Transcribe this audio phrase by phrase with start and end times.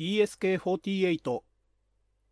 [0.00, 1.42] DSK48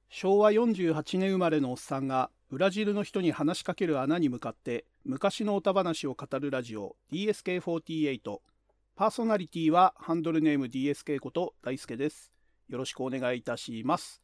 [0.08, 6.96] 昭和48年生まれのおっさんがブラジルの人に話しかける穴に向かって昔の歌話を語るラジオ。
[7.12, 8.38] DSK48
[8.96, 12.32] パーソナリティはハンドルネーム DSK こと大輔です。
[12.70, 14.22] よろしくお願いいたします、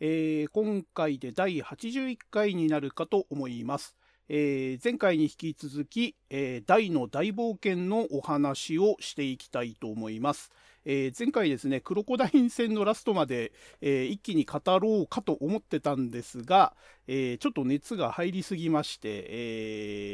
[0.00, 3.94] えー、今回で第81回になるかと思います。
[4.30, 10.50] えー、前回に引き続き、えー、大の大冒険のお話をしていきたいと思います。
[10.88, 16.76] えー、前回ですね、クロコダイン戦のラストまで、え一気に語ろうかと思ってたんですが、
[17.08, 19.26] えちょっと熱が入りすぎまして、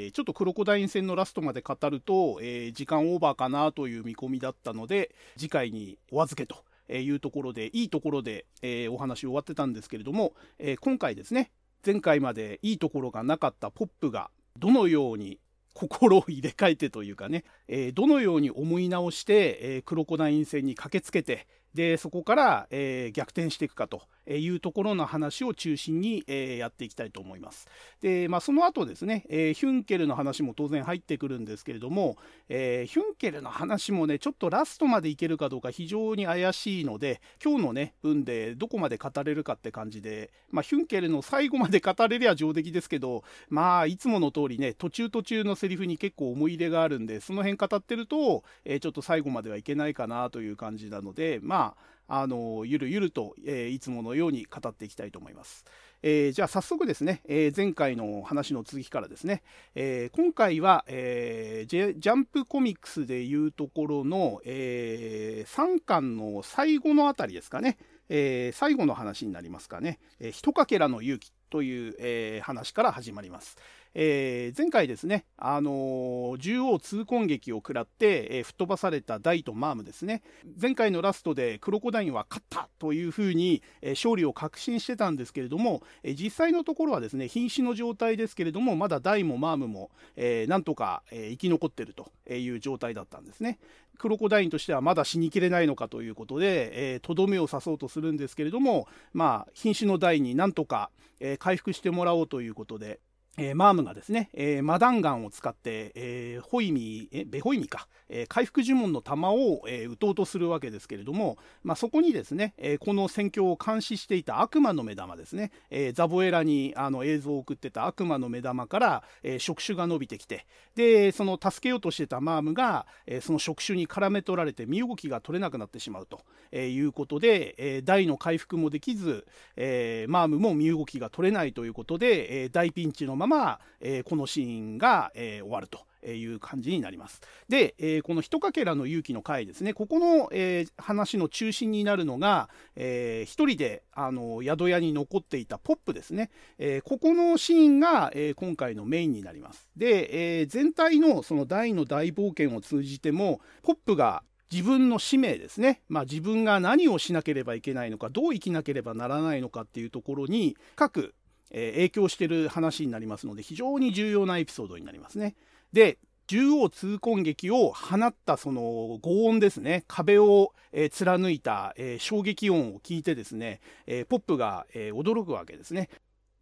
[0.06, 6.64] えちょっとクロコダイン戦のラストまで語ると、え時間オーバーかなという見込みだったので、次回にお預けと。
[6.90, 11.50] いうところで、いいところで、えお話終わってたんですけれども、え今回ですね、
[11.84, 15.38] 前回までいいところがなかったポップがどのように
[15.74, 27.66] 心を入れ替えてというかね、えー、どのように思い直して、えー、クロコダイン戦に駆けつけてでそこから、えー、逆転していくかというところの話を中心に、えー、やっていきたいと思います。
[28.00, 32.16] で、まあ、その後ですね、えー、ヒュンケルの話も当然入ってくるんですけれども、
[32.48, 51.61] えヒュンケルの話もね、ちょっとラストまでいけるかどうか非常に怪しいので、今日のね、分でどこまで語れるかって感じで、まあ、ヒュンケルの最後まで語れりゃ上出来ですけど、まあ、いつもの通りね、途中途中のセリフに結構思い入れがあるんで、その辺語ってると、えちょっと最後まではいけないかなという感じなので、まあ、
[52.08, 55.64] あのゆるゆると、えー、いつものように語っていきたいと思います。
[56.02, 59.42] えー、じゃあ早速ですね、えー、前回の話の続きからですね、
[59.74, 73.56] えー、今回は、えジャンプコミックスでいうところの、え3巻の最後のあたりですかね、え最後の話になりますかね、えー、ひとかけらの勇気という、え話から始まります。
[73.94, 80.22] えー、前回ですね、あのー、縦横痛恨劇を食らって、えー、吹っ飛ばされたダイとマームですね、
[80.60, 93.58] 前回のラストでクロコダインは勝ったというふうに、え勝利を確信してたんですけれども、え実際のところはですね、瀕死の状態ですけれども、まだダイもマームも、えなんとか、え生き残ってるという状態だったんですね。
[93.98, 100.90] クロコダインとしてはまだ死にきれないのかということで、と、どめを刺そうとするんですけれども、まあ、瀕死のダイになんとか、
[101.20, 102.98] え回復してもらおうということで、
[103.38, 129.26] えー、マームがですね、えー、マダンガンを使って、えー、ホイミ、えベホイミか、え回復呪文の弾を、え撃とうとするわけですけれども、まあ、そこにですね、えこの戦況を監視していた悪魔の目玉ですね、えザボエラにあの映像を送ってた悪魔の目玉から、え触手が伸びてきて、で、その助けようとしてたマームが、えその触手に絡め取られて身動きが取れなくなってしまうと、えいうことで、え大の回復もできず、
[129.56, 135.80] えマームも身動きが取れないということで、え大ピンチのまま、えー、このシーンが、えー、終わると。
[136.04, 137.20] いう感じになります。
[137.48, 149.70] で、えー、この「ひとかけらの勇気」の回ですねここの、えー、話の中心になるのが、えー、一人であの宿屋に残っていたポップですね、えここのシーンが、え今回のメインになります。
[149.76, 161.14] で、え全体のその大の大冒険を通じてもポップが自分の使命ですね、まあ、自分が何をしなければいけないのかどう生きなければならないのかっていうところに各
[161.52, 165.36] え、影響してる話になりますので非常に重要なエピソードになりますね。
[165.72, 175.90] で縦横痛恨劇を放ったその轟音ですね壁を、え、貫いた、え、衝撃音を聞いてですね、え、ポップが、え驚くわけですね。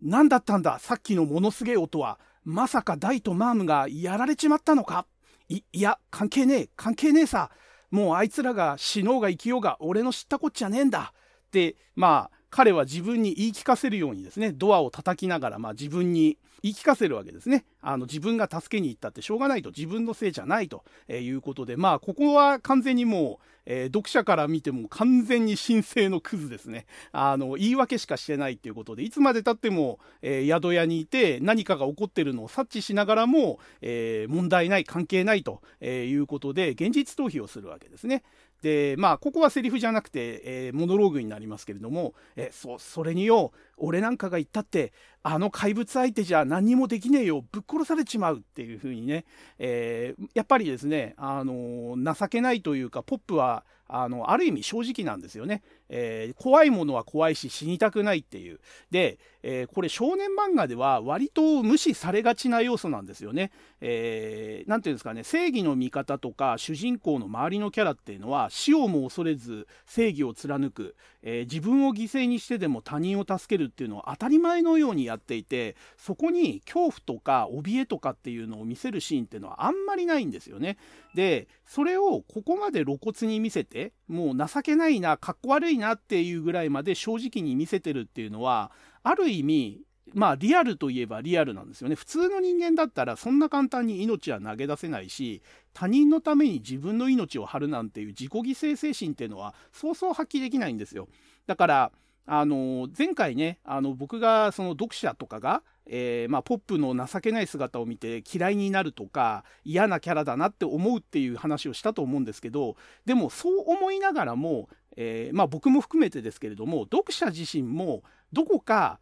[0.02, 5.06] 何だったんださっきのものすげえ音はまさかダイとマームがやられちまったのか
[5.48, 7.50] いいや関係ねえ関係ねえさ
[7.90, 38.22] もうあいつらが死のうが生きようが俺の知ったこっちゃねえんだってまあ彼は自分に言い聞かせるようにですねドアを叩きながら、まあ、自分に言い聞かせるわけですねあの自分が助けに行ったってしょうがないと自分のせいじゃないということでまあここは完全にもう、えー、読者から見ても完全に神聖のクズですねあの言い訳しかしてないっていうことでいつまでたっても、えー、宿屋にいて何かが起こってるのを察知しながらも、えー、問題ない関係ないということで現実逃避をするわけですね。
[38.62, 44.92] でまあここはセリフじゃなくて、えー、モノローグになりますけれども「えそそれによ俺なんかが言ったって
[45.22, 49.24] あの怪物相手じゃ何にもできねえよぶっ殺されちまう」っていうふうにね、
[49.58, 55.62] えー、やっぱりですね、あの情けないというかポップはあのある意味正直なんですよね。
[55.90, 58.60] えー、怖いものは怖いし死にたくないっていう。
[58.90, 63.50] で、えー、これ少年漫画では割と無視されがちな要素なんですよね。
[63.80, 80.76] えー、ていうんですかね正義の味方とか主人公の周りのキャラっていうのは死をも恐れず正義を貫く、えー、自分を犠牲にしてでも他人を助けるっていうのを当たり前のようにやっていてそこに恐怖とか怯えとかっていうのを見せるシーンっていうのはあんまりないんですよね。
[81.14, 88.70] でそれをここまで露骨に見せてもう情けないなかっこ悪いなっていうぐらいまで正直に見せてるっていうのは
[89.02, 89.80] ある意味
[90.14, 91.94] まあリアルといえばリアルなんですよね。
[91.94, 95.42] 普通の人間だったらそんな簡単に命は投げ出せないし
[95.72, 101.08] 他人のために自分の命を張るなんていう自己犠牲精神っていうのはそうそう発揮できないんですよ。
[101.46, 101.92] だから
[102.26, 105.62] あの前回ねあの僕がその読者とかが、
[105.92, 112.76] えー、まあ、ポップの情けない姿を見て嫌いになるとか嫌なキャラだなって思うっていう話をしたと思うんですけど
[113.06, 119.00] でもそう思いながらも、えー、まあ、僕も含めてですけれども読者自身もどこか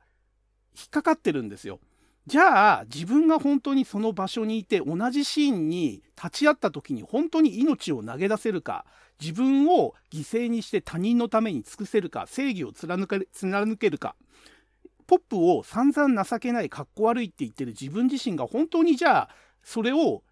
[0.74, 1.78] 引っかかってるんですよ。
[2.26, 8.84] じゃあ自分が本当にその場所にいて同じシーンに立ち会った時に本当に命を投げ出せるか
[9.18, 14.14] 自分を犠牲にして他人のために尽くせるか正義を貫け貫けるか
[15.08, 19.28] ポップを散々情けないかっこ悪いって言ってる自分自身が本当にじゃあ
[19.64, 20.22] それを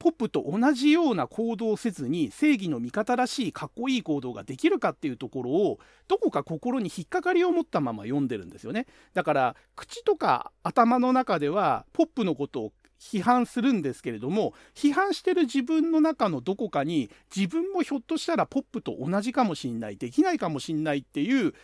[0.00, 5.78] ポップと同じような行動をせずに正義の味方らしいかっこいい行動ができるかっていうところを
[6.08, 8.86] どこか心に引っかかりを持ったまま読んでるんですよね。
[9.14, 21.54] だから口とか頭の中ではポップのことを批判するんですけれども批判してる自分の中のどこかに自分もひょっとしたらポップと同じかもしんないできないかもしんないっていう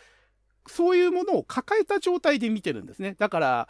[0.67, 3.15] そういうものを抱えた状態で見てるんですね。
[3.17, 3.69] だから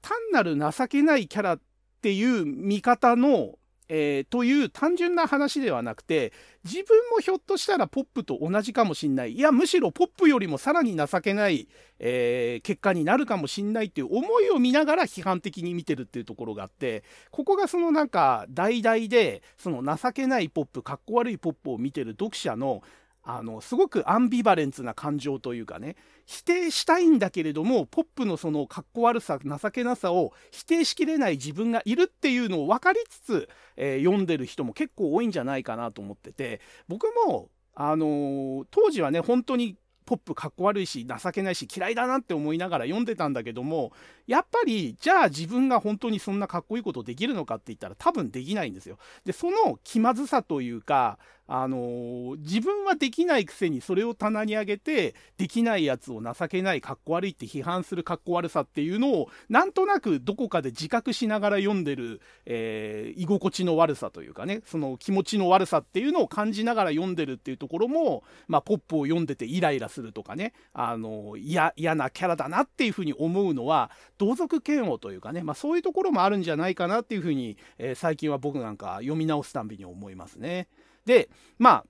[0.00, 1.60] 単なる情けないキャラっ
[2.00, 3.58] ていう見方の
[3.88, 6.32] えー、という単純な話ではなくて
[6.64, 9.32] 自分もひょっとしたらポップと同じかもしんない。
[9.32, 11.68] いやむしろポップよりもさらに情けない、
[11.98, 22.82] えー、結果になるかもしんないっていう思いを見ながら批判的に見てるっていうところがあってここがそのなんか代々でその情けないポップかっこ悪いポップを見てる読者の
[23.30, 39.76] あのすごくアンビバレンツな感情というかね否定したいんだけれどもポップのそのかっこ悪さ情けなさを否定しきれない自分がいるっていうのを分かりつつ、えー、読んでる人も結構多いんじゃないかなと思ってて僕もあのー、当時はね本当に
[40.06, 43.92] ポップかっこ悪いし情けないし嫌いだなって思いながら読んでたんだけども
[44.26, 48.96] やっぱりじゃあ自分が本当にそんなかっこいいことできるのかって言ったら多分できないんですよ。
[49.26, 80.68] でその気まずさというかあのー、自分はできないくせにそれを棚に上げてできないやつを情けないかっこ悪いって批判するかっこ悪さっていうのをなんとなくどこかで自覚しながら読んでる、えー、居心地の悪さというかねその気持ちの悪さっていうのを感じながら読んでるっていうところも、まあ、ポップを読んでてイライラするとかねあの嫌なキャラだなっていうふうに思うのは同族嫌悪というかね、まあ、そういうところもあるんじゃないかなっていうふうに、えー、最近は僕なんか読み直すたんびに思いますね。
[81.08, 81.84] で、まあ、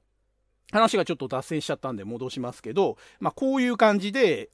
[0.70, 4.50] 話がちょっと脱線しちゃったんで戻しますけど、まあ、こういう感じで、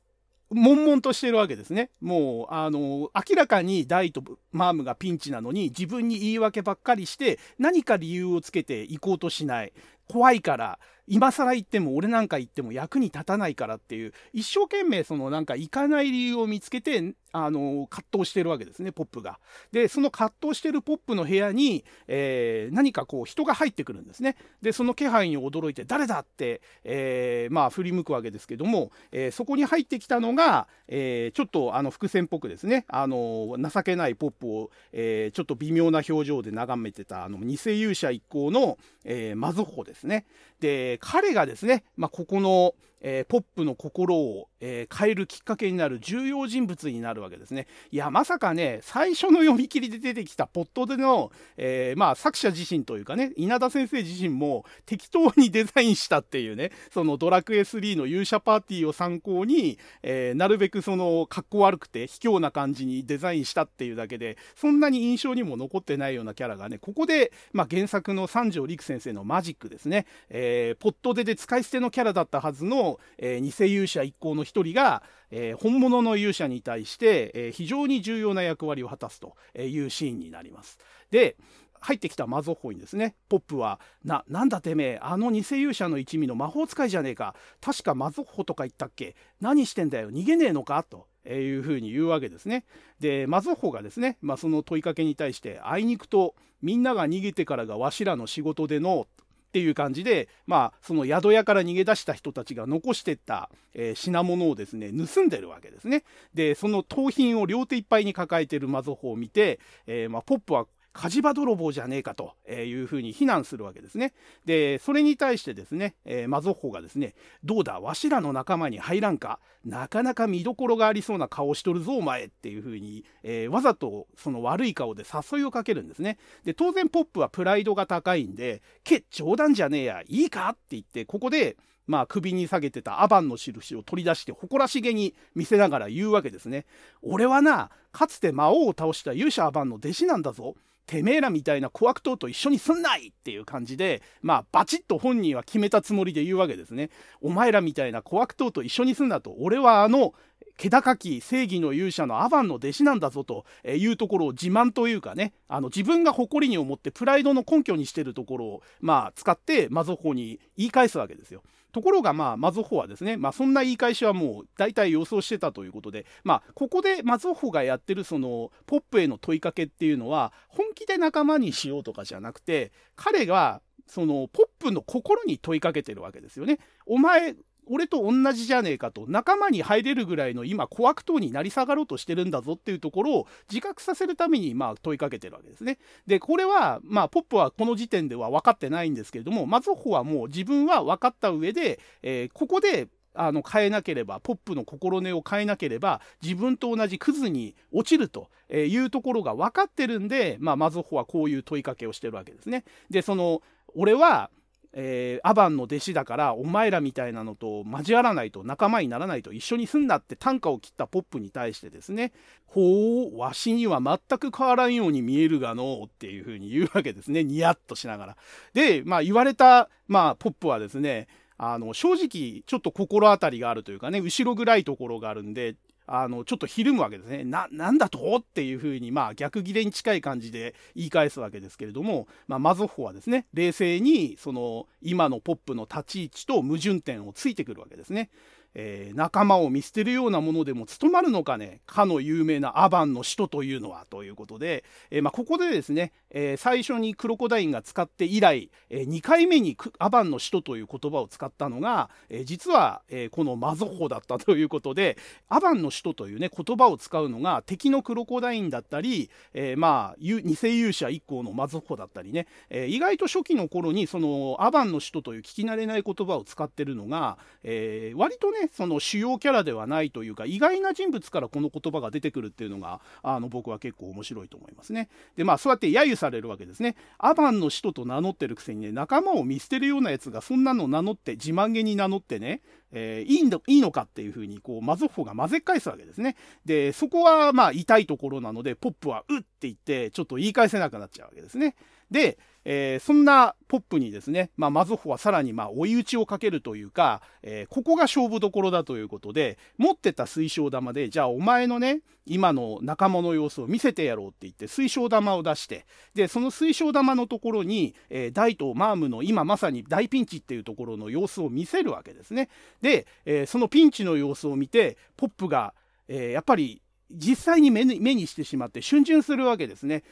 [0.51, 1.91] 悶々としてるわけですね。
[2.01, 4.23] もう、あの、明らかにダイと
[4.53, 9.73] マームがピンチなのに、自分に言い訳ばっかりして、何か理由をつけて行こうとしない。
[10.09, 19.41] 怖いから、今更言っても俺なんか言っても役に立たないからっていう一生懸命そのなんか行かない理由を見つけてあの葛藤してるわけですねポップが。
[19.73, 24.37] でその葛藤してるポップの部屋に、えー、何かこう人が入ってくるんですね。
[24.63, 40.25] でその気配に驚いて誰だって、えー、まあ振り向くわけですけども、えー、そこに入ってきたのが、えちょっとあの伏線っぽくですねあの情けないポップを、えちょっと微妙な表情で眺めてたあの偽勇者一行の、えー、マゾホですね。
[40.61, 42.75] で彼がですね、まあ、ここの、
[43.07, 47.67] えー、ポップの心を、えー、変えるきっかけになる重要人物になるわけですね。
[47.93, 80.79] いやまさかね最初の読み切りで出てきたポットでの、えー、まあ、作者自身というかね稲田先生自身も適当にデザインしたっていうねそのドラクエ3の勇者パーティーを参考に、えなるべくそのかっこ悪くて卑怯な感じにデザインしたっていうだけでそんなに印象にも残ってないようなキャラがねここで、まあ、原作の三条陸先生のマジックですね、え、ポットでで使い捨てのキャラだったはずの、えー、偽勇者一行の一人が、えー、本物の勇者に対して、えー、非常に重要な役割を果たすというシーンになります。
[81.11, 81.37] で
[81.81, 89.15] 入ってきたマゾッホにですねポップは「ななんだてめえあの偽勇者の一味の魔法使いじゃねえか確かマゾッホとか言ったっけ？
[89.41, 90.11] 何してんだよ？
[90.11, 91.07] 逃げねえのか?」と。
[91.27, 92.67] いうふうに言うわけですね。
[93.01, 99.07] でマゾッホがですね、まあ、その問いかけに対してあいにくとみんなが逃げてからがわしらの仕事での
[99.55, 106.03] っていう感じで、まあ、その宿屋から逃げ出した人たちが残してった、えー、品物をですね、盗んでるわけですね。
[106.35, 114.15] で、その盗品を両手いっぱいに抱えてるマゾホを見て、えー、まあ、ポップは火事場泥棒じゃねえかというふうに非難するわけですね。
[114.45, 126.17] で、それに対してですね、えー、マゾッホがですね、どうだ、わしらの仲間に入らんか、なかなか見どころがありそうな顔しとるぞ、お前っていうふうに、えー、わざとその悪い顔で誘いをかけるんですね。
[126.45, 130.49] で、当然ポップはプライドが高いんで、け、冗談じゃねえや、いいか？
[130.51, 136.65] って言って、ここで、まあ、首に下げてたアバンの印を取り出して誇らしげに見せながら言うわけですね。
[137.03, 140.55] 俺はな、かつて魔王を倒した勇者アバンの弟子なんだぞ。
[140.87, 146.91] てめえらみたいな小悪党と一緒にすんないっていう感じで、まあ、バチッと本人は決めたつもりで言うわけですね。
[147.21, 150.15] お前らみたいな小悪党と一緒にすんなと、俺はあの、
[150.57, 161.43] 気高き正義の勇者のアバンの弟子なんだぞというところを自慢というかねあの自分が誇りに思ってプライドの根拠にしてるところをまあ使ってマゾホに言い返すわけですよ。
[161.75, 176.59] ところがまあマゾホはですね、まあ、そんな言い返しはもう大体予想してたということで、まあ、ここでマゾホがやってるそのポップへの問いかけっていうのは本気で仲間にしようとかじゃなくて彼がそのポップの心に問いかけてるわけですよね。
[176.87, 177.35] お前
[177.69, 185.79] 俺と同じじゃねえかと仲間に入れるぐらいの今小悪党になり下がろうとしてるんだぞっていうところを自覚させるためにまあ問いかけてるわけですね。
[186.07, 202.65] でこれはまあポップはこの時点では分かってないんですけれどもマゾホはもう自分は分かった上で、えー、ここであの変えなければポップの心根を変えなければ自分と同じクズに落ちるというところが分かってるんで、まあ、マゾホはこういう問いかけをしてるわけですね。
[202.91, 203.41] でその
[203.77, 204.31] 俺は
[204.77, 212.13] えー、アバンの弟子だからお前らみたいなのと交わらないと仲間にならないと一緒にすんなって短歌を切ったポップに対してですね
[212.47, 218.17] 「ほうわしには全く変わらんように見えるがの」っていうふうに言うわけですねニヤッとしながら。
[218.53, 227.25] で、まあ、言われた、まあ、ポップはですねあの正直ちょっと心当たりがあるというかね後ろ暗いところがあるんであの、ちょっとひるむわけですね。
[227.25, 228.17] な、なんだと？
[228.17, 238.11] っていうふうに、まあ逆ギレに近い感じで言い返すわけですけれども、まあマゾッホはですね、冷静にその今のポップの立ち位置と矛盾点をついてくるわけですね。
[238.55, 254.97] えー、仲間を見捨てるようなものでも務まるのかね、かの有名なアバンの使徒というのはということで、えー、まあ、ここでですね、えー、最初にクロコダインが使って以来、え2回目にアバンの使徒という言葉を使ったのが、え実は、えこのマゾホだったということで、
[255.29, 274.89] アバンの使徒というね、言葉を使うのが敵のクロコダインだったり、えまあ、偽勇者一行のマゾホだったりね、え意外と初期の頃にそのアバンの使徒という聞き慣れない言葉を使ってるのが、え割とね、その主要キャラではないというか意外な人物からこの言葉が出てくるっていうのがあの僕は結構面白いと思いますね。
[275.17, 276.77] でまあそうやって揶揄されるわけですね。
[276.99, 282.41] アバンの使徒と名乗ってるくせにね仲間を見捨てるようなやつがそんなの名乗って自慢げに名乗ってね
[282.75, 286.17] えー、いいのいいのかっていうふうにこうマゾッホが混ぜ返すわけですね。
[286.45, 291.55] でそこはまあ痛いところなのでポップは「うっ!」って言ってちょっと言い返せなくなっちゃうわけですね。
[291.91, 312.29] で、えー、そんなポップにですね、まあ、マゾホはさらにまあ追い打ちをかけるというか、えー、ここが勝負どころだということで持ってた水晶玉でじゃあお前のね今の仲間の様子を見せてやろうって言って水晶玉を出してでその水晶玉のところに、えー、大とマームの今まさに大ピンチっていうところの様子を見せるわけですね。
[312.61, 315.55] で、えー、そのピンチの様子を見てポップが、
[315.89, 316.61] えー、やっぱり
[316.91, 319.83] 実際に目にしてしまって逡巡するわけですね。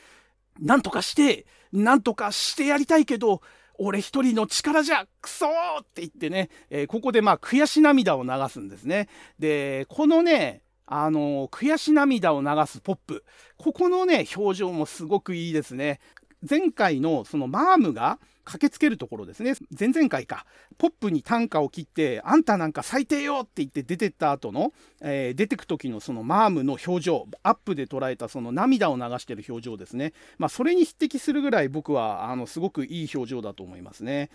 [0.60, 3.40] なんとかして、なんとかしてやりたいけど、
[3.78, 5.50] 俺一人の力じゃくそー
[5.82, 9.08] って言ってね、えー、ここでまあ悔し涙を流すんですね。
[9.38, 13.24] で、このね、あのー、悔し涙を流すポップ。
[13.56, 16.00] ここのね、表情もすごくいいですね。
[16.48, 19.54] 前回のそのマームが、駆けつけるところですね。
[19.78, 20.46] 前々回か。
[20.78, 30.12] ポップに短歌を切って「あんたなんか最低よ!」って言って出てった後の、えー、出てく時のそのマームの表情アップで捉えたその涙を流してる表情ですね。
[30.38, 34.30] まあそれに匹敵するぐらい僕はあのすごくいい表情だと思いますね。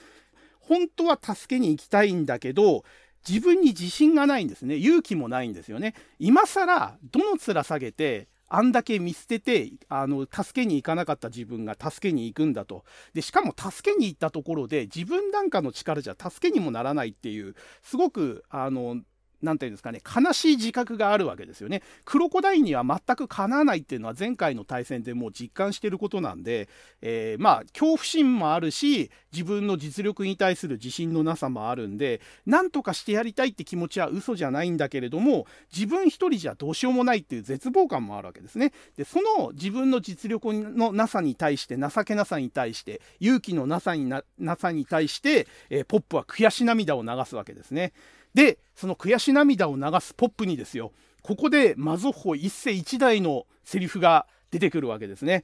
[0.60, 2.84] 本当は助けに行きたいんだけど
[3.28, 4.76] 自分に自信がないんですね。
[4.76, 5.96] 勇気もないんですよね。
[6.20, 12.84] 今更どの面下げてあんだけ見捨ててあの助けに行かなかった自分が助けに行くんだと。
[13.13, 19.01] でしかも助けに行ったところで自分なんかの力じゃ助けにもならないっていうすごくあの
[19.41, 21.82] 何て言うんですかね悲しい自覚があるわけですよね。
[22.06, 26.70] クロコダインには全くかなわないっていうのは前回の対戦でもう実感してることなんで、
[27.01, 38.72] えー、まあ恐怖心もあるし自分の実力に対する自信のなさもあるんで何とかしてやりたいって気持ちは嘘じゃないんだけれども自分一人じゃどうしようもないっていう絶望感もあるわけですね。
[38.96, 44.24] でその自分の実力のなさに対して情けなさに対して勇気のなさにな
[44.56, 47.94] さに対して、えー、ポップは悔し涙を流すわけですね。
[48.38, 50.91] でその悔し涙を流すポップにですよ
[51.24, 55.44] ここでマゾッホ一世一代のセリフが出てくるわけですね。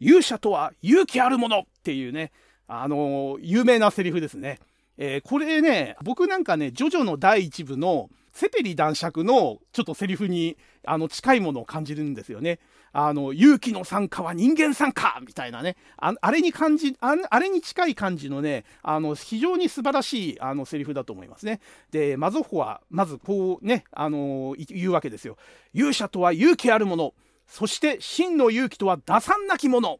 [0.00, 2.32] 勇者とは勇気あるものっていうね
[2.66, 4.58] あのー、有名なセリフですね。
[4.98, 12.58] えー、これね僕なんかねジョジョの第1部のセペリ男爵のちょっとセリフにあの近いものを感じるんですよね。
[12.94, 21.60] あの勇気の参加は人間参加みたいなねああれに感じああれに近い感じのねあの非常に素晴らしいあのセリフだと思いますね。
[21.90, 25.36] でマゾホはまずこうねあの言うわけですよ。
[25.74, 27.14] 勇者とは勇気あるもの
[27.48, 29.98] そして真の勇気とは打算なきもの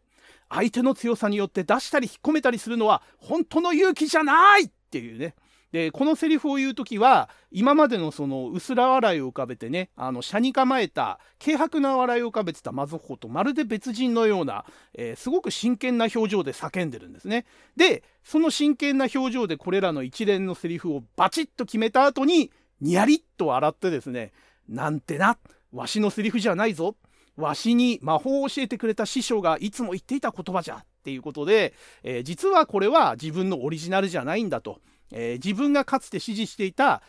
[0.49, 5.35] 相手の強さによって出したり引っ込めたりするのは本当の勇気じゃないっていうね
[5.75, 14.65] でこのセリフを言う時は今までのその薄ら笑いを浮かべてねあの車に構えた軽薄な笑いを浮かべてたマゾッホとまるで別人のような、
[14.95, 17.45] えー、すごく真剣な表情で叫んでるんですね。
[17.75, 24.31] でその真剣な表情でこれらの一連のセリフをバチッと決めた後にニヤリッと笑ってですね
[24.69, 25.37] なんてな
[25.73, 26.95] わしのセリフじゃないぞ
[27.37, 34.79] わしに魔法を教えてくれた師匠がいつも言っていた言葉じゃっていうことで、えー、実はこれは自分のオリジナルじゃないんだと、
[35.17, 37.01] えー、自分がかつて指示していた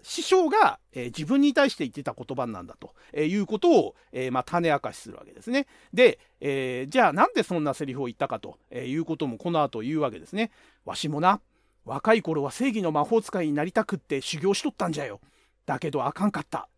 [0.00, 5.66] 師匠が、えー、自分に対して言ってた言葉なんだと、えいうことを、えまあ、種明かしするわけですね。
[5.92, 10.52] で、えじゃあなんでそんなセリフを言ったかと、えいうこともこの後言うわけですね。
[10.84, 11.40] わしもな
[11.84, 15.20] 若い頃は正義の魔法使いになりたくって修行しとったんじゃよ。
[15.66, 16.68] だけどあかんかった。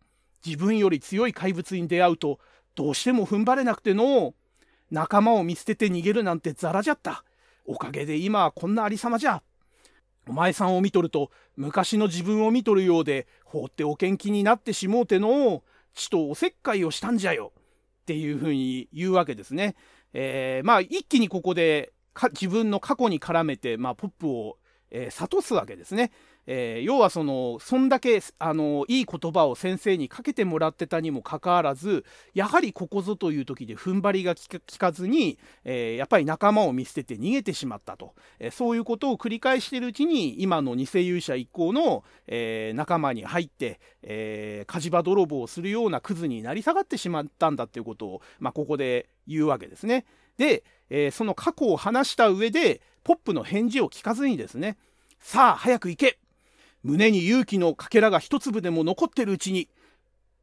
[0.43, 2.39] 自分より強い怪物に出会うと
[2.73, 4.33] どうしても踏ん張れなくての
[4.89, 7.23] 仲間を見捨てて逃げるなんてザラじゃった。
[7.65, 9.43] おかげで今はこんなありさまじゃ。
[10.31, 15.61] お前さんを見とると昔の自分を見とるようで放っておけん気になってしもうての
[15.93, 17.51] ちとおせっかいをしたんじゃよ。
[18.03, 19.75] っていうふうに言うわけですね。
[20.13, 21.91] えー、まあ一気にここで
[22.31, 24.57] 自分の過去に絡めて、まあ、ポップを、
[24.89, 26.11] えー、諭すわけですね。
[26.53, 32.03] えー、要はそのそんだけあのいい言葉を先生にかけてもらってたにもかかわらず
[32.33, 50.05] やはりここぞという時で踏ん張りが効かずに、えー、やっぱり仲間を見捨てて逃げてしまったと、えー、そういうことを繰り返しているうちに今の偽勇者一行の、え仲間に入って、え火事場泥棒をするようなクズになり下がってしまったんだっていうことを、まあ、ここで言うわけですね。
[50.37, 54.77] で、えその過去を話した上でポップの返事を聞かずにですね
[55.21, 56.17] さあ早く行け
[56.83, 59.67] 胸に勇気のかけらが一粒でも残ってるうちにっ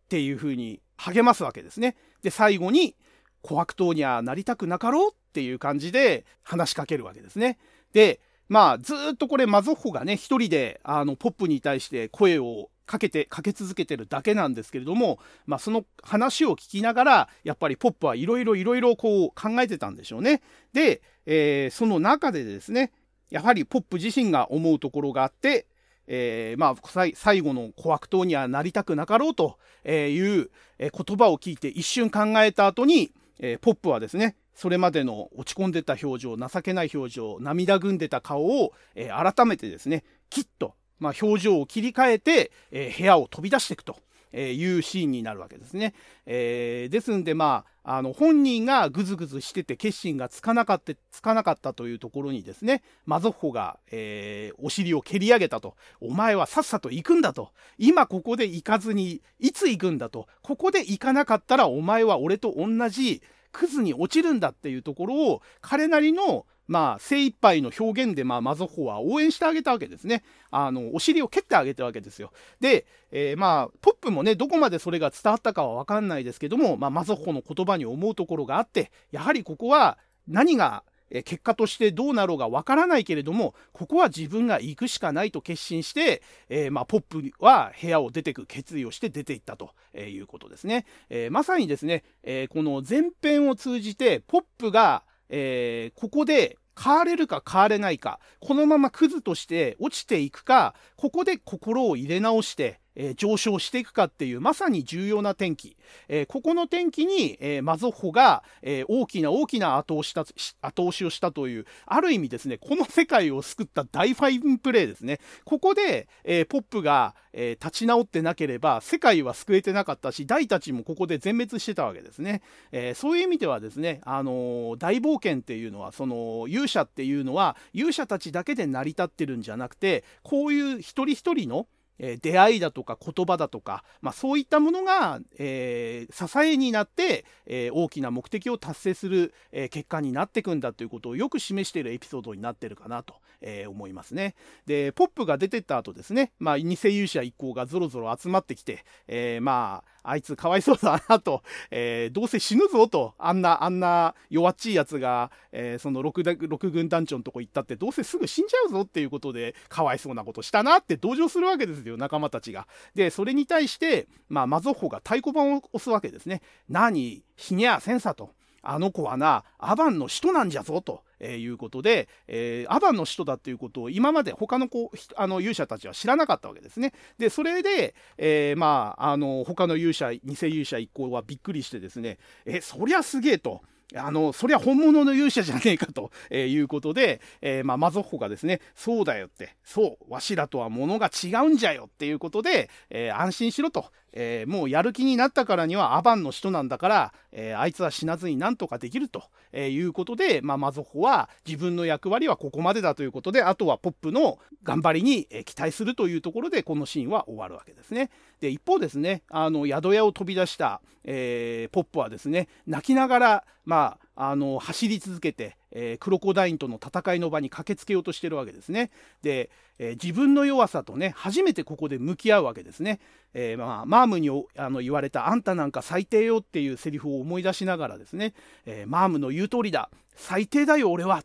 [0.09, 1.97] ていうふうに励ますわけですね。
[2.23, 2.97] で最後に
[3.43, 7.59] 「小悪党にはなりたくなかろう」っていう感じで話しかけるわけですね。
[7.93, 20.43] でまあずっとこれマゾッホがね一人であのポップに対して声をかけてかけ続けてるだけなんですけれども、まあ、その話を聞きながらやっぱりポップはいろいろいろいろこう考えてたんでしょうね。
[20.73, 22.91] で、えー、その中でですね
[23.31, 25.67] やはりポップ自身が思うところがあって
[26.09, 43.97] えー、まあ、最後の小悪党にはなりたくなかろうという、言葉を聞いて一瞬考えた後に、えー、ポップはですねそれまでの落ち込んでた表情情けない表情涙ぐんでた顔を、えー、改めてですねきっと、まあ、表情を切り替えて、え部屋を飛び出していくと。
[44.33, 45.95] えいうシーンになるわけですね。
[46.27, 55.75] えー、ですんでまああの本人がぐずぐずしてて決心がつかなかったつかなかったというところにですねマゾッホが、えー、お尻を蹴り上げたと。
[56.01, 57.51] お前はさっさと行くんだと。
[57.79, 60.27] 今ここで行かずにいつ行くんだと。
[60.43, 70.23] ここで行かなかったらお前は俺と同じクズに落ちるんだっていうところを彼なりのまあ、精一杯の表現で、まあ、マゾホは応援してあげたわけですね。
[70.51, 72.31] あの、お尻を蹴ってあげたわけですよ。
[72.61, 90.85] で、えー、まあ、ポップもね、どこまでそれが伝わったかはわかんないですけども、まあ、マゾホの言葉に思うところがあって、やはりここは何が結果としてどうなろうがわからないけれどもここは自分が行くしかないと決心して、えー、まあ、ポップは部屋を出てく決意をして出ていったということですね。
[91.09, 105.77] えー、まさにですね、えー、この前編を通じてポップがえー、ここで変われるか変われないか、このままクズとして落ちていくか、ここで心を入れ直して、えー、上昇していくかっていうまさに重要な転機、
[106.09, 115.21] えー、ここの転機に、えー、マゾッホが、え大きな大きな後押しし後押しをしたというある意味ですねこの世界を救った大ファインプレーですね。
[115.45, 131.67] ここで、えポップが、え立ち直ってなければ世界は救えてなかったし大たちもここで全滅してたわけですね、えそういう意味ではですね、あの大冒険っていうのはその勇者っていうのは勇者たちだけで成り立ってるんじゃなくてこういう一人一人の
[131.99, 144.35] えー、出会いだとか言葉だとか、まあ、そういったものが、えー、支えになって、えー、大きな目的を達成する、え結果になっていくんだということをよく示しているエピソードになってるかなとえー、思いますね。
[144.67, 162.67] で、ポップが出てった後ですね、まあ、偽勇者一行がぞろぞろ集まってきて、えー、まあ、あいつかわいそうだなと、えー、どうせ死ぬぞと、あんな、あんな弱っちいやつが、えー、その 6, 6軍団長のとこ行ったって、どうせすぐ死んじゃうぞっていうことで、かわいそうなことしたなって同情するわけですよ、仲間たちが。
[162.95, 166.43] で、それに対して、まあ、マゾッホが太鼓判を押すわけですね。
[166.69, 168.38] 何、死にゃせんさと。
[168.63, 171.03] あの子はな、アバンの使徒なんじゃぞと。
[171.21, 176.93] えー、いうことで、えー、アバンの使徒だっていうことを今まで他の子あの勇者たちは知らなかったわけですね。
[177.19, 183.63] でそれで、えー、まああの他の勇者偽勇者一行はびっくりしてですねえそりゃすげえと。
[183.97, 208.11] あの、そりゃ本物の勇者じゃねえかと、えー、いうことで、えー、まあ、マゾッホがですね、そうだよって、そう、わしらとは物が違うんじゃよっていうことで、えー、安心しろと、えー、もうやる気になったからにはアバンの人なんだから、えー、あいつは死なずになんとかできると、え、いうことで、まあ、マゾホは自分の役割はここまでだということであとはポップの頑張りに、期待するというところでこのシーンは終わるわけですね。
[208.41, 218.91] で一方ですねあの宿屋を飛び出した、えポップはですね泣きながら、まあ、あの走り続けて、えクロコダインとの戦いの場に駆けつけようとしてるわけですね。
[219.23, 222.99] で、え自分の弱さとね初めてここで向き合うわけですね。
[223.33, 228.35] えー、まあ、マームにあの言われた「あんたなんか最低よ」っていうセリフを思い出しながらですね、
[228.67, 231.23] え、マームの言う通りだ最低だよ俺は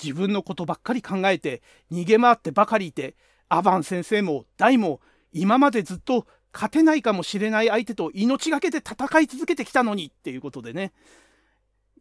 [0.00, 3.16] 自分のことばっかり考えて逃げ回ってばかりいて
[3.48, 5.00] アバン先生もダイも
[5.32, 10.92] 今までずっと勝てないかもしれない相手と命がけで戦い続けてきたのにっていうことでね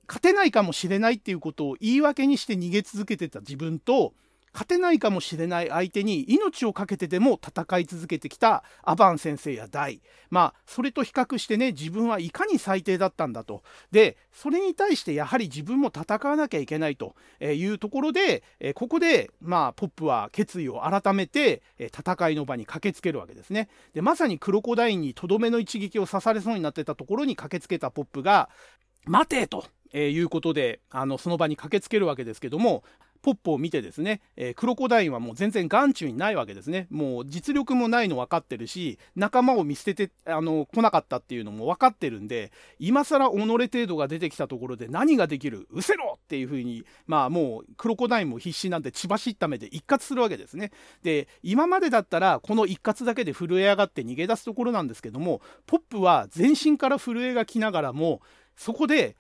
[0.08, 4.14] 勝てないかもしれないっていうことを言い訳にして逃げ続けてた自分と
[4.54, 10.02] 勝てないかもしれない相手に命を懸けてでも戦い続けてきたアバン先生やダイ。
[10.32, 13.62] まあそれと比較してね自分はいかに最低だったんだと。
[13.92, 18.42] でそれに対してやはり自分も戦わなきゃいけないというところで
[18.74, 23.70] ここでまあポップは決意を改めて戦いの場に駆けつけるわけですね。
[23.94, 28.50] でまさにクロコダインにとどめの一撃を刺されそうになってたところに駆けつけたポップが
[29.06, 29.66] 「待て!」と。
[29.94, 32.84] えー、いうことであのその場に駆けつけるわけですけども
[33.24, 36.88] ポップを見てですね、えー、クロコダインはもう全然眼中にないわけですね。
[36.92, 45.68] もう実力もないの分かってるし、仲間を見捨ててあの来なかったっていうのも分かってるんで、今更己程度が出てきたところで何ができる？
[45.72, 50.72] 失せろっていうふうに、まあもうクロコダインも必死なんで血走った目で一括するわけですね。
[51.02, 58.22] で、今までだったらこの一括だけで震え上がって逃げ出すところなんですけども、ポップは全身から震えが来ながらも、
[58.56, 59.16] そこで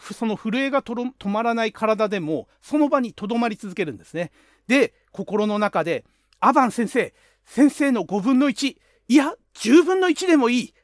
[0.00, 4.30] その震えが止まらない体でもその場にとどまり続けるんですね。
[4.66, 6.04] で心の中で
[6.40, 8.76] 「アバン先生先生の5分の1
[9.08, 10.74] いや10分の1でもいい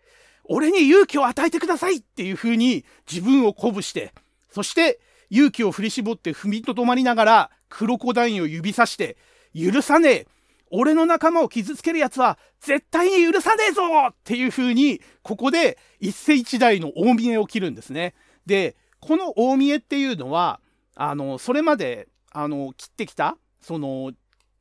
[0.44, 4.12] 俺に勇気を与えてください」っていうふうに自分を鼓舞して
[4.51, 9.16] そして勇気を振り絞って踏みとどまりながらクロコダインを指さして
[9.55, 10.27] 「許さねえ
[10.71, 18.14] 俺の仲間を傷つけるやつは絶対に許さねえぞ!」っていうふうにここで一世一代の大見えを切るんですね。
[18.47, 20.61] でこの大見えっていうのは
[20.94, 24.12] あのそれまであの切ってきたその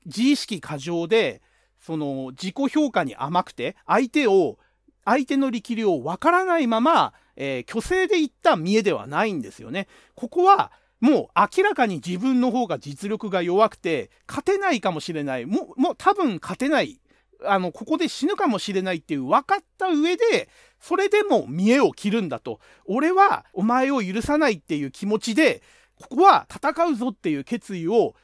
[0.06, 1.42] 自意識過剰で
[1.80, 4.58] その自己評価に甘くて相手を
[5.06, 9.88] 相手の力量をわからないまま、えー、虚勢でいった見えではないんですよね。
[10.16, 17.00] ここはもう明らかに自分の方が実力が弱くて勝てないかもしれないもうもう多分勝てない
[17.46, 22.60] あのここで死ぬかもしれないっていう分かった上でそれでも見栄を切るんだと。
[22.86, 25.62] 俺はお前を許さないっていう気持ちで
[26.00, 28.16] ここは戦うぞっていう決意を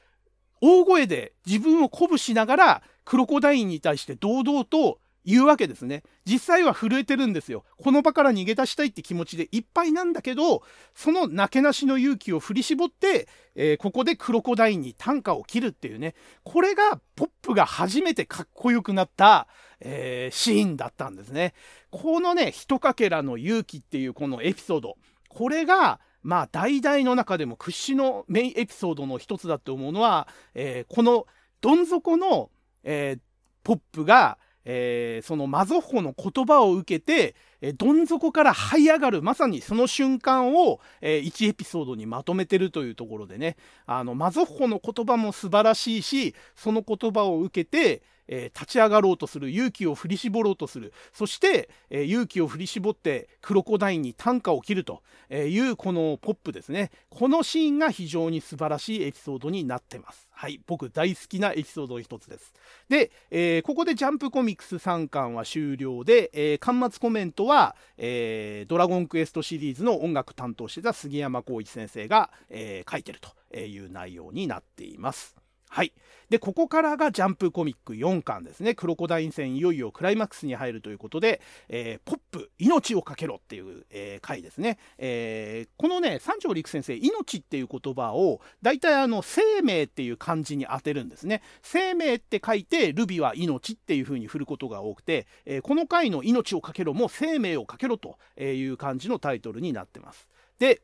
[0.62, 6.04] 大声で自分を鼓舞しながらクロコダインに対して堂々と言うわけですね。
[6.26, 7.64] 実際は震えてるんですよ。
[7.78, 10.64] この場から逃げ出したいって気持ちでいっぱいなんだけど、
[10.96, 19.48] そのなけなしの勇気を振り絞って、えー、ここでクロコダインに短歌を切るっていうね、これがポップが初めてかっこよくなった、
[19.80, 21.54] えー、シーンだったんですね。
[21.92, 24.98] このね、ひとかけらの勇気っていうこのエピソード、
[25.30, 31.28] これが、まあ、大々の中でも屈指のメインエピソードの一つだと思うのは、えー、この
[31.60, 32.50] どん底の、
[32.84, 33.20] えー、
[33.64, 43.58] ポップが、えー、そのマゾッホの言葉を受けて、えー、どん底から這い上がるまさにその瞬間を、えー、1エピソードにまとめてるというところでね。
[43.86, 50.94] あのマゾッホの言葉も素晴らしいしその言葉を受けて、えー、立ち上がろうとする勇気を振り絞ろうとする。
[51.14, 56.92] そして、えー、勇気を振り絞ってクロコダインに短歌を切るというこのポップですね。
[57.10, 60.30] このシーンが非常に素晴らしいエピソードになってます。
[60.44, 62.54] はい僕大好きなエピソードの一つです。
[62.90, 75.43] で、えー、ここでジャンプコミックス3巻は終了で、え巻末コメントは、えドラゴンクエストシリーズの音楽担当してた杉山浩一先生が、えー書いてるという内容になっています。
[75.74, 75.92] はい。
[76.30, 78.76] で、ここからがジャンプコミック4巻ですね。
[78.76, 84.78] クロコダイン戦いよいよクライマックスに入るということで、えー、ポップ、命をかけろっていう、えー、回ですね。
[85.00, 91.42] えー、このね、三条陸先生、命っていう言葉を、大体あの、生命っていう漢字に当てるんですね。
[91.64, 100.28] 生命って書いて、ルビは命っていう風に振ることが多くて、えこの回の命をかけろも生命をかけろという感じのタイトルになってます。
[100.60, 100.84] で、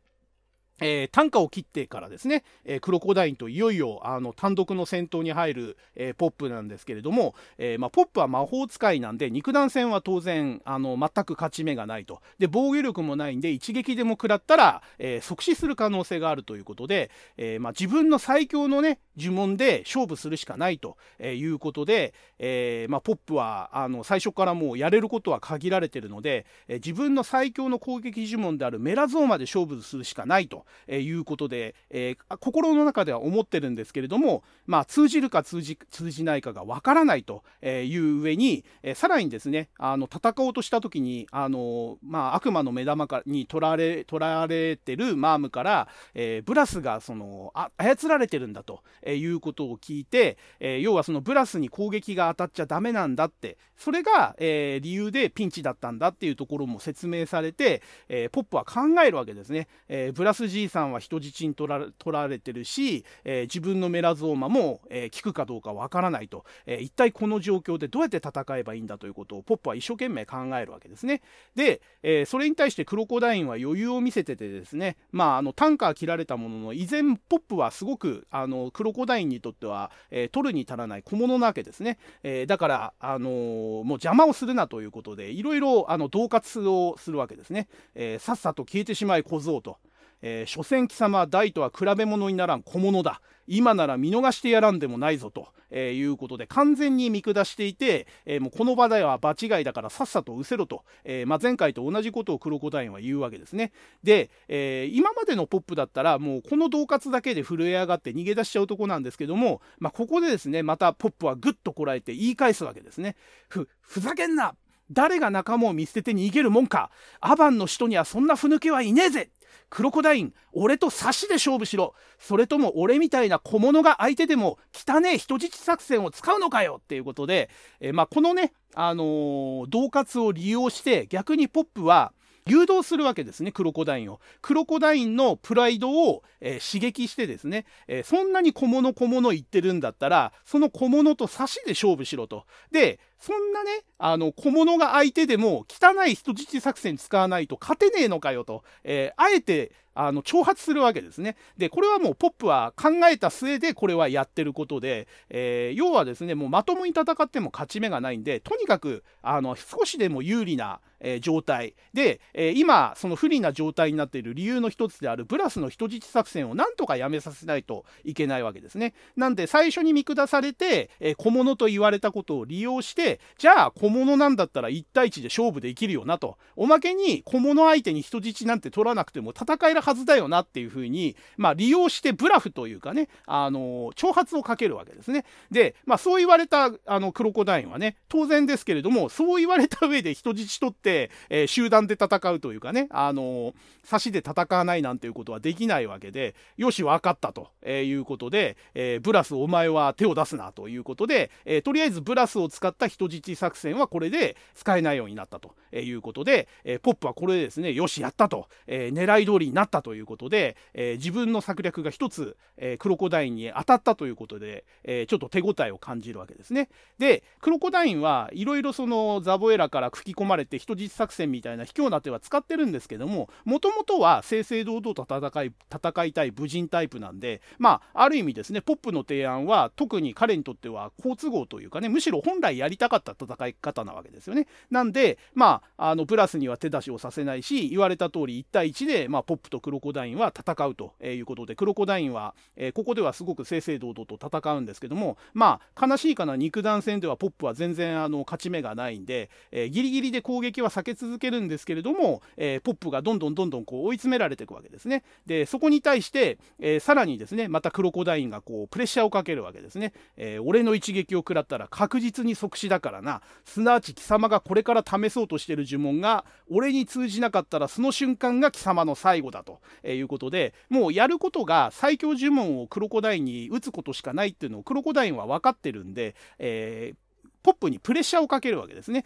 [0.81, 12.21] えー、単価を切ってからですね、えー、クロコダインといよいよあの単独の戦闘に入る、えー、ポップなんですけれども、えまあ、ポップは魔法使いなんで肉弾戦は当然あの全く勝ち目がないと。
[12.37, 30.65] で防御力もないんで一撃でも食らったら、え即死する可能性があるということで、えまあ、自分の最強のね呪文で勝負するしかないということで、えまあ、ポップはあの最初からもうやれることは限られてるので、え自分の最強の攻撃呪文であるメラゾーマで勝負するしかないと。
[30.87, 59.67] いうことで、えー、心の中では思ってるんですけれども、まあ、通じるか通じ通じないかがわからないという上に、え、さらにですねあの戦おうとした時にあの、まあ、悪魔の目玉に取られ取られてるマームから、えー、ブラスがそのあ操られてるんだとえいうことを聞いて、えー、要はそのブラスに攻撃が当たっちゃダメなんだってそれが、えー、理由でピンチだったんだっていうところも説明されて、えー、ポップは考えるわけですね。
[59.87, 71.21] えー、ブラスじいさんは人質に取ら取られてるし、えー、自分のメラゾーマも、えー、効くかどうかわからないと、えー、一体この状況でどうやって戦えばいいんだということをポップは一生懸命考えるわけですね。
[71.55, 81.97] で、えー、それに対してクロコダインは余裕を見せててですね、まあ、あのタンカー切られたものの依然ポップはすごくあのクロコダインにとっては、えー、取るに足らない小物なわけですね。
[82.23, 89.77] えー、だから、あのーもう邪魔をするなということでいろいろあの恫喝をするわけですね、えー、さっさと消えてしまい小僧と、
[90.21, 93.21] えー、所詮貴様大とは比べ物にならん小物だ。
[93.49, 103.71] 今なら見逃してやらんでもないぞと、えー、いうことで完全に見下していて、えー、もうこの場では場違いだからさっさと失せろと、えーまあ、前回と同じことをクロコダインは言うわけですね。
[104.03, 113.15] で、えー、今までのポップだったらもうこの恫喝だけで震え上がって逃げ出しちゃうとこなんですけども、まあ、ここでですねまたポップはぐっとこらえて言い返すわけですね。
[113.47, 114.55] ふふざけんな。
[114.91, 116.89] 誰が仲間を見捨てて逃げるもんか。
[117.19, 119.29] アバンの人にはそんなふぬけはいねえぜ。
[119.69, 121.93] クロコダイン、俺と差しで勝負しろ。
[122.17, 132.13] それとも俺みたいな小物が相手でも汚え人質作戦を使うのかよっていうことで、えー、まあ、このね、あのー、恫喝を利用して逆にポップは、
[132.49, 134.19] 誘導するわけですね、クロコダインを。
[134.41, 142.45] クロコダインのプライドを、えー、刺激してですね、えー、そんなに小物小物言ってるんだったら、その小物と差しで勝負しろと。
[142.71, 151.35] で、そんなね、あの、小物が相手でも汚い人質作戦使わないと勝てねえのかよと、えー、あえて、あの挑発するわけですね。
[151.57, 168.93] でこれはもうポップは考えた末でこれはやってることで、えー、要はですねもうまともに戦っても勝ち目がないんでとにかくあの少しでも有利な、えー、状態で、えー、今その不利な状態になっている理由の一つであるブラスの人質作戦をなんとかやめさせないといけないわけですね。
[169.17, 185.25] なんで最初に見下されて、え小物と言われたことを利用してじゃあ小物なんだったら1対1で勝負できるよなとおまけに小物相手に人質なんて取らなくても戦えるはずだよなっていうふうに、まあ、利用してブラフというかね、あの挑発をかけるわけですね。
[185.51, 216.69] で、まあ、そう言われたあのクロコダインはね、当然ですけれども、そう言われた上で人質取って、えー、集団で戦うというかね、あの差しで戦わないなんていうことはできないわけで、よし、分かったとえいうことで、え、ブラス、お前は手を出すなということで、え、とりあえずブラスを使った人人質作戦はこれで使えないようになったということで、え、ポップはこれでですね、よし、やったと、えー、狙い通りになったということで、え、自分の策略が一つ、え、クロコダインに当たったということで、え、ちょっと手応えを感じるわけですね。
[216.97, 234.47] でクロコダインはいろいろそのザボエラから吹き込まれて人質作戦みたいな卑怯な手は使ってるんですけどももともとは正々堂々と戦い戦いたい武人タイプなんでまあある意味ですねポップの提案は特に彼にとっては好都合というかねむしろ本来やりたかった戦い方なわけですよね。
[234.69, 255.03] なんでまああのブラスには手出しをさせないし言われた通り1対1で、まあ、ポップとクロコダインは戦うということでクロコダインは、えー、ここではすごく正々堂々と戦うんですけどもまあ悲しいかな肉弾戦ではポップは全然あの勝ち目がないんで、えー、ギリギリで攻撃は避け続けるんですけれども、えー、ポップがどんどんどんどんこう追い詰められていくわけですね。
[255.25, 259.93] でそこに対して、えー、さらにですねまたクロコダインがこうプレッシャーをかけるわけですね。
[260.17, 279.03] え、俺の一撃を食らったら確実に即死だだからなすなわち貴様がこれから試そうとしている呪文が俺に通じなかったらその瞬間が貴様の最後だということでもうやることが最強呪文をクロコダインに打つことしかないっていうのをクロコダインは分かってるんで、えー、ポップにプレッシャーをかけるわけですね。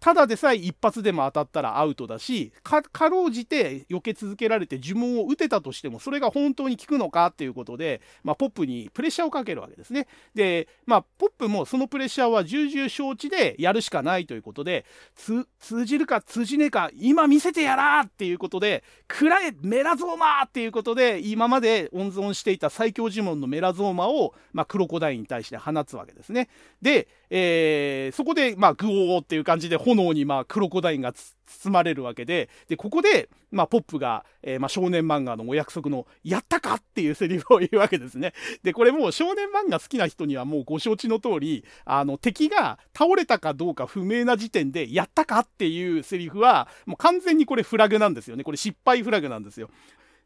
[0.00, 10.06] ただでさえ一発でも当たったらアウトだしかろうじて避け続けられて呪文を打てたとしてもそれが本当に効くのかっていうことで、まあ、ポップにプレッシャーをかけるわけですね。
[10.34, 14.84] で、まあ、ポップもそのプレッシャーは重々承知でやるしかないということで
[15.16, 26.48] 通じるか通じねえか今見せてやらっていうことで食らえメラゾーマっていうことで今まで温存していた最強呪文のメラゾーマを、まあ、クロコダインに対して放つわけですね。
[26.82, 38.32] で、えー、そこで、まあ、グオーっていう感じで炎に、まあ、クロコダインが包まれるわけで、で、ここで、まあ、ポップが、えー、まあ、少年漫画のお約束の、やったかっていうセリフを言うわけですね。
[38.62, 48.44] で、これもう少年漫画好きな人にはもうご承知の通り、あの、敵が倒れたかどうか不明な時点で、やったかっていうセリフは、もう完全にこれフラグなんですよね。
[48.44, 49.70] これ失敗フラグなんですよ。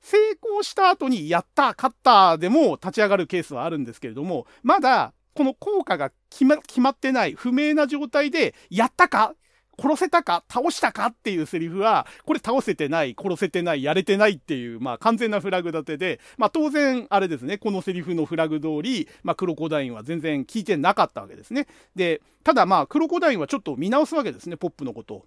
[0.03, 9.35] 成功した後に、やった、勝ったでも立ち上がるケースはあるんですけれども、まだこの効果が決ま決まってない不明な状態でやったか
[9.81, 10.45] 殺せたか？
[10.49, 11.07] 倒したか？
[11.07, 21.67] っていうセリフは、これ倒せてない、殺せてない、やれてないっていう、まあ完全なフラグ立てで、まあ当然、あれですね、このセリフのフラグ通り、まあクロコダインは全然聞いてなかったわけですね。
[21.97, 25.25] で、ただまあクロコダインはちょっと見直すわけですね、ポップのことを。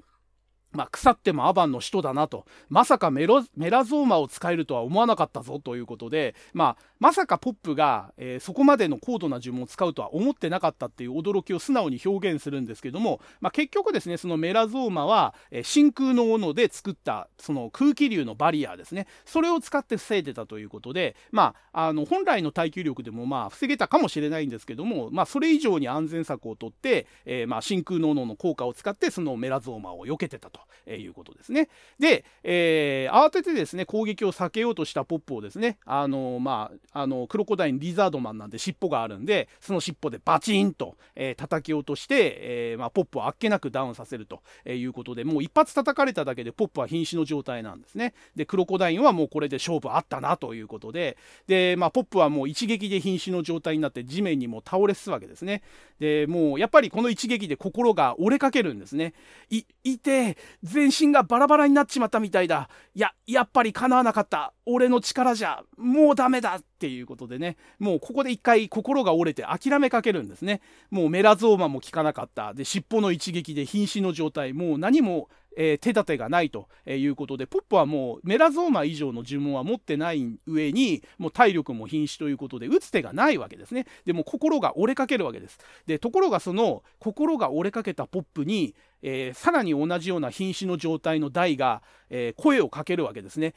[0.73, 2.45] まあ、腐ってもアバンの使徒だなと。
[2.69, 19.07] まさかメロメラゾーマを使えるとは思わなかったぞということで、まあ、まさかポップが、えー、そこまでの高度な呪文を使うとは思ってなかったっていう驚きを素直に表現するんですけども、まあ、結局ですね、そのメラゾーマは、えー、真空の斧で作ったその空気流のバリアですね。
[19.25, 30.61] それを使って防いでたということで、まあ、あの本来の耐久力でもまあ防げたかもしれないんですけども、まあ、それ以上に安全策をとって、えー、まあ真空の斧の効果を使ってそのメラゾーマを避けてたと。
[30.85, 31.69] えいうことですね。
[31.99, 48.13] で、えー、慌ててですね攻撃を避けようとしたポップをですねあのまああのクロコダインリザードマンなんで尻尾があるんでその尻尾でバチンと、えー、叩き落として、えー、まあ、ポップをあっけなくダウンさせるということでもう一発叩かれただけでポップは瀕死の状態なんですね。
[48.35, 55.61] でクロコダインはもうこれで勝負あったなということでで、まあ、ポップはもう一撃で瀕死の状態になって地面にも倒れすわけですね。
[55.99, 59.13] でもうやっぱりこの一撃で心が折れかけるんですね。
[59.49, 62.69] いいて全身がバラバラになっちまったみたいだ。
[62.93, 64.53] いや、やっぱり叶わなかった。
[64.65, 70.61] 俺の力じゃ、もうダメだっていうことでね、もうここで一回心が折れて諦めかけるんですね。
[70.91, 72.53] もうメラゾーマも効かなかった。
[72.53, 74.53] で、尻尾の一撃で瀕死の状態。
[74.53, 83.85] もう何もえー、手立てがないということでポップはもうメラゾーマ以上の呪文は持ってない上にもう体力も瀕死ということで打つ手がないわけですね。
[84.05, 85.59] でも心が折れかけるわけです。
[85.85, 93.53] でところがその心が折れかけたポップに、えー、さらに同じような瀕死の状態の大が、えー、声をかけるわけですね。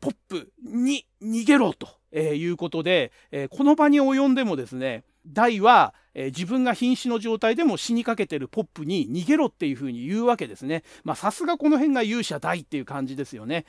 [0.00, 10.82] ポップに逃げろと、えいうことで、えこの場に及んでもですね大は、えー、自分が瀕死の状態でも死にかけてるポップに逃げろっていうふうに言うわけですね。
[11.04, 13.64] まあさすがこの辺が勇者大っていう感じですよね。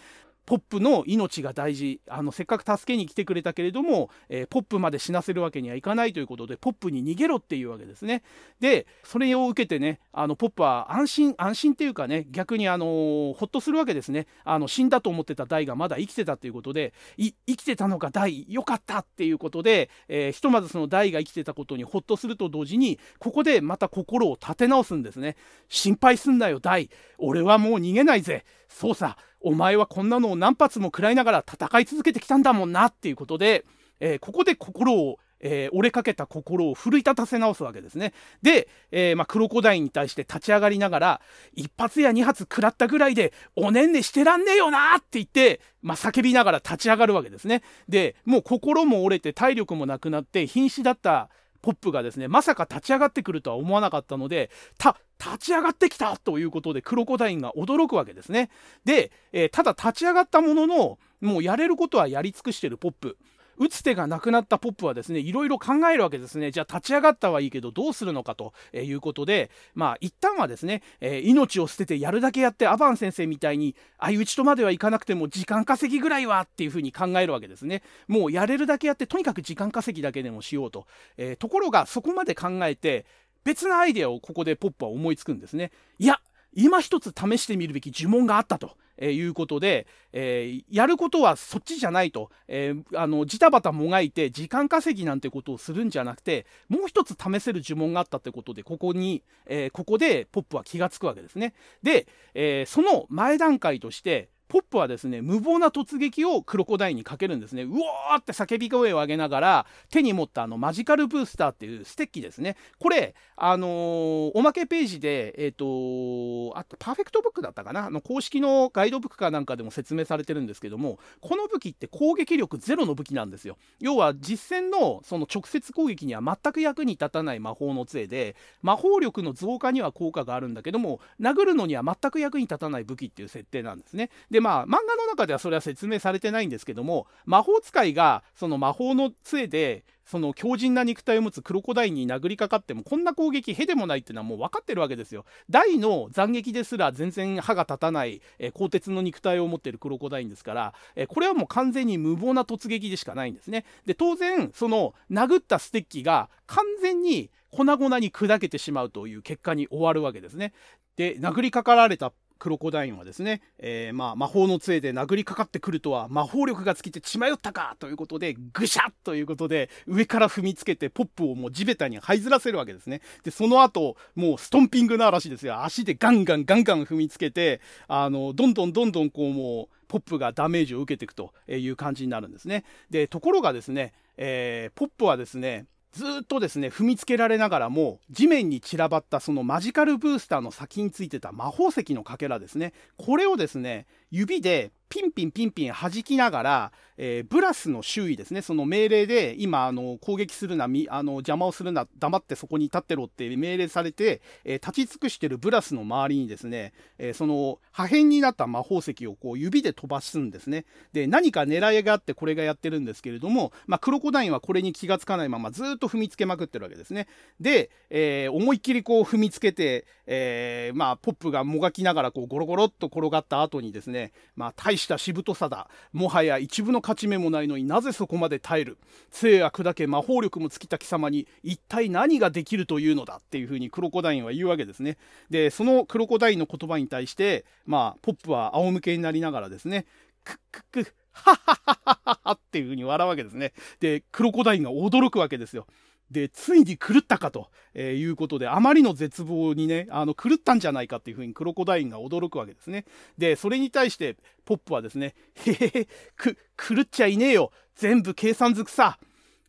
[0.46, 8.24] ポップの命が大事あのせっかく助けに来てくれたけれども、えー、ポップまで死なせるわけにはいかないということでポップに逃げろっていうわけですね。
[8.60, 25.36] でそれを受けてねあのポップは安心安心っていうかね逆にあのほっとするわけですねあの死んだと思ってたダイがまだ生きてたということで生きてたのかダイよかったっていうことで、えー、ひとまずそのダイが生きてたことにほっとすると同時にここでまた心を立て直すんですね。
[25.70, 33.66] 心配すんなよダイ俺はもう逃げないぜそうさお前はこんなのを何発も食らいながら戦い続けてきたんだもんなっていうことで、
[34.00, 38.14] えー、ここで心をえー、折れかけた心を奮い立たせ直すわけですね。
[38.42, 41.22] で、えー、まあ、クロコダインに対して立ち上がりながら、
[41.54, 47.64] 一発や二発食らったぐらいで、おねんねしてらんねえよなって言って、まあ、叫びながら立ち上がるわけですね。
[47.90, 51.30] で、もう心も折れて体力もなくなって、瀕死だった
[51.62, 58.50] ポップがですね、まさか立ち上がってくるとは思わなかったので、た、立ち上がってきたということでクロコダインが驚くわけですね。
[58.86, 63.18] で、えー、ただ立ち上がったものの、もうやれることはやり尽くしてるポップ。
[63.62, 66.50] 打つ手がなくなったポップはですねいろいろ考えるわけですね。
[66.50, 77.84] じゃあ立ち上がったはいいけどどうするのかということでまあ一旦はですね、えー、命を捨ててやるだけやってアバン先生みたいに相打ちとまではいかなくても時間稼ぎぐらいはっていうふうに考えるわけですね。
[78.08, 83.06] もうやれるだけやってとにかく時間稼ぎだけでもしようと、えー、ところがそこまで考えて
[83.44, 85.72] 別なアイデアをここでポップは思いつくんですね。
[86.00, 86.20] いや
[86.54, 88.76] 今一つ試してみるべき呪文があったと。
[88.98, 101.54] え、いうことで、えー、やることはそっちじゃないと、えー、あのジタバタもがいて時間稼ぎなんてことをするんじゃなくてもう一つ試せる呪文があったってことでここに、えここでポップは気がつくわけですね。
[101.84, 107.64] で、えその前段階としてポップはですね無謀な突撃をクロコダインにかけるんですね。
[107.64, 112.58] うおーって叫び声を上げながら手に持ったあのマジカルブースターっていうステッキですね。
[112.78, 117.86] これあのー、おまけページでえっ、ー、とあとパーフェクトブックだったかな？
[117.86, 123.58] あの公式のガイドブックかなんかでも説明されてるんですけどもこの武器って攻撃力ゼロの武器なんですよ。
[123.80, 134.10] 要は実戦のその直接攻撃には全く役に立たない魔法の杖で魔法力の増加には効果があるんだけども殴るのには全く役に立たない武器っていう設定なんですね。
[134.30, 145.24] でまあ漫画の中ではそれは説明されてないんですけども魔法使いがその魔法の杖でその強靭な肉体を持つクロコダインに殴りかかってもこんな攻撃へでもないっていうのはもう分かってるわけですよ。
[145.50, 153.64] 大の斬撃ですら全然歯が立たない、え、鋼鉄の肉体を持ってるクロコダインですから、え、これはもう完全に無謀な突撃でしかないんですね。
[153.86, 160.52] で当然その殴ったステッキが完全に粉々に砕けてしまうという結果に終わるわけですね。
[160.98, 162.12] で殴りかかられた
[162.42, 173.02] クロコダインはですね、えー、まあ魔法の杖で殴りかかってくるとは魔法力が尽きて血迷ったかということでぐしゃっということで上から踏みつけてポップをもう地べたに這いずらせるわけですね。
[173.24, 175.64] でその後もうストンピングの嵐ですよ。
[175.64, 182.64] 足でガンガンガンガン踏みつけてあのどんどんどんどんこうもうポップがダメージを受けていくという感じになるんですね。
[182.90, 192.74] でところがですね、えー、ポップはですねずっとですね踏みつけられながらも地面に散らばったそのマジカルブースターの先についてた魔法石のかけらですね。
[192.98, 210.66] これをですね指でピンピンピンピン弾きながら、えー、ブラスの周囲ですね、その命令で、今、あの攻撃するな、みあの邪魔をするな、黙ってそこに立ってろって命令されて、えー、立ち尽くしてるブラスの周りにですね、えー、その破片になった魔法石をこう指で飛ばすんですね。
[210.92, 217.08] で、何か狙いがあってこれがやってるんですけれども、まあ、クロコダインはこれに気がつかないままずっと踏みつけまくってるわけですね。
[217.40, 225.70] で、え思いっきりこう踏みつけて、えまあ、ポップがもがきながらこうゴロゴロっと転がった後にですね、まあ、大したしぶとさだ。
[225.94, 228.78] もはや一部の勝ち目もないのになぜそこまで耐える？
[229.12, 234.98] 杖や砕け魔法力も尽きた貴様に一体何ができるというのだっていうふうにクロコダインは言うわけですね。
[235.30, 239.86] でそのクロコダインの言葉に対してまあポップは仰向けになりながらですね
[240.24, 245.68] クックックハッハッハッハッハっていうふうに笑うわけですねでクロコダインが驚くわけですよ
[246.12, 252.86] で、ついに狂ったかと、えー、いうことで、あまりの絶望にね、あの、狂ったんじゃないかっていうふうにクロコダインが驚くわけですね。
[253.18, 255.88] で、それに対して、ポップはですね、へへへ、
[256.18, 257.52] く、狂っちゃいねえよ。
[257.76, 259.00] 全部計算づくさ。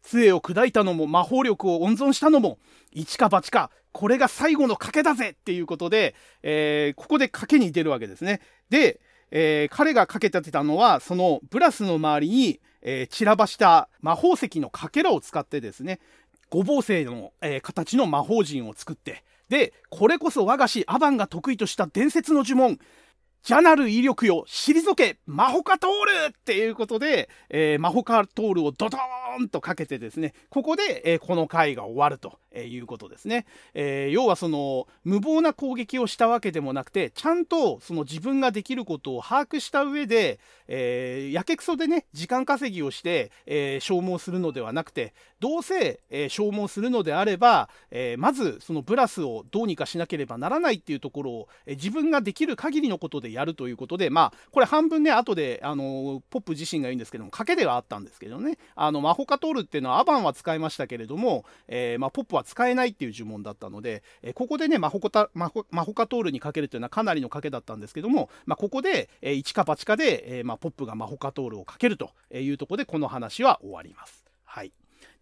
[0.03, 2.59] 杖を砕いたのも魔法力を温存したのも、
[2.93, 8.41] 一か八か、これが最後の賭けだぜっていうことで、えー、ここで賭けに出るわけですね。
[8.71, 9.01] で、
[9.31, 16.01] えー、彼がかけ立てたのは、そのブラスの周りに、えー、散らばした魔法石のかけらを使ってですね、
[16.53, 22.79] 五芒星の、えー、形の魔法陣を作ってでこれこそ我が師アバンが得意とした伝説の呪文
[23.43, 40.39] じゃなる威力よ退けマホカトールっていうことで、えー、マホカトールをドドーンとかけてですねここで、えー、この回が終わるということですね、えー、要はその無謀な攻撃をしたわけでもなくてちゃんとその自分ができることを把握した上で、
[40.69, 74.25] え、やけくそでね時間稼ぎをして、え、消耗するのではなくてどうせ、え消耗するのであれば、えまずそのブラスをどうにかしなければならないっていうところを、え自分ができる限りのことでやるということでまあこれ半分ね後であのポップ自身が言うんですけども賭けではあったんですけどねあのマホカトールっていうのはアバンは使いましたけれども、えまあ、ポップは使えないっていう呪文だったので、えここでねマホコタマホマホカトールにかけるというのはかなりの賭けだったんですけども、まあ、ここで、え一か八かで、えまあ、ポップがマホカトールをかけるというところでこの話は終わります。
[74.45, 74.73] はい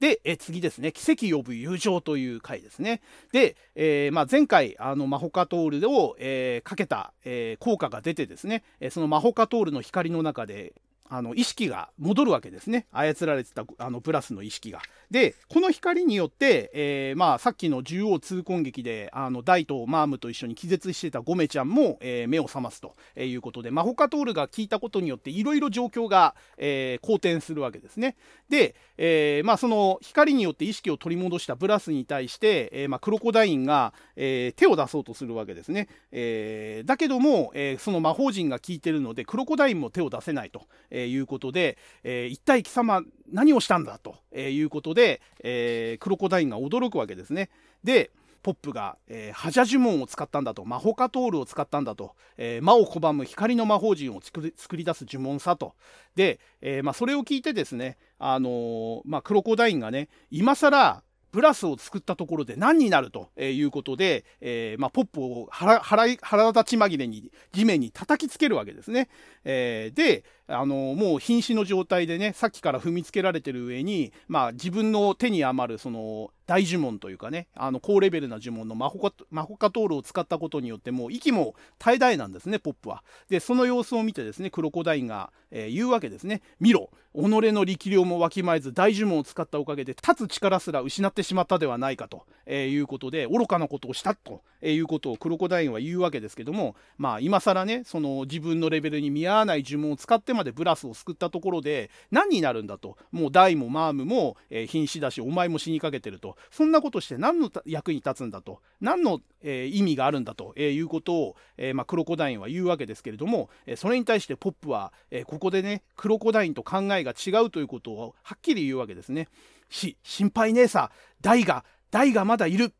[0.00, 3.02] で、え次ですね、奇跡呼ぶ友情という回ですね。
[3.32, 10.72] で、えー、まあ、前回、あの、マホカトールを、えー、かけた、えー、効果が出てですね、そのマホカトールの光の中で、
[11.10, 14.80] あの意識が戻るわけですね操られてたあのプラスの意識が。
[15.10, 28.16] でこの光によって、えー、まあ、さっきの縦横痛恨劇であのダイとマームと一緒に気絶してたゴメちゃんも、えー、目を覚ますということでマホカトールが聞いたことによっていろいろ状況が、えー、好転するわけですね。
[28.48, 35.88] で、えまあ、その光によって意識を取り戻したブラスに対して、えまあ、クロコダインが、え手を出そうとするわけですね。
[36.12, 40.62] えだけども、えその魔法陣が効いてるのでクロコダインも手を出せないと。
[40.90, 47.50] ええいうことで、えー、一体貴様何をしたんだとえいうことで、えー、クロコダインが驚くわけですね。
[47.84, 48.10] で、
[48.42, 55.74] ポップが、えー、ハジャ呪文を使ったんだと、マホカトールを使ったんだと、えー、魔を拒む光の魔法陣を作り作り出す呪文さと。
[56.14, 69.08] で、えー、まあ、それを聞いてですね、あのまあ、クロコダインがね、今更、ブラスを作ったところで何になるということで、えー、まあ、ポップを腹腹腹立ち紛れに地面に叩きつけるわけですね。
[69.44, 83.04] えー、で、あのもう瀕死の状態でねさっきから踏みつけられてる上に、まあ、自分の手に余るその大呪文というかねあの高レベルな呪文のマホカマホカトールを使ったことによってもう息も絶え絶えなんですねポップは。
[83.28, 87.20] でその様子を見てですねクロコダインが、えー、言うわけですね「見ろ己
[87.52, 102.96] の力量もわきまえず大呪文を使ったおかげで立つ力すら失ってしまったではないかと、えー、いうことで愚かなことをしたとえいうことをクロコダインは言うわけですけどもまあ今更ねその自分のレベルに見合わない呪文を使ってまでブラスを救ったところで何になるんだと。
[103.12, 106.36] もうダイもマームも、えー、瀕死だしお前も死にかけてると。
[106.50, 119.28] そんなことして何の役に立つんだと何の、えー、意味があるんだと、えー、いうことを、えまあ、クロコダインは言うわけですけれども、えそれに対してポップは、えここでねクロコダインと考えが違うということをはっきり言うわけですね。
[119.68, 122.74] し心配ねえさダイがダイがまだいる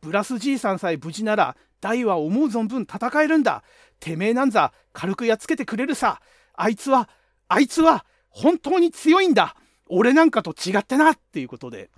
[0.00, 3.62] ブラスじいさんさえ無事なら大は思う存分戦えるんだ。
[4.00, 6.20] てめえなんざ軽くやっつけてくれるさ。
[6.54, 7.10] あいつは、
[7.48, 9.54] あいつは本当に強いんだ。
[9.88, 11.90] 俺なんかと違ってなっていうことで。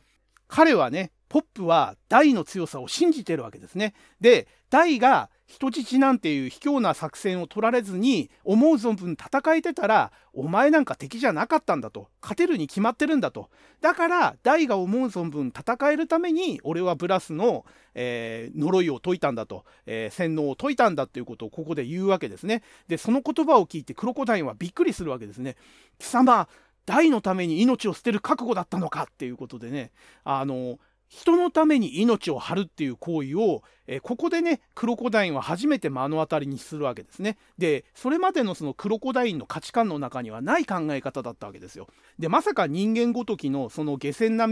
[0.49, 3.95] 彼はね、ポップは大の強さを信じてるわけですね。
[4.21, 12.09] で、大が人質なんていう卑怯な作戦を取られずに思う存分戦えてたらお前なんか敵じゃなかったんだと。
[12.21, 13.49] 勝てるに決まってるんだと。
[13.81, 22.63] だから大が思う存分戦えるために俺はブラスの、えー、呪いを解いたんだと、えー、洗脳を解いたんだっていうことをここで言うわけですね。
[22.89, 25.57] でその言葉を聞いてクロコダインはびっくりするわけですね。
[25.99, 26.49] 貴様
[26.87, 29.91] 大のために命を捨てる覚悟だったのかっていうことでね
[30.25, 30.79] あの
[31.09, 37.39] 人のために命を張るっていう行為を、えー、ここでねクロコダインは初めて目の当たりにするわけですね。
[37.59, 41.87] でそれまでのそのクロコダインの価値観の中にはない考え方だったわけですよ。
[42.19, 44.49] でまさか人間ごときのその下船な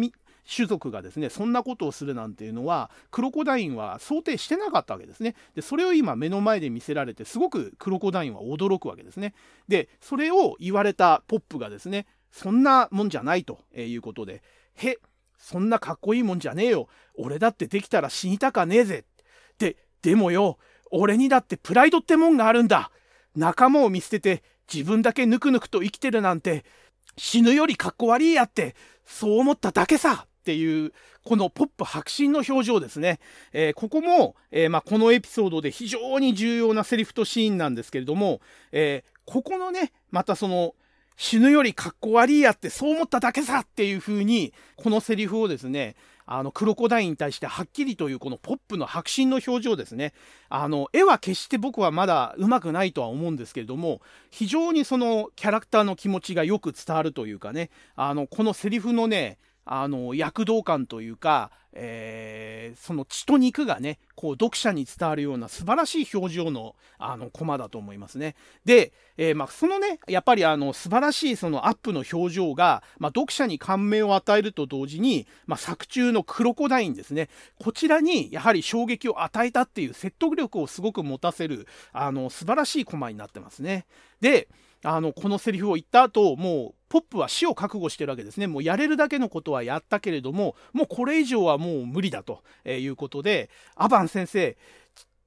[0.47, 5.35] 種族がですねそんなことをするなんていうのはクロコダインは想定してなかったわけですね。
[5.55, 9.35] でそれを今目の前で見せられてすごくクロコダインは驚くわけですね。
[9.67, 14.43] でそれを言われたポップがですねそんなもんじゃないということで
[14.75, 14.99] 「へ
[15.39, 16.89] そんなかっこいいもんじゃねえよ。
[17.15, 19.05] 俺だってできたら死にたかねえぜ。
[19.59, 20.59] で、でもよ、
[20.91, 22.91] 俺にだってプライドってもんがあるんだ。
[23.37, 26.65] 仲間を見捨てて自分だけぬくぬくと生きてるなんて
[27.19, 28.75] 死ぬよりかっこ悪いやって
[29.05, 30.93] そう思っただけさっていう
[31.25, 33.21] このポップ迫真の表情ですね。
[33.53, 38.41] えー、ここも、えー、まあ、このエピソードで非常に重要なセリフとシーンなんですけれども、
[38.73, 40.75] えー、ここのねまたその
[41.17, 45.95] 死ぬよりかっこ悪いやってそう思っただけさっていう風にこのセリフをですね
[46.27, 50.15] あのクロコダインに対してはっきりというこのポップの迫真の表情ですね。
[50.49, 54.01] あの絵は決して僕はまだうまくないとは思うんですけれども
[54.31, 68.37] 非常にそのキャラクターの気持ちがよく伝わるというかねあのこのセリフのねあの躍動感というか、えー、その血と肉がねこう読者に伝わるような素晴らしい表情のあのコマだと思いますね。
[68.65, 83.87] で、えー、まあ、そのねやっぱりあの素晴らしいそのアップの表情が、まあ、読者に感銘を与えると同時に、まあ、作中のクロコダインですねこちらにやはり衝撃を与えたっていう説得力をすごく持たせるあの素晴らしいコマになってますね。
[84.21, 84.49] で
[84.85, 94.57] あのこのセリフを言った後もうポップは死を覚悟してるわけですねもうやれるだけのことはやったけれどももうこれ以上はもう無理だということでアバン先生っ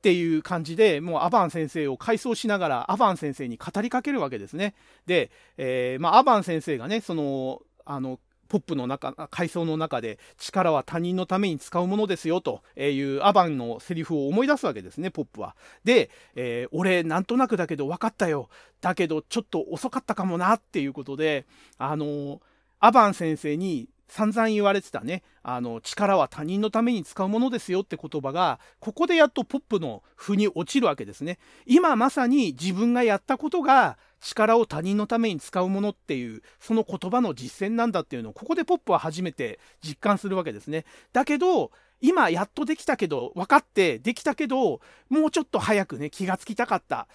[0.01, 4.75] ていう感じでもうアバン先生を回想しながらアバン先生に語りかけるわけですね。
[5.07, 8.17] で、えー、まあ、アバン先生がねそのあの
[8.47, 15.55] ポップの中階層の中で力は他人のために使うものですよというアバンのセリフを思い出すわけですねポップは。
[15.83, 18.49] で、えー、俺なんとなくだけど分かったよ
[18.81, 21.45] だけどちょっと遅かったかもなっていうことで
[21.77, 22.41] あの
[22.79, 31.39] アバン先生に散々言われてたねあの力は他人のために使うものですよって言葉がここでやっとポップの負に落ちるわけですね。
[31.65, 40.85] 今まさに自分がやったことが力を他人のために使うものっていうその言葉の実践なんだっていうのをここでポップは初めて実感するわけですね。
[41.13, 47.07] だけど今やっとできたけど分かってできたけどもうちょっと早くね気がつきたかった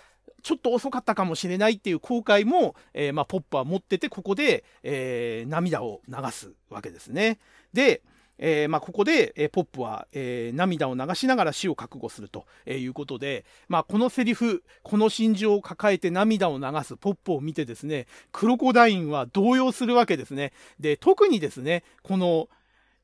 [0.43, 7.39] ちょっと遅かったかもしれないっていう後悔も、えー、まあ、ポップは持っててここで、えー、涙を流すわけですね。
[7.73, 8.03] で
[8.45, 20.53] えー、まあ、ここで、えー、ポップは、えー、涙を流しながら死を覚悟するということで、まあ、このセリフこの心情を抱えて涙を流すポップを見てですねクロコダインは動揺するわけですね。
[20.81, 22.49] で特にですねこの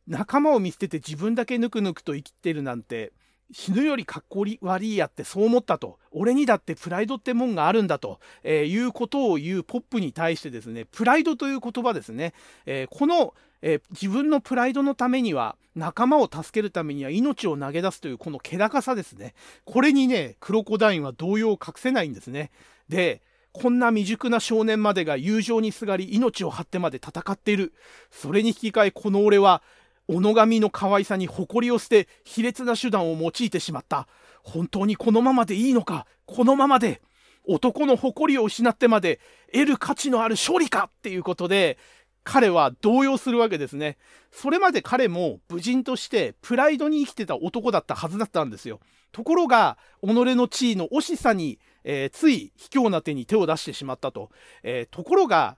[0.08, 3.12] 仲間を見捨てて自分だけぬくぬくと生きてるなんて
[3.50, 5.98] 死ぬよりかっこ悪いやってそう思ったと。
[6.10, 10.84] 俺にだってプライドってもんがあるんだと、えー、いうことを言うポップに対してですね。
[10.84, 12.34] プライドという言葉ですね、
[12.66, 19.34] えー、この、えー、自分のプライドのためには仲間を助けるためには命を投げ出すというこの気高さですね。
[19.64, 22.50] これにねクロコダインは動揺を隠せないんですね。
[22.88, 23.22] で
[23.52, 27.72] こんな未熟な少年までが友情にすがり命を張ってまで戦っている。
[28.10, 29.62] それに引き換えこの俺は
[30.08, 34.08] 小野上の可愛さに誇りを捨て卑劣な手段を用いてしまった
[34.42, 36.06] 本当にこのままでいいのか？
[36.24, 37.02] このままで
[37.46, 39.20] 男の誇りを失ってまで
[39.52, 40.90] 得る価値のある勝利か？
[40.90, 41.78] っていうことで
[42.24, 43.96] 彼は動揺するわけですね。
[44.32, 48.80] それまで彼も武人としてプライドに生きてた男だったはずだったんですよ。
[49.12, 54.30] ところが己の地位の惜しさに、えー、つい卑怯な手に手を出してしまったと。
[54.62, 55.56] えー、ところが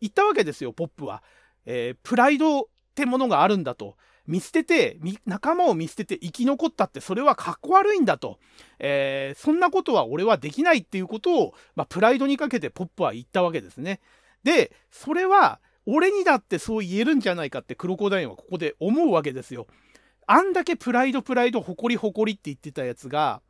[0.00, 1.22] 言ったわけですよポップは。
[1.64, 3.96] えー、プライドってものがあるんだと。
[4.26, 8.40] 見捨てて仲間を見捨てて生き残ったってそれはかっこ悪いんだと、
[8.80, 14.00] えー、そんなことは俺はできないっていうことを、まあ、プライドにかけてポップは言ったわけですね。
[14.42, 19.68] でそれは俺にだってそう言えるんじゃないかってクロコダインはここで思うわけですよ。
[20.26, 23.42] あんだけプライドプライド誇り誇りって言ってたやつが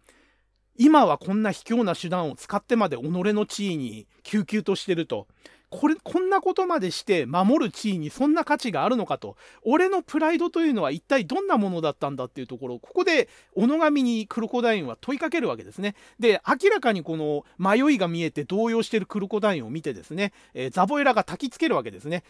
[0.77, 5.27] 今はこんな卑怯な手段を使ってまで己の地位に救急としてると。
[5.71, 9.37] これこんなことまでして守る地位にそんな価値があるのかと。
[9.63, 12.79] 俺のプライドというのは一体どんなものだったんだっていうところ。
[12.79, 15.97] ここで小野上にクロコダインは問いかけるわけですね。
[16.21, 22.23] で明らかにこの迷いが見えて動揺してるクロコダインを見てですね、えー、ザボエラが焚きつけるわけですね。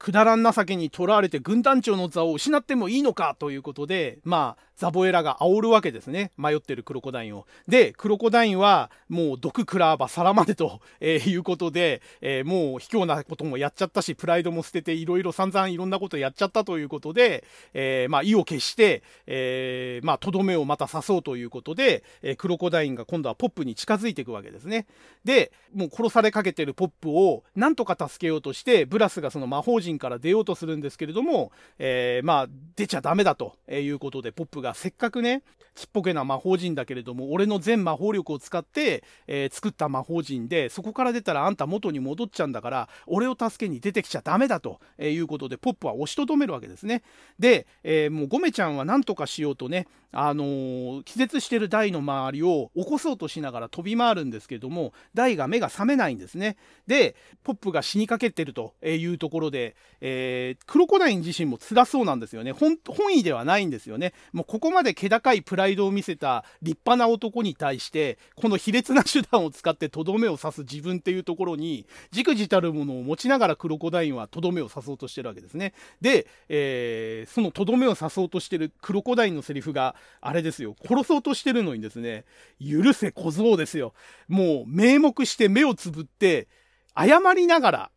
[0.00, 7.46] くだらん情けにとらわれて軍団長の座を失ってもいいのかということでまあザボエラが煽るわけですね迷ってるクロコダインを。
[7.68, 17.44] でクロコダインはもう毒食らば皿までと、 えー、いうことで、えー、もう卑怯なこともやっちゃったしプライドも捨てていろいろ散々いろんなことやっちゃったということで、
[17.74, 24.86] えー、まあ、意を決して、えまあ、とどめをまた刺そうということで、えクロコダインが今度はポップに近づいていくわけですね。
[25.26, 35.42] でもう殺されかけてるポップをなんとか助けようとしてブラスがその魔法陣から出ようとするんですけれども、えまあ出ちゃダメだということでポップがせっかくね
[35.74, 47.02] ちっぽけな魔法陣だけれども俺の全魔法力を使って、えー、作った魔法陣でそこから出たらあんた元に戻っちゃうんだから俺を助けに出てきちゃダメだということでポップは押しとどめるわけですね。
[47.38, 56.56] で、えー、もうゴメちゃんは何とかしようとね、あのー、気絶してる台の周りを起こそうとしながら飛び回るんですけども台が目が覚めないんですね。
[56.86, 62.78] でポップが死にかけてるというところで、えー、クロコダイン自身も辛そうなんですよね本
[63.12, 64.14] 意ではないんですよね。
[64.32, 75.74] もうここまで気高いプライドを見せた立派な男に対してこの卑劣な手段を使ってとどめを刺す自分っていうところにじくじたるものを持ちながらクロコダインはとどめを刺そうとしてるわけですね。
[76.00, 82.24] で、えー、そのとどめを刺そうとしてるクロコダインのセリフがあれですよ殺そうとしてるのにですね
[82.60, 83.94] 許せ小僧ですよ
[84.28, 86.48] もう名目して目をつぶって
[86.96, 87.90] 謝りながら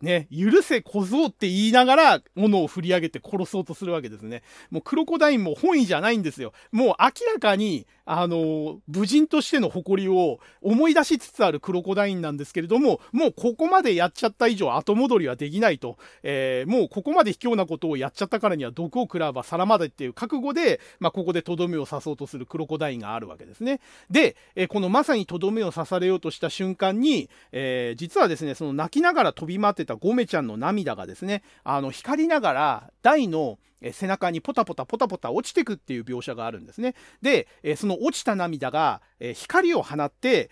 [0.00, 4.42] ね、許せ小僧って言いながら、物を振り上げて殺そうとするわけですね。
[4.70, 6.52] もうクロコダインも本意じゃないんですよ。
[6.72, 6.94] もう明
[7.34, 15.96] らかに、あの、武人としての誇りを思い出しつつあるクロコダインなんですけれども、もうここまでやっちゃった以上後戻りはできないと。
[16.24, 23.78] えー、もうここまで卑怯なことをやっちゃったからには毒を食らえば皿までっていう覚悟で、まあ、ここでとどめを刺そうとするクロコダインがあるわけですね。
[24.10, 33.58] で、えー、このまさにとどめを刺されようとした瞬間に、えー、実はですね、その泣きながら飛び回ってたゴメちゃんの涙がですねあの光りながら台の
[33.92, 36.94] 背中にポタポタポタポタ落ちてくっていう描写があるんですね。
[37.22, 39.00] で、その落ちた涙が
[39.34, 40.50] 光を放って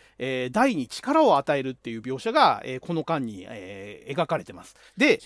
[0.53, 4.77] 台に力を与えるっていう描写がこの間に描かれてます。
[4.97, 5.21] で、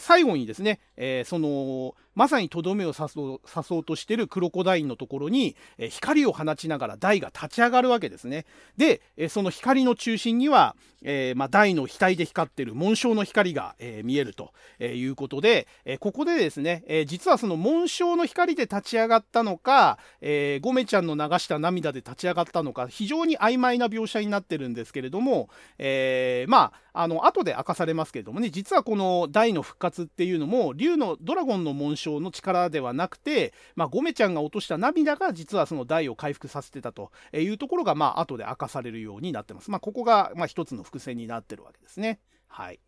[0.00, 0.80] 最後にですね、
[1.24, 8.44] そのまさにとどめを刺そうとしてるクロコダインのところにえ光を放ちながら台が立ち上がるわけですね。
[8.76, 39.70] で、えその光の中心には、えー、まあ、台の額で光ってる紋章の光が、えー、見えるということで、えここでですね、え実はその紋章の光で立ち上がったのか、えー、ゴメちゃんの流した涙で立ち上がったのか非常に曖昧な描写になってるんですけれども、え、まああの後で明かされますけれどもね実はこの大の復活っていうのも竜のドラゴンの紋章の力ではなくて、まあ、ゴメちゃんが落とした涙が実はその大を回復させてたというところがまあ後で明かされるようになってます。
[39.70, 42.18] まあ、ここがまあ一つの伏線になってるわけですね。
[42.48, 42.80] はい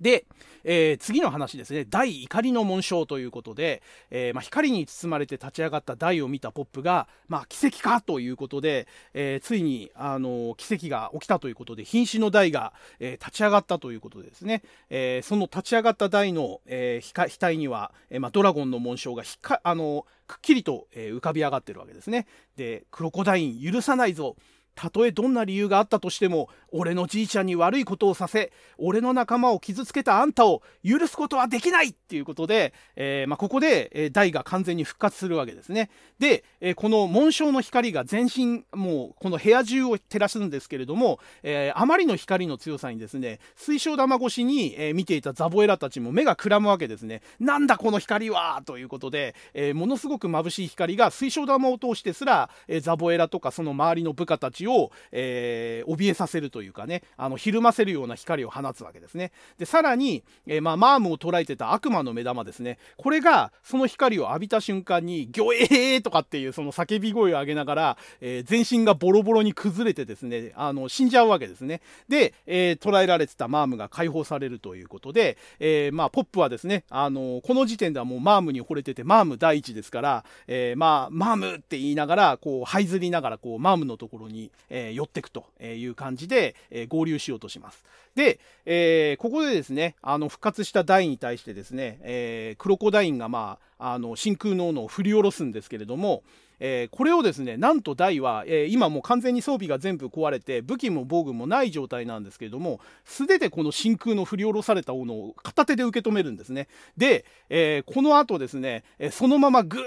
[0.00, 0.26] で、
[0.64, 1.84] えー、次の話ですね。
[1.84, 22.26] 大怒りの紋章ということで、えーまあ、光に包まれて立ち上がった大を見たポップが、まあ、奇跡かということで、えー、ついに、あの奇跡が起きたということで瀕死の大が、えー、立ち上がったということでですね、えー、その立ち上がった大の、えー、額には、えーまあ、ドラゴンの紋章がひかあのくっきりと、えー、浮かび上がってるわけですね。
[22.56, 24.36] でクロコダイン許さないぞ。
[24.74, 35.88] たとえどんな理由があったとしても俺のじいちゃんに悪いことをさせ俺の仲間を傷つけたあんたを許すことはできないっていうことで、えー、まあ、ここで、えー、大が完全に復活するわけですね。
[36.18, 47.22] で、えー、この紋章の光が全身もうこの部屋中を照らすんですけれども、えあまりの光の強さにですね水晶玉越しに、え見ていたザボエラたちも目がくらむわけですね。
[47.38, 59.32] なんだこの光はということで、えものすごく眩しい光が水晶玉を通してすら、えザボエラとかその周りの部下たちを、えー、怯えさせるといういうかねあのひるませるような光を放つわけですね。
[59.58, 62.78] でさらに、えー、まあ、マームを捉えてた悪魔の目玉ですね。
[62.96, 71.80] これがその光を浴びた瞬間にギョエーとかっていうその叫び声を上げながら、えー、全身がボロボロに崩れてですねあの死んじゃうわけですね。
[72.08, 87.84] で、えー、捉えられてたマームが解放されるということで、えまあ、ポップはですねあのこの時点ではもうマームに惚れててマーム第一ですから、えまあマームって言いながらこう這いずりながらこうマームのところに、え寄ってくという感じで、え合流しようとします。
[88.14, 96.22] で、えー、ここでですね、あの復活したダイに対してですね、えー、クロコダインが、まあ、あの真空の斧を振り下ろすんですけれども、
[96.60, 106.68] えー、これをですねなんとダイは、えー、今もう完全に装備が全部壊れて武器も防具もない状態なんですけれども素手でこの真空の振り下ろされた斧を片手で受け止めるんですね。
[106.96, 109.80] で、えー、この後ですね、えそのままぐー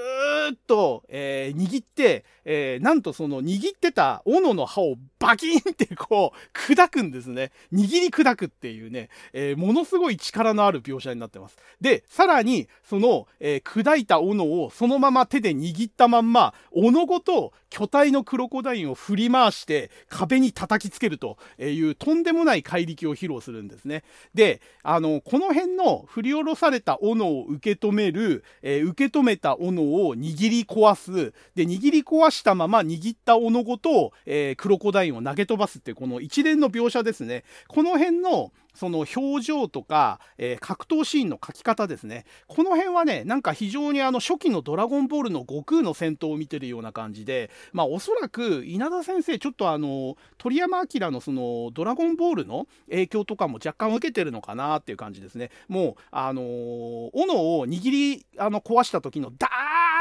[0.53, 7.51] っと、え握って、えなんとその握ってた斧の刃をバキンってこう砕くんですね。
[7.73, 11.57] 握り砕くっていうね、えものすごい力のある描写になってます。
[11.81, 24.03] でさらにその、え砕いた斧をそのまま手で握ったまんま斧ごと巨体のクロコダインを振り回して壁に叩きつけるというとんでもない怪力を披露するんですね。
[24.33, 37.43] で、あの、この辺の振り下ろされた斧を受け止める、えー、受け止めた斧を握り壊す、で、握り壊したまま握った斧ごと、えー、クロコダインを投げ飛ばすっていうこの一連の描写ですね。
[37.67, 42.25] この辺のその表情とか、えー、格闘シーンの描き方ですね。
[42.47, 55.49] この辺はねなんか非常にあの初期の「ドラゴンボール」の悟空の戦闘を見てるような感じでまあおそらく稲田先生ちょっとあの鳥山明のその「ドラゴンボール」の影響とかも若干受けてるのかなっていう感じですね。
[55.67, 59.49] もうあのー、斧を握りあの壊した時のダ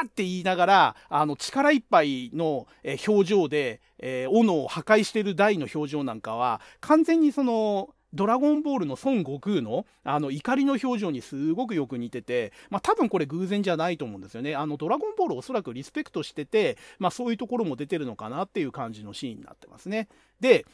[0.04, 14.54] ーって言いながらあの力いっぱいのえ表情で、えー、斧を破壊してる台の表情なんかは完全にそのドラゴンボールの孫悟空のあの怒りの表情にすごくよく似てて、まあ、多分これ偶然じゃないと思うんですよね。
[14.54, 20.08] あのドラゴンボールおそらくリスペクトしてて、まあ、そういうところも出てるのかなっていう感じのシーンになってますね。
[20.40, 20.64] で、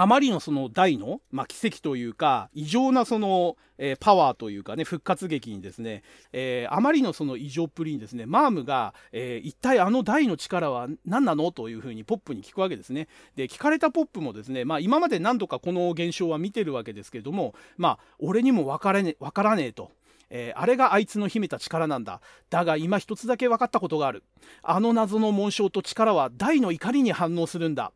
[0.00, 13.08] あまりのその大の、まあ、奇跡というか異常なその、えー、パワーというかね復活劇にですね、えー、あまりのその異常っぷりにですねマームが、えー、一体あの大の力は何なのというふうにポップに聞くわけですね。
[13.34, 19.90] で聞かれたポップもですね、まあ、今まで何度かこの現象は見てるわけですけれどもまあ俺にも分からね分からねえと。
[20.30, 22.20] えー、あれがあいつの秘めた力なんだ。
[22.50, 24.22] だが今一つだけ分かったことがある。
[24.62, 27.92] あの謎の紋章と力は大の怒りに反応するんだ。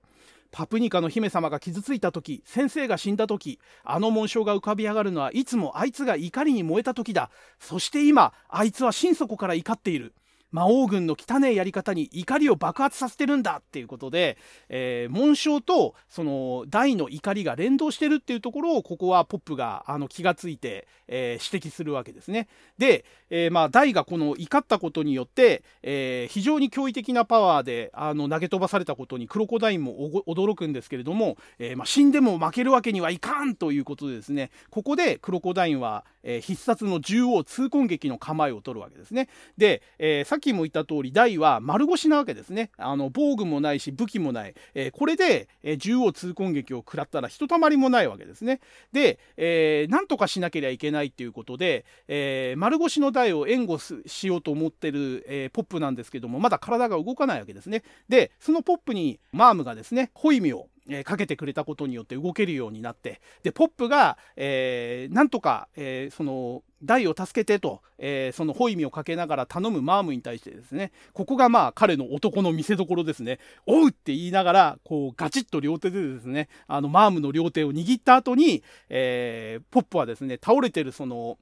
[0.52, 10.14] パプニカの姫様が傷ついた時先生が死んだ時あの紋章が浮かび上がるのはいつもあいつが怒りに燃えた時だそして今あいつは心底から怒っている
[10.52, 14.36] 魔王軍の汚いやり方に怒りを爆発させてるんだっていうことで、
[14.68, 22.48] えー、紋章とその大の怒りが連動してるっていうところをここはポップがあの気がついて、えー、指摘するわけですね。
[22.76, 39.28] で、えー、まあ大がこの怒ったことによって、えー、非常に驚異的なパワーであの投げ飛ばされたことにクロコダインも驚くんですけれども、えーまあ、死んでも負けるわけにはいかんということでですねここでクロコダインは、えー、必殺の縦横痛恨撃の構えを取るわけですね。
[39.56, 42.70] で、えー、さっきも言った通り大は丸腰なわけですね。
[42.76, 48.60] あの防具もないし武器もない、えー、これで、え、縦横痛恨撃を食らったらひとたまりもないわけですね。
[48.92, 57.84] で、えー、なんとかしなければいけないっていうことで、えー、丸腰の大を援護しようと思ってる、えー、ポップなんですけどもまだ体が動かないわけですね。
[58.08, 81.38] でそのポップにマームがですねホイミをえ、かけてくれたことによって動けるようになって、で、ポップが、えー、なんとか、えー、その、大を助けてと、えー、そのホイミをかけながら頼むマームに対してですね、ここがまあ彼の男の見せ所ですね、おうって言いながら、こうガチッと両手でですね、あのマームの両手を握った後に、えー、ポップはですね、倒れてるその、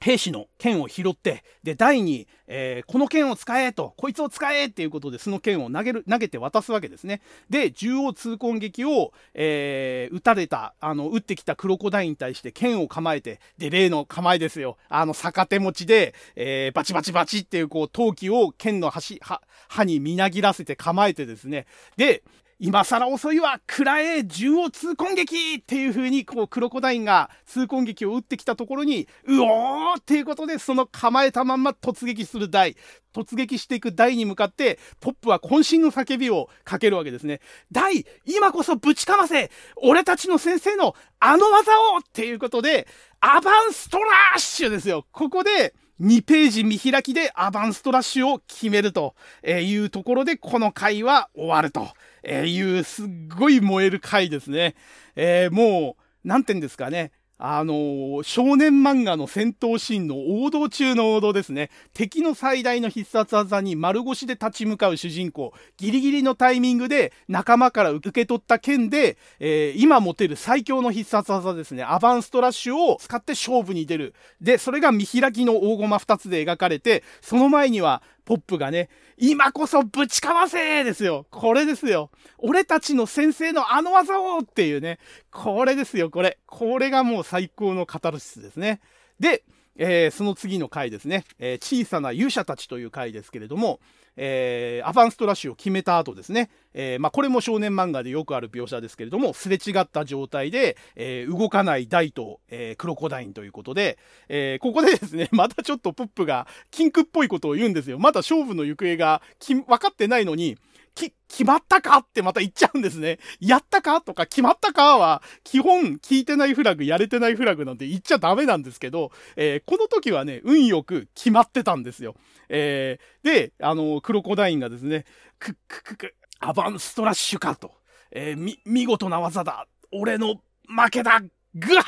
[0.00, 7.22] 兵士の剣を拾って、で、台に、えー、この剣を使えと、こいつを使えっていうことで、その剣を投げる、投げて渡すわけですね。
[7.48, 14.76] で、縦横痛恨撃を、えー、撃たれた、あの、撃ってきたクロコダインに対して剣を構えて、で、例の構えですよ。
[14.88, 21.66] あの、逆手持ちで、えー、バチバチバチっていう、こう、陶器を剣の端は、刃にみなぎらせて構えてですね。
[21.96, 22.22] で、
[22.58, 32.76] 今更遅いわ食らえ銃を痛恨撃っていう風にこうクロコダインが痛恨撃を打ってきたところにうおーっていうことでその構えたまんま突撃する台
[33.12, 37.40] 突撃していく台に向かってポップは渾身の叫びをかけるわけですね
[37.72, 42.86] 台今こそぶちかませ俺たちの先生のあの技をっていうことで
[43.20, 44.04] アバンストラ
[44.36, 49.14] ッシュですよここで2ページ見開きでアバンストラッシュを決めると
[49.46, 51.88] いうところでこの回は終わると。
[52.24, 54.74] えいうすっごい燃える回ですね。
[55.16, 57.12] えー、もう、なんて言うんですかね。
[57.36, 61.68] あのー、少年漫画の戦闘シーンの王道中の王道ですね。
[61.92, 65.52] 敵の最大の必殺技に丸腰で立ち向かう主人公。
[65.76, 71.82] ギリギリのタイミングで仲間から受け取った剣で、えー、今持てる最強の必殺技ですね。
[71.82, 74.14] アバンストラッシュを使って勝負に出る。
[74.40, 81.26] で、それが見開きの大駒2つで描かれて、その前にはポップがね、今こそぶちかませですよ。
[81.30, 82.10] これですよ。
[82.38, 84.98] 俺たちの先生のあの技をっていうね。
[85.30, 86.38] これですよ、これ。
[86.46, 88.80] これがもう最高のカタルシスですね。
[89.20, 89.44] で、
[89.76, 93.80] えー、その次の回ですね、えー、小さな勇者たちという回ですけれども、
[94.16, 103.98] えー、アバンストラッシュを決めた後ですね、えー、まあ、これも少年漫画でよくある描写ですけれども、すれ違った状態で、えー、動かない大と、えクロコダインということで、
[104.28, 107.98] えここでですね、 またちょっとプップがキンクっぽいことを言うんですよ。
[107.98, 110.56] まだ勝負の行方が分かってないのに、
[110.94, 113.18] き、決まったかってまた言っちゃうんですね。
[113.40, 122.14] やったかとか決まったかは、基本聞いてないフラグ、やれてないフラグなんて言っちゃダメなんですけど、えー、この時はね、運よく決まってたんですよ。
[122.48, 125.04] えー、で、あの、クロコダインがですね、
[125.38, 127.72] クッククク、アバンストラッシュかと。
[128.10, 129.66] えー、み、見事な技だ。
[129.92, 130.36] 俺の
[130.68, 131.20] 負けだ
[131.54, 131.82] ぐは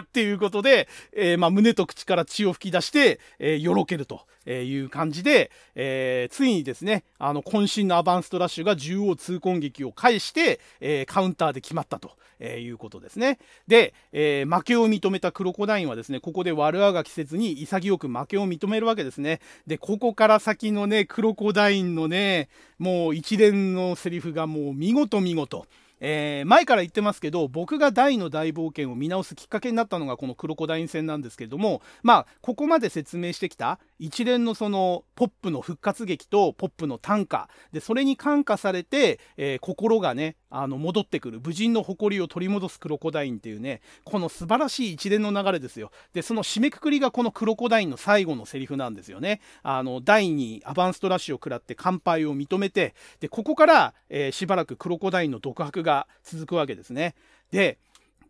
[0.00, 12.16] ーっていうことで、えー、まあ、胸と口から血を吹き出して、えー、よろけるという感じで、えー、ついにですね、あの、渾身のアバンストラッシュが縦横痛恨撃を返して、えカウンターで決まったと。
[12.44, 13.38] えいうことですね。
[13.68, 19.40] で、え負けを認めたクロコダインはですね、ここで悪あがきせずに潔く負けを認めるわけですね。
[19.68, 22.48] で、ここから先のね、クロコダインのね、
[22.80, 25.66] もう一連のセリフがもう見事見事。
[26.04, 45.92] えー、前から言ってますけど、僕が大の大冒険を見直すきっかけになったのがこのクロコダイン戦なんですけれども、まあ、ここまで説明してきた一連のそのポップの復活劇とポップの短歌、で、それに感化されて、えー、心がね、あの、戻ってくる、武人の誇りを取り戻すクロコダインっていうね、この素晴らしい一連の流れですよ。
[46.14, 49.40] で、その締めくくりがこのクロコダインの最後のセリフなんですよね。
[49.62, 57.14] あの、第2アバンストラッシュを食らって乾杯を認めて、で、ここから、えー、しばらくクロコダインの独白がが続くわけですね。
[57.50, 57.78] で、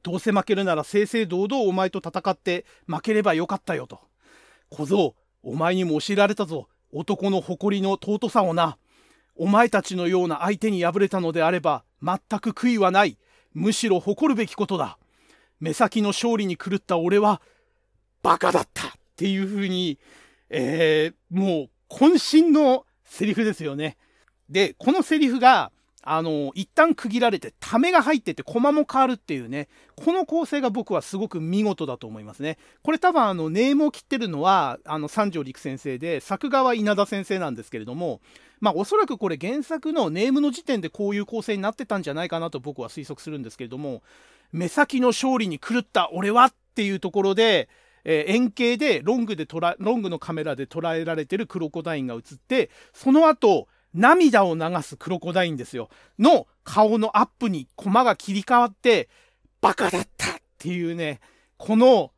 [0.02, 4.00] どうせ負けるなら正々堂々お前と戦って負ければよかったよと。
[4.68, 6.68] 小僧、お前にも教えられたぞ。
[6.92, 8.76] 男の誇りの尊さをな。
[9.34, 13.16] お前たちのような相手に敗れたのであれば、全く悔いはない。
[13.54, 14.98] むしろ誇るべきことだ。
[15.60, 17.40] 目先の勝利に狂った俺は、
[18.22, 19.98] バカだったっていうふうに、
[20.50, 23.96] えー、もう、渾身のセリフですよね。
[24.48, 25.70] で、このセリフが、
[26.04, 32.58] あの、一旦区切られて、ためが入ってて、コマも変わるっていうね、この構成が僕はすごく見事だと思いますね。
[32.82, 38.20] これ多分、あの、ネームを切ってるのは、あの、三条陸先生で、作画は稲田先生なんですけれども、
[38.60, 44.02] まあ、おそらくこれ原作のネームの時点でこういう構成になってたんじゃないかなと僕は推測するんですけれども、
[44.52, 47.68] 目先の勝利に狂った俺はっていうところで、
[48.04, 49.46] えー、円形でロングで
[49.78, 55.88] ロングのカメラで捉えられてるクロコダインが映って、その後、涙を流すクロコダインですよ。
[56.18, 59.08] の顔のアップにコマが切り替わって、
[59.60, 61.20] バカだったっていうね、
[61.56, 62.12] この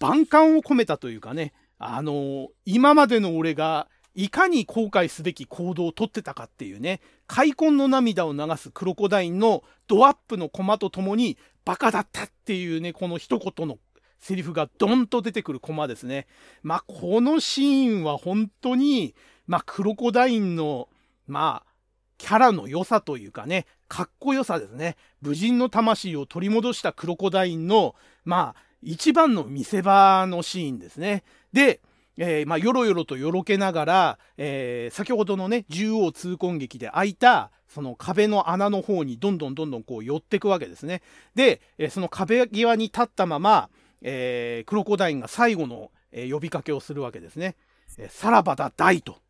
[0.00, 13.78] 万感を込めたというかね、あの今までの俺がいかに後悔すべき行動をとってたかっていうね、開墾の涙を流すクロコダインのドアップのコマとともに、バカだったっていうね、この一言の
[14.18, 16.26] セリフがドンと出てくるコマですね。
[16.62, 19.14] まあ、このシーンは本当に、
[19.52, 20.88] まあ、クロコダインの、
[21.26, 21.72] まあ、
[22.16, 24.96] キャラの良さというかね、かっこよさですね。
[25.20, 27.94] 武人の魂を取り戻したクロコダインの、
[28.24, 31.22] まあ、一番の見せ場のシーンですね。
[31.52, 31.82] で、
[32.16, 41.02] えー、まあ、よろよろとよろけながら、えー、先ほどのね、縦横痛恨劇で開いた、その壁の穴の方にどんどんどんどんこう寄ってくわけですね。
[41.34, 43.68] で、えー、その壁際に立ったまま、
[44.00, 47.54] えー、クロコダインが最後の、え、呼びかけをするわけですね。
[47.98, 49.21] え、さらばだ大と。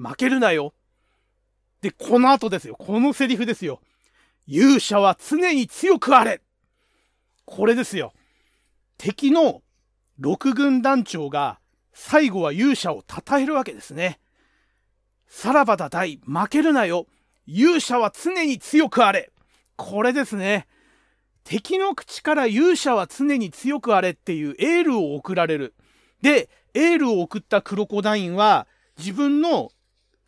[0.00, 0.72] 負けるなよ。
[1.82, 2.76] で、この後ですよ。
[2.78, 3.80] このセリフですよ。
[4.46, 6.40] 勇者は常に強くあれ
[7.44, 8.12] これですよ。
[8.96, 9.62] 敵の
[10.18, 11.58] 六軍団長が
[11.92, 14.18] 最後は勇者を称えるわけですね。
[15.26, 17.06] さらばだ大、負けるなよ。
[17.46, 19.30] 勇者は常に強くあれ。
[19.76, 20.66] これですね。
[21.44, 25.74] 敵の口から勇者は常に強くあれっていうエールを送られる。
[26.22, 28.66] で、エールを送ったクロコダインは
[28.98, 29.70] 自分の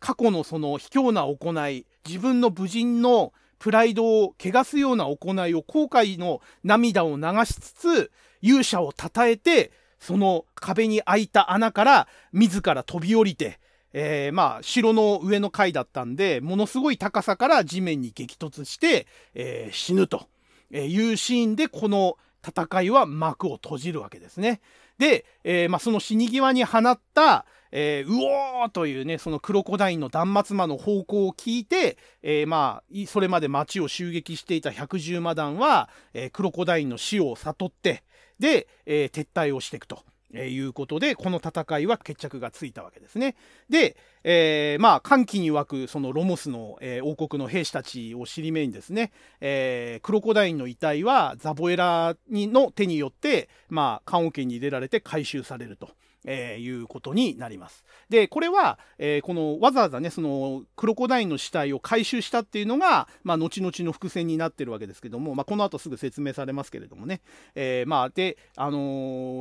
[0.03, 13.61] 過去のその卑怯な行い、自分の武人のプライドを汚すような行いを後悔の涙を流しつつ、勇者を称えて、その壁に開いた穴から自ら飛び降りて、
[13.93, 20.27] えー、まあ、城の上の階だったんで、ものすごい高さから地面に激突して、えー、死ぬと
[20.69, 24.59] いうシーンで、この戦いは幕を閉じるわけですね。
[24.97, 28.15] で、えー、まあ、その死に際に放った、えー、う
[28.63, 38.03] おーというね、そのクロコダインの断末魔の方向を聞いて、えー、まあ、それまで町を襲撃していた百獣魔団は、えー、クロコダインの死を悟って、
[38.39, 40.03] で、え撤退をしていくと。
[40.33, 43.35] えいうことで、この戦いは決着がついたわけですね。
[43.69, 49.11] で、えー、まあ、歓喜に湧くそのロモスの、えー、王国の兵士たちを尻目にですね、
[49.41, 55.89] えー、クロコダインの遺体はザボエラにの手によって、まあ、棺桶に入れられて回収されると。
[56.25, 57.83] えー、いうことになります。
[58.09, 67.21] で、これは、えー、このわざわざね、そのクロコダインの死体を回収したっていうのが、まあ、後々の伏線になってるわけですけども、まあ、この後すぐ説明されますけれどもね、
[67.55, 68.77] えー、まあ、で、あの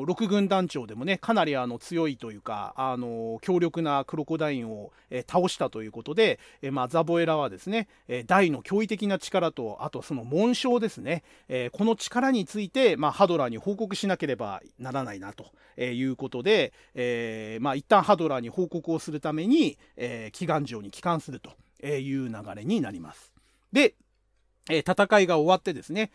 [0.02, 15.46] ー、六軍団長でもね、かなりあの強いというか、あのー、強力なクロコダインを、えー、倒したということで、えー、まあ、ザボエラはですね、えー、大の驚異的な力と、あとその紋章ですね、えー、この力について、まあ、ハドラーに報告しなければならないなと
[15.80, 21.50] いうことで、えー、まあ、一旦ハドラーに報告をするために、えー、祈願城に帰還すると
[21.86, 23.32] いう流れになります。
[23.72, 23.94] で、
[24.70, 26.10] えー、戦いが終わってですね、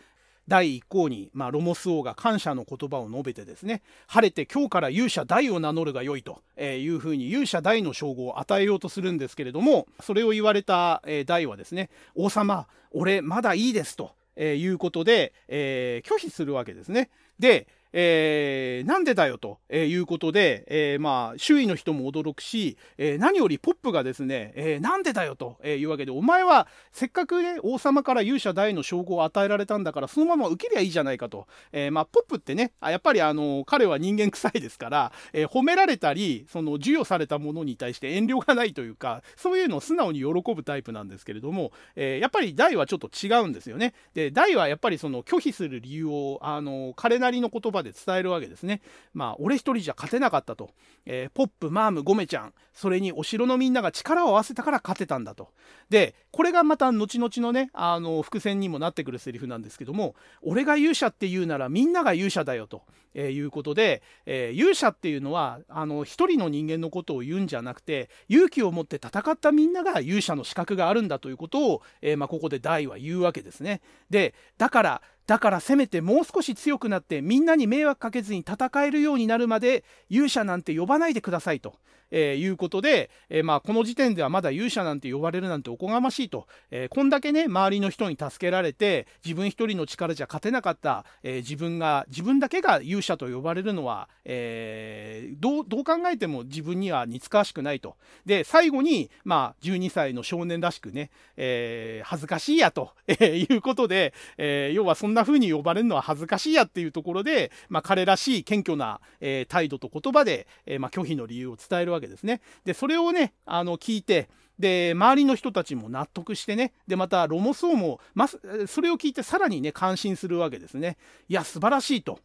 [0.47, 14.15] 第一項に、まあ、ロモス王が感謝の言葉を述べてですね、晴れて今日から勇者大を名乗るがよいというふうに勇者大の称号を与えようとするんですけれども、それを言われた、大はですね、王様、俺まだいいですと。
[14.39, 17.09] いうことで、えー、拒否するわけですね。
[17.39, 17.67] で、
[17.99, 31.47] えー、なんでだよということで、えー、まあ、周囲の人も驚くし、えー、何よりポップがですね、え、なんでだよというわけで、お前はせっかくね、王様から勇者大の称号を与えられたんだから、そのまま受けりゃいいじゃないかと。
[31.71, 43.95] え、まあ、ポップってね、やっぱりあの、彼は人間臭いですから、え、褒められたり、その、授与されたものに対して遠慮がないというか、そういうのを素直に喜ぶタイプなんですけれども、え、やっぱり大はちょっと違うんですよね。
[44.13, 48.81] で、大はやっぱりその拒否する理由を、あの、彼なりの言葉で伝えるわけですね。
[49.13, 50.71] まあ、俺一人じゃ勝てなかったと。
[51.05, 55.49] えー、ポップ、マーム、ゴメちゃん、それにお城のみんなが力を合わせたから勝てたんだと。
[55.89, 60.13] で、これがまた後々のね、あの、伏線にもなってくるセリフなんですけども、
[60.43, 62.83] 俺が勇者って言うならみんなが勇者だよと、
[63.15, 73.81] えー、いうことで、えー、勇者っていうのは、あの、一人の人間のことを言うんじゃなくて、勇気を持って戦ったみんなが勇者の資格があるんだということを、えー、まあ、ここで大は言うわけですね。
[74.11, 81.79] で、だから、だからせめてもう少し強くなってみんなに迷惑かけずに戦えるようになるまで勇者なんて呼ばないでくださいと。
[82.11, 112.41] えー、いうことで、えー、まあ、この時点ではまだ勇者なんて呼ばれるなんておこがましいと、えー、こんだけね周りの人に助けられて自分一人の力じゃ勝てなかった、え自分が自分だけが勇者と呼ばれるのは、えどうどう考えても自分には似つかわしくないとで最後に、まあ、12歳の少年らしくね、え恥ずかしいやと、えいうことで、え要はそんな風に呼ばれるのは恥ずかしいやっていうところで、まあ、彼らしい謙虚な、え態度と言葉で、えまあ、拒否の理由を伝えるわけですね。
[112.65, 114.29] で、それをね、あの、聞いて、
[114.59, 120.97] で、周りの人たちも納得してね、で、また、ロモソーも、ま、それを聞いてさらにね、感心するわけですね。
[121.29, 122.19] いや、素晴らしいと。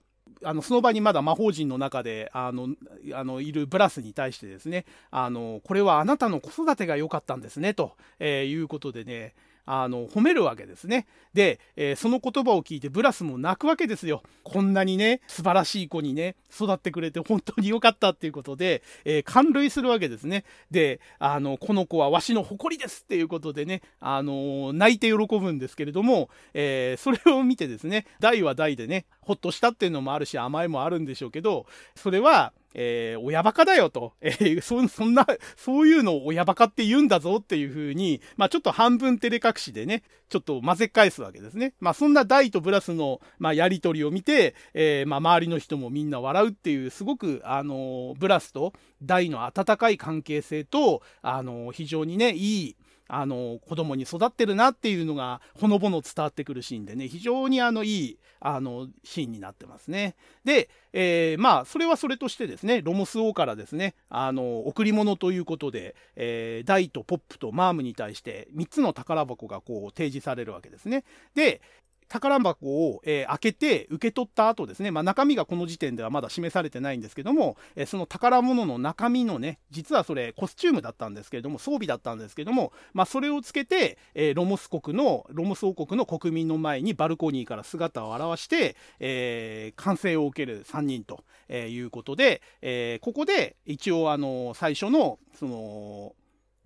[0.45, 2.68] あのその場にまだ魔法陣の中であの
[3.14, 11.06] あのいるブラスに対してですねあのこれはあなたの子育てが良かったんですねと、えー、いうことでねあの褒めるわけですね。
[11.34, 14.22] で、えー、その言葉を聞いてブラスも泣くわけですよ。
[14.42, 20.44] こんなにね素晴らしい子にね育ってくれて本当に良かったっていうことで、えー、感涙するわけですね。
[20.70, 31.66] であのこの子はわしの誇りですっていうことでね、あの泣いて喜ぶんですけれども、えー、それを見てですね大は大でねほっとしたっていうのもあるし甘えもあるんでしょうけど
[31.97, 41.75] それはえー、親バカだよと、えー、そ、そんな、そういうのを親バカって言うんだぞっていうふうに、まあちょっと半分照れ隠しでね、ちょっと混ぜ返すわけですね。
[41.81, 52.77] まあそんな大とブラスの、まあ、やりとりを見て、えー、まあ周りの人もみんな笑うっていう、すごく、あのブラスと大の温かい関係性と、あの非常にね、いい、
[53.14, 60.16] あの子供に育ってるなっていうのがほのぼの伝わってくるシーンでね非常にあのいいあのシーンになってますね。
[60.46, 71.04] で、えー、まあそれはそれとしてですねロモス王からですねあの贈り物ということで、えー、ダイとポップとマームに対して3つの宝箱がこう提示されるわけですね。
[71.34, 71.60] で、
[72.09, 96.14] 宝箱を、えー、開けて受け取った後ですね、まあ、中身がこの時点ではまだ示されてないんですけども、えー、その宝物の中身のね実はそれコスチュームだったんですけれども装備だったんですけども、まあ、それをつけて、えー、ロモス国のロモス王国の国民の前にバルコニーから姿を現して、えー、歓声を受ける3人とえいうことで、えここで一応あの最初のその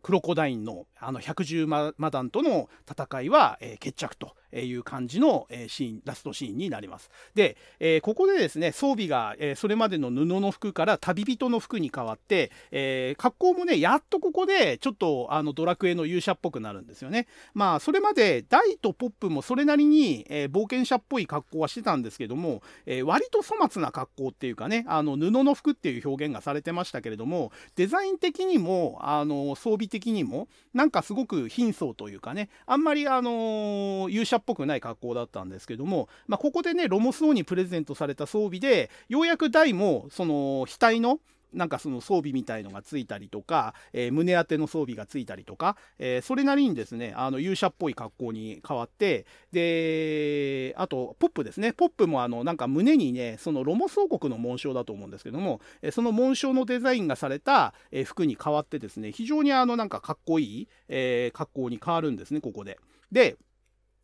[0.06, 1.66] クロコダインのあの百獣
[1.98, 7.10] マダンとの戦いは、えー、決着という感じの、えー、シーンラストシーンになります。
[7.34, 17.26] で、えー、ここでですね装備が、えそれまでの布の服から旅人の服に変わって、え格好もねやっとここでちょっとあのドラクエの勇者っぽくなるんですよね。
[17.54, 41.20] まあそれまでダイとポップもそれなりに、え冒険者っぽい格好はしてたんですけども、え割と粗末な格好っていうかねあの布の服っていう表現がされてましたけれどもデザイン的にもあの装備的にもなんかんかすごく貧相というかねあんまりあの勇者っぽくない格好だったんですけども、まあ、ここでねロモス王にプレゼントされた装備でようやく大もその額の
[41.56, 62.78] なんかその装備みたいのがついたりとか、えー、胸当ての装備がついたりとか、えー、それなりにですねあの勇者っぽい格好に変わってであとポップですねポップもあのなんか胸にねそのロモス王国の紋章だと思うんですけども、え、その紋章のデザインがされた、え服に変わってですね非常にあのなんかかっこいい、え格好に変わるんですねここで。
[63.10, 63.36] で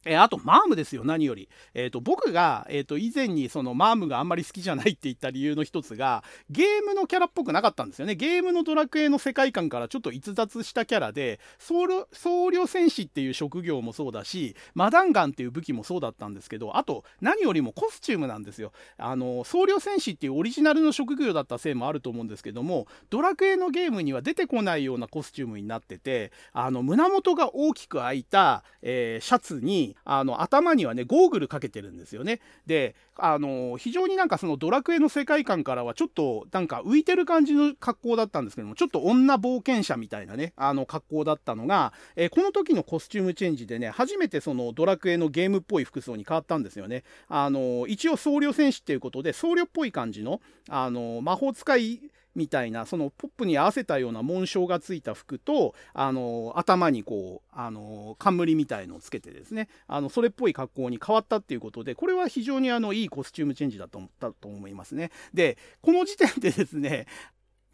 [0.05, 1.49] えあと、マームですよ、何より。
[1.75, 8.15] えっ、ー、と、僕が、えっ、ー、と、以前にそのマームがあんまり好きじゃないって言った理由の一つが、ゲームのキャラっぽくなかったんですよね。
[8.15, 18.73] ゲームのドラクエの世界観からちょっと逸脱したキャラで、僧侶僧侶戦士っていう職業もそうだし、マダンガンっていう武器もそうだったんですけど、あと、何よりもコスチュームなんですよ。
[18.99, 32.40] あの、僧侶戦士っていうオリジナルの職業だったせいもあると思うんですけども、ドラクエのゲームには出てこないようなコスチュームになってて、あの、胸元が大きく開いた、え、シャツに、あの、頭にはねゴーグルかけてるんですよね。
[32.66, 47.05] であの非常になんかそのドラクエの世界観からはちょっとなんか浮いてる感じの格好だったんですけどもちょっと女冒険者みたいなねあの格好だったのが、えー、この時のコスチュームチェンジでね初めてそのドラクエのゲームっぽい服装に変わったんですよね。
[47.28, 52.01] あの一応僧侶戦士っていうことで僧侶っぽい感じのあの魔法使い
[52.35, 65.11] みたいなそのポップに合わせたような紋章がついた服とあの頭にこうあの冠みたいのをつけてですねあのそれっぽい格好に変わったっていうことでこれは非常にあのいいコスチュームチェンジだと思ったと思いますね。
[65.35, 67.07] でこの時点でですね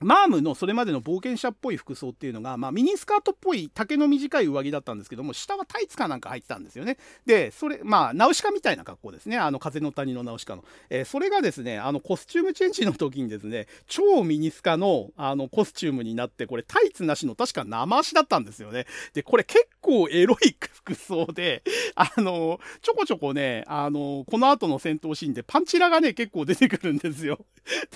[0.01, 6.99] マームのそれまでの冒険者っぽい服装っていうのが、まあ、ミニスカートっぽい丈の短い上着だったんですけども下はタイツかなんか入ってたんですよね。
[7.27, 9.37] でそれまあナウシカみたいな格好ですね。
[9.37, 18.87] あの風の谷のナウシカの、えー、それがですねあのコスチュームチェンジの時にですね超ミニスカのあのコスチュームになってこれタイツなしの確か生足だったんですよね。
[19.15, 21.63] でこれ結構エロい服装で
[21.97, 27.45] あのちょこちょこねあのこの後の戦闘シーンでパンチラがね結構出てくるんですよ。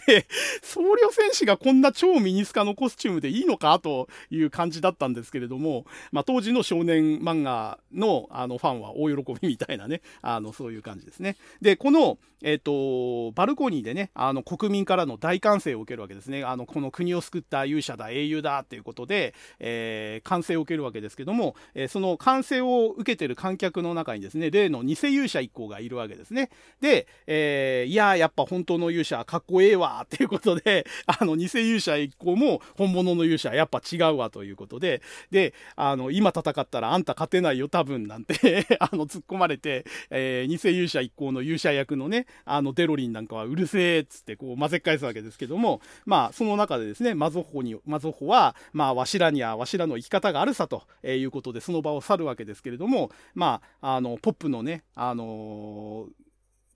[0.07, 0.27] で
[0.63, 11.37] 僧侶戦士がこんな超ミニスカのコスチュームでいいのかという感じだったんですけれども、まあ、当時の少年漫画のあのファンは大喜びみたいなねあのそういう感じですね。
[11.61, 26.51] でこの、えーと、バルコニーでねあの国民からの大歓声を受けるわけですねあのこの国を救った勇者だ英雄だっていうことで、えー、歓声を受けるわけですけども、えー、その歓声を受けてる観客の中にですね例の偽勇者一行がいるわけですね。
[26.81, 56.23] で、えー、いややっぱ本当の勇者かっこええわっていうことであの偽勇者者一行も本物の勇者やっぱ違うわということで、で、あの、今戦ったらあんた勝てないよ多分なんて あの、突っ込まれて、えー、偽勇者一行の勇者役のね、あの、デロリンなんかはうるせえっつってこう混ぜ返すわけですけども、まあ、その中でですね、マゾホに、マゾホは、まあ、わしらにはわしらの生き方があるさということで、その場を去るわけですけれども、まあ、あの、ポップのね、あのー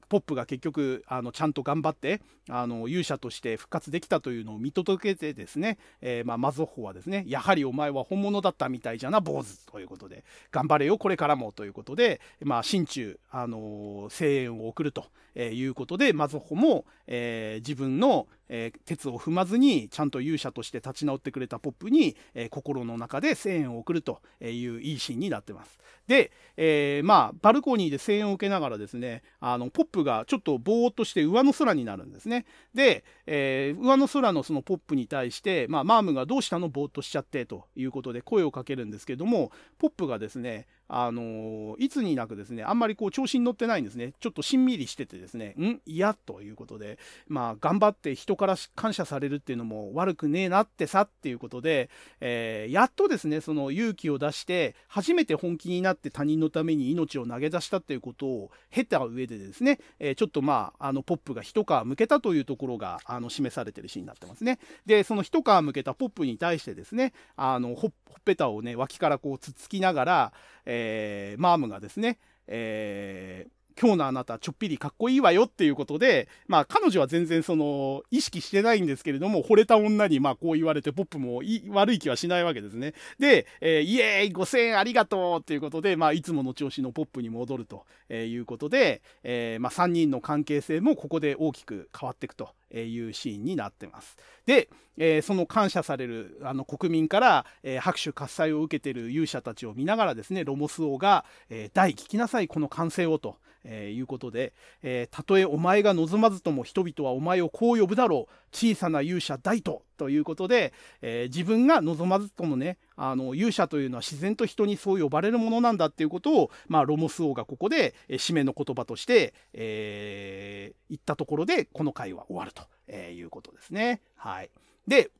[0.09, 25.78] ポップが結局あのちゃんと頑張ってあの勇者として復活できたというのを見届けてですね、えー、まあ、マゾッホはですねやはりお前は本物だったみたいじゃな坊主ということで頑張れよこれからもということで、まあ、心中、あのー、声援を送るということでマゾッホも、えー、自分の、えー、鉄を踏まずにちゃんと勇者として立ち直ってくれたポップに、えー、心の中で声援を送るといういいシーンになってます。
[26.06, 32.47] で、えー、まあバルコニーで声援を受けながらですねあのポップがちょっとぼーっとして上の空になるんですね。
[32.74, 36.68] で、え、上の空のそのポップに対して、まあ、マームがどうしたの？
[36.68, 44.13] ぼーっとしちゃってということで声をかけるんですけどもポップがですねあのいつになくですね、あんまりこう調子に乗ってないんですね。
[44.21, 45.81] ちょっとしんみりしててですね、ん？
[45.87, 46.99] 嫌ということで、
[47.29, 51.91] まあ、頑張って人から感謝されるっていうのも悪くねえなってさっていうことで、
[52.21, 64.59] えー、やっとですね、その勇気を出して、初めて本気になって他人のために命を投げ出したっていうことを経た上でですね、えー、ちょっとまあ、あの、ポップが一皮向けたというところが、あの、示されてるシーンになってますね。
[64.87, 67.93] で、その一皮向けたポップに対してですね、あの、ほっ
[68.25, 70.33] ぺたをね、脇からこうつつきながら、
[70.66, 73.51] えー、マームがですね、えー、
[73.81, 82.94] 今日のあなたちょっぴりかっこいいわよっていうことで、まあ彼女は全然その意識してないんですけれども、惚れた女にまあこう言われてポップも悪い気はしないわけですね。
[83.19, 94.16] で、えー、イエーイ5000円ありがとうっていうことで、まあいつもの調子のポップに戻るということで、えー、まあ3人の関係性もここで大きく変わっていくというシーンになってます。
[94.47, 103.36] で、えー、その感謝されるあの国民から、えー、拍手喝采を受けている勇者たちを見ながらですね、ロモス王が、えー、大聞きなさい、この歓声をと、
[103.68, 104.52] えー、いうことで、
[104.82, 110.72] えー、たとえお前が望まずとも人々はお前をこう呼ぶだろう小さな勇者大とということで、
[111.02, 124.01] えー、自分が望まずともねあの勇者というのは自然と人にそう呼ばれるものなんだっていうことを、まあ、ロモス王がここで、えー、締めの言葉として、えー、言ったところでこの回は終わると、えいうことですね。
[124.14, 124.51] はい、
[124.86, 125.10] で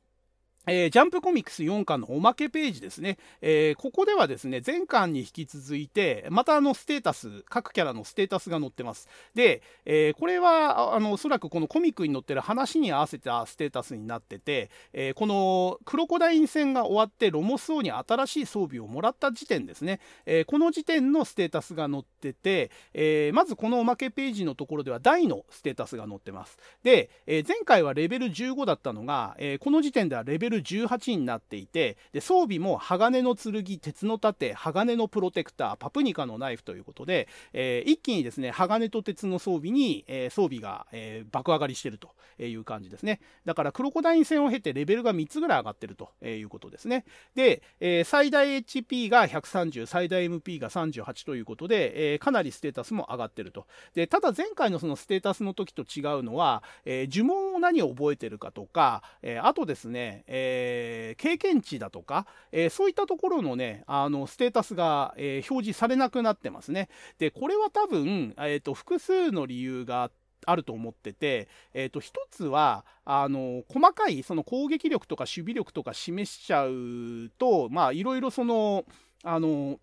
[0.67, 9.07] えー、ジャンプコミックス4巻のおまけページですね、えー、ここではですね、前巻に引き続いて、またあのステータス、各キャラのステータスが載ってます。
[9.33, 26.57] で、えー、これは、あの、おそらくこのコミックに載ってる話に合わせたステータスになってて、えこのクロコダイン戦が終わってロモス王に新しい装備をもらった時点ですね、えこの時点のステータスが載ってて、えまずこのおまけページのところでは大のステータスが載ってます。
[26.83, 42.09] で、え前回はレベル15だったのが、えこの時点ではレベル18になっていてで装備も鋼の剣鉄の盾鋼のプロテクターパプニカのナイフということで、えー、一気にですね鋼と鉄の装備に、えー、装備が、えー、爆上がりしてると
[42.43, 43.19] いう感じですね。
[43.45, 47.05] だからクロコダイン戦を経てレベルが3つぐらい上がってるということですね。
[47.35, 53.65] で、え最大 HP が130最大 MP が38ということで、えかなりステータスも上がってると。
[53.93, 60.36] でただ前回のそのステータスの時と違うのは、え呪文を何を覚えてるかとか、えあとですね、え
[61.09, 66.89] えー、経験値だとか、えー、そういったところのね、あの、ステータスが、えー、表示されなくなってますね。
[67.17, 70.11] で、これは多分、えっ、と、複数の理由が
[70.45, 78.85] あると思ってて、えっ、と、一つは、あの、細かい、その攻撃力とか守備力とか示しちゃうと、まあ、いろいろその、
[79.23, 79.79] あの、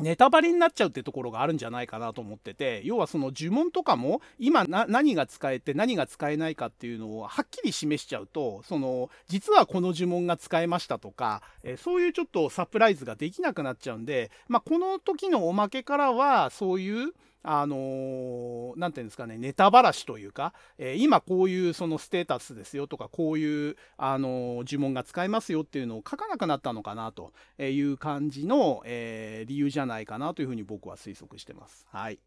[0.00, 17.12] ネタバレになっちゃうってところがあるんじゃないかなと思ってて要はその呪文とかも今何が使えて何が使えないかっていうのをはっきり示しちゃうとその実はこの呪文が使えましたとか、えそういうちょっとサプライズができなくなっちゃうんで、まあ、この時のおまけからはそういう
[17.42, 31.86] あのー、なんていうんですかね、ネタばらしというか、えー、今こういうそのステータスですよとか、こういう、あのー、呪文が使えますよっていうのを書かなくなったのかなという感じの、えー、理由じゃないかなというふうに僕は推測してます。
[31.90, 32.18] はい。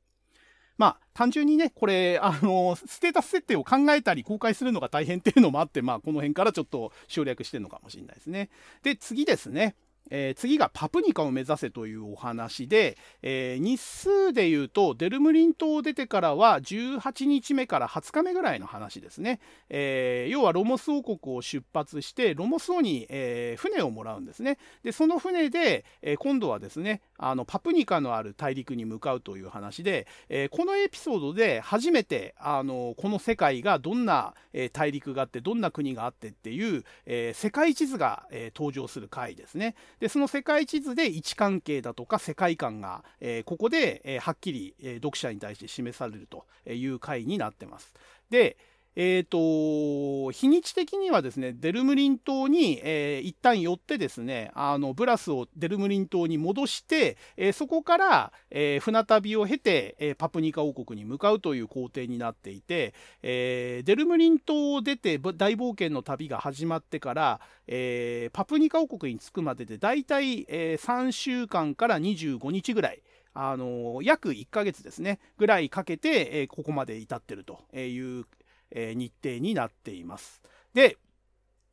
[0.78, 8.50] まあ、単純にね、これ、あの、ステータス設定を考えたり公開するのが大変っていうのもあって、まあ、この辺からちょっと省略してるのかもしれないですね。
[8.82, 9.76] で、次ですね。
[10.10, 19.40] えー、次がパプニカを目指せというお話で、えー、日数でいうとデルムリン島を出てからは18日目から20日目ぐらいの話ですね、
[19.70, 24.58] えー、要はロモス王国を出発してロモス王に、え船をもらうんですね。
[24.84, 39.76] でその船で、え今度はですねあのパプニカのある大陸に向かうという話で、えこのエピソードで初めてあのこの世界がどんな、え大陸があってどんな国があってっていう、え世界地図が、え登場する回ですね。
[40.00, 47.94] でその世界地図で位置関係だとか世界観が、えー、ここで、えー、はっきり、え、読者に対して示されるという回になってます。
[48.30, 48.58] で、
[48.96, 62.94] えーと、日にち的にはですねデルムリン島に、えー、一旦寄ってですねあのブラスをデルムリン島に戻して、えー、そこから、えー、船旅を経て、え、パプニカ王国に向かうという工程になっていて、
[63.24, 73.02] え、デルムリン島を出て大冒険の旅が始まってから、え、パプニカ王国に着くまででだいたい、え、3週間から25日ぐらい
[73.34, 78.26] あの約1ヶ月ですねぐらいかけて、え、ここまで至ってるという
[78.74, 80.42] え日程になっています。
[80.74, 80.98] で、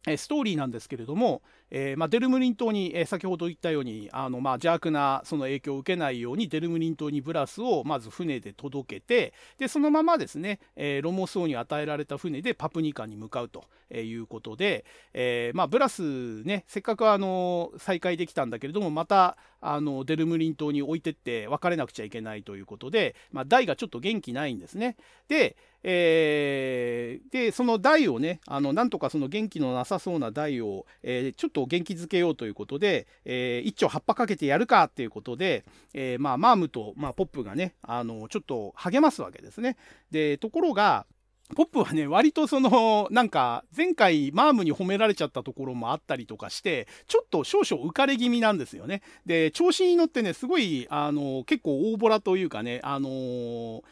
[0.07, 13.65] ストーリーなんですけれども、えー、まあ、デルムリン島に、えー、先ほど言ったようにあの、まあ、邪悪なその影響を受けないようにデルムリン島にブラスをまず船で届けてでそのままですね、えー、ロモス王に与えられた船でパプニカに向かうと
[13.95, 24.97] いうことで、えまあ、ブラスねせっかくあの再開できたんだけれどもまたあのデルムリン島に置いてって別れなくちゃいけないということで、まあ、ダイがちょっと元気ないんですね。
[25.29, 39.77] で、えー、でそのダイをねあのなんとかその元気のなさそうなダイを、えー、ちょっと元気づけようということで、えー、一丁葉っぱかけてやるかっていうことで、え、まあ、マームと、まあ、ポップがねあのちょっと励ますわけですね。
[40.11, 41.07] でところが
[41.55, 49.03] ポップはね、割とその、なんか、前回マームに褒められちゃったところもあったりとかして、ちょっと少々浮かれ気味なんですよね。
[49.27, 53.83] で、調子に乗ってね、すごい、あの、結構大ボラというかね、あのー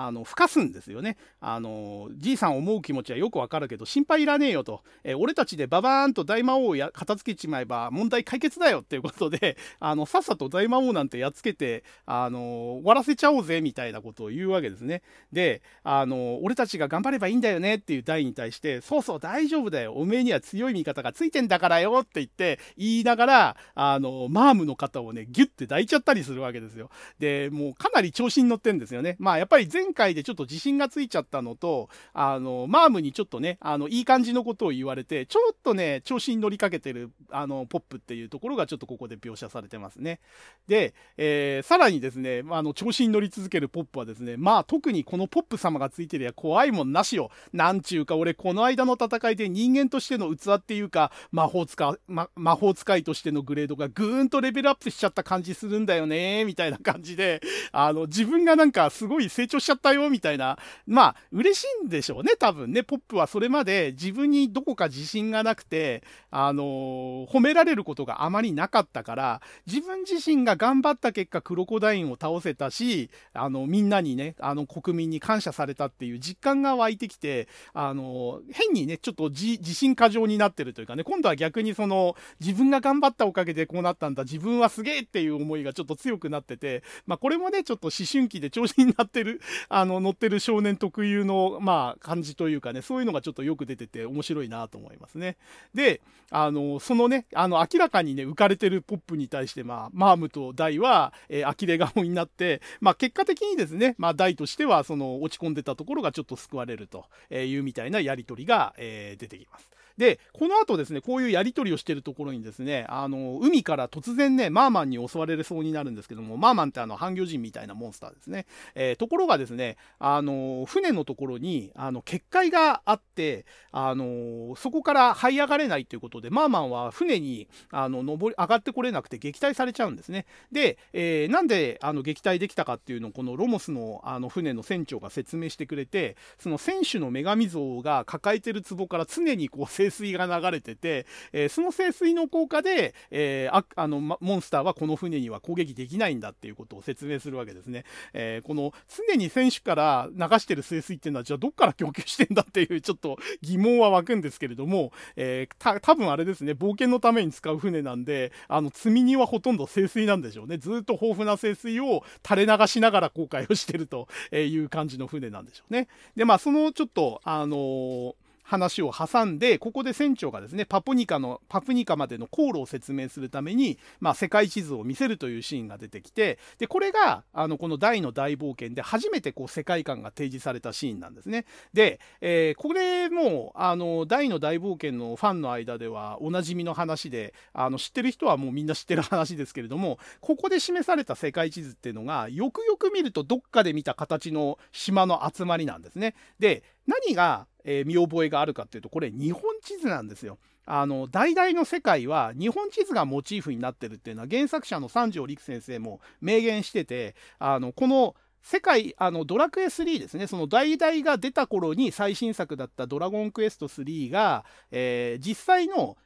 [0.00, 1.16] あの、ふかすんですよね。
[1.40, 4.84] あの、じいさん思う気持ちはよくわかるけど、心配いらねえよと。
[5.02, 12.38] え俺たちでババーンと大魔王をや片付けちまえば問題解決だよっていうことで、 あの、さっさと大魔王なんてやっつけて、あの、
[12.74, 15.02] 終わらせちゃおうぜみたいなことを言うわけですね。
[15.32, 19.94] で、あの、俺たちが頑張ればいいんだよねっていう大に対して、そうそう大丈夫だよ。
[19.94, 26.88] おめえには強い味方がついてんだからよって言って、言いながら、あの、マームの肩をね、ギュッて抱いちゃったりするわけですよ。
[27.18, 29.16] で、もうかなり調子に乗ってんですよね。
[29.18, 40.20] まあやっぱり前前回でちょっと自信がついちゃったのと、あの、マームにちょっとね、あの、いい感じのことを言われて、ちょっとね、調子に乗りかけてる、あの、ポップっていうところがちょっとここで描写されてますね。
[40.66, 47.30] で、えー、さらにですね、あの、調子に乗り続けるポップはですね、まあ、特にこのポップ様がついてるや怖いもんなしよ。
[47.54, 57.40] なんちゅうか、俺、この間の戦いで人間としての器っていうか、魔法使、ま、魔法使いとしてのグレードがぐーんとレベルアップしちゃった感じするんだよね、みたいな感じで、
[57.72, 60.58] あの、自分がなんかすごい成長しちゃったよ、みたいな。
[60.86, 62.82] まあ、嬉しいんでしょうね、多分ね。
[62.82, 95.36] ポップはそれまで自分にどこか自信がなくて、あのー、褒められることがあまりなかったから、自分自身が頑張った結果、クロコダインを倒せたし、あの、みんなにね、あの、国民に感謝されたっていう実感が湧いてきて、あのー、変にね、ちょっと自信過剰になってるというかね、今度は逆にその、自分が頑張ったおかげでこうなったんだ、自分はすげえっていう思いがちょっと強くなってて、まあ、これもね、ちょっと思春期で調子になってる、あの、乗ってる少年特有の、まあ、感じというかね、そういうのがちょっとよく出てて面白いなと思いますね。
[95.74, 96.00] で、
[96.30, 109.70] あの、そのね、あの、明らかにね、浮かれてるポップに対して、まあ、マームとダイは、えー、呆れ顔になって、まあ、結果的にですね、まあ、ダイとしては、その、落ち込んでたところがちょっと救われるというみたいなやりとりが、えー、出てきます。
[109.98, 118.46] で、この後ですね、こういうやり取りをしているところにですね、あの、海から突然ね、マーマンに襲われそうになるんですけども、マーマンってあの、半魚人みたいなモンスターですね。
[118.74, 130.26] えー、ところがですね、あの、船のところに、あの、結界があって、あの、そこから這い上がれないということで、マーマンは船に、あの、登り、上がってこれなくて撃退されちゃうんですね。
[130.52, 147.84] で、えー、なんで、あの、撃退できたかっていうのを、このロモスの、あの、船の船長が説明してくれて、その船首の女神像が抱えてる壺から常にこう、聖水が流れてて、えー、その聖水の効果で、えー、ああの、モンスターはこの船には攻撃できないんだっていうことを説明するわけですね。
[148.12, 165.88] えー、この常に選手から流してる聖水っていうのはじゃあどっから供給してんだっていうちょっと疑問は湧くんですけれども、えー、た多分あれですね冒険のために使う船なんであの積み荷はほとんど聖水なんでしょうねずっと豊富な聖水を垂れ流しながら航海をしてるという感じの船なんでしょうね。
[166.16, 168.14] でまあそのちょっとあのー
[168.48, 181.44] 話を挟んで、ここで船長がですね、パプニカの、パプニカまでの航路を説明するために、まあ、世界地図を見せるというシーンが出てきて、で、これが、あの、この大の大冒険で初めてこう、世界観が提示されたシーンなんですね。
[181.74, 196.14] で、えー、これも、あの、大の大冒険のファンの間ではおなじみの話で、あの、知ってる人はもうみんな知ってる話ですけれども、ここで示された世界地図っていうのが、よくよく見るとどっかで見た形の島の集まりなんですね。
[196.38, 200.38] で、何がえー、見覚えがあるかっていうとこれ日本地図なんですよ。
[200.64, 215.96] あの大々の世界は日本地図がモチーフになってるっていうのは原作者の三条陸先生も明言しててあのこの世界あのドラクエ3ですねその代々が出た頃に最新作だった「ドラゴンクエスト3が」えー、実際の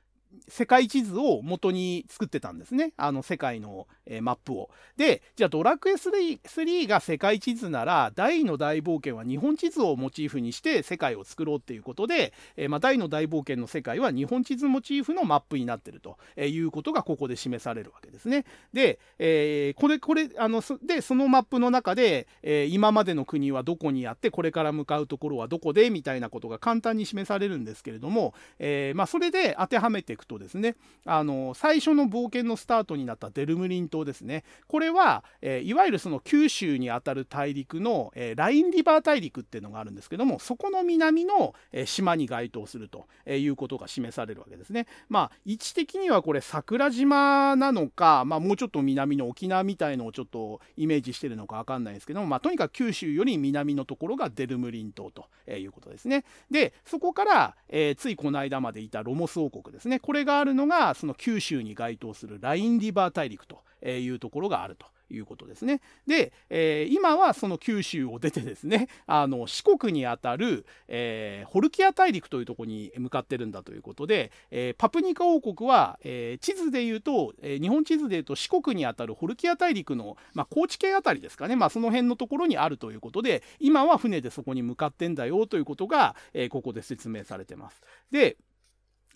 [0.49, 2.93] 世界地図を元に作ってたんですね。
[2.97, 4.71] あの世界の、えー、マップを。
[4.97, 18.45] で、じゃあドラクエ 3, 3が世界地図なら、大の大冒険は日本地図をモチーフにして世界を作ろうっていうことで、えー、まあ、大の大冒険の世界は日本地図モチーフのマップになってるということがここで示されるわけですね。
[18.73, 44.87] で、えー、これ、これ、あの、で、そのマップの中で、え今までの国はどこにあって、これから向かうところはどこで、みたいなことが簡単に示されるんですけれども、えまあ、それで当てはめていくとですね、あの最初の冒険のスタートになったデルムリン島ですね、これは、えー、いわゆるその九州にあたる大陸の、えー、ラインリバー大陸っていうのがあるんですけども、そこの南の、えー、島に該当するということが示されるわけですね。
[45.09, 56.25] まあ、位置的にはこれ桜島なのか、まあ、もうちょっと南の沖縄みたいのをちょっとイメージしてるのかわかんないですけども、まあ、とにかく九州より南のところがデルムリン島ということですね。
[56.51, 59.99] で、そこから、えついこの間までいたロモス王国ですね。
[59.99, 64.85] ここれがあるのが、その九州に該当するラインリバー大陸というところがあると。
[65.11, 65.83] いうことですね。
[66.07, 87.83] で、えー、今はその九州を出てですね、 あの四国にあたる、えー、ホルキア大陸というところに向かってるんだということで、えー、パプニカ王国は、え地図でいうと、え日本地図でいうと四国にあたるホルキア大陸の、まあ、高知県あたりですかね、まあ、その辺のところにあるということで、今は船でそこに向かってんだよということが、えここで説明されてます。
[88.11, 88.39] で、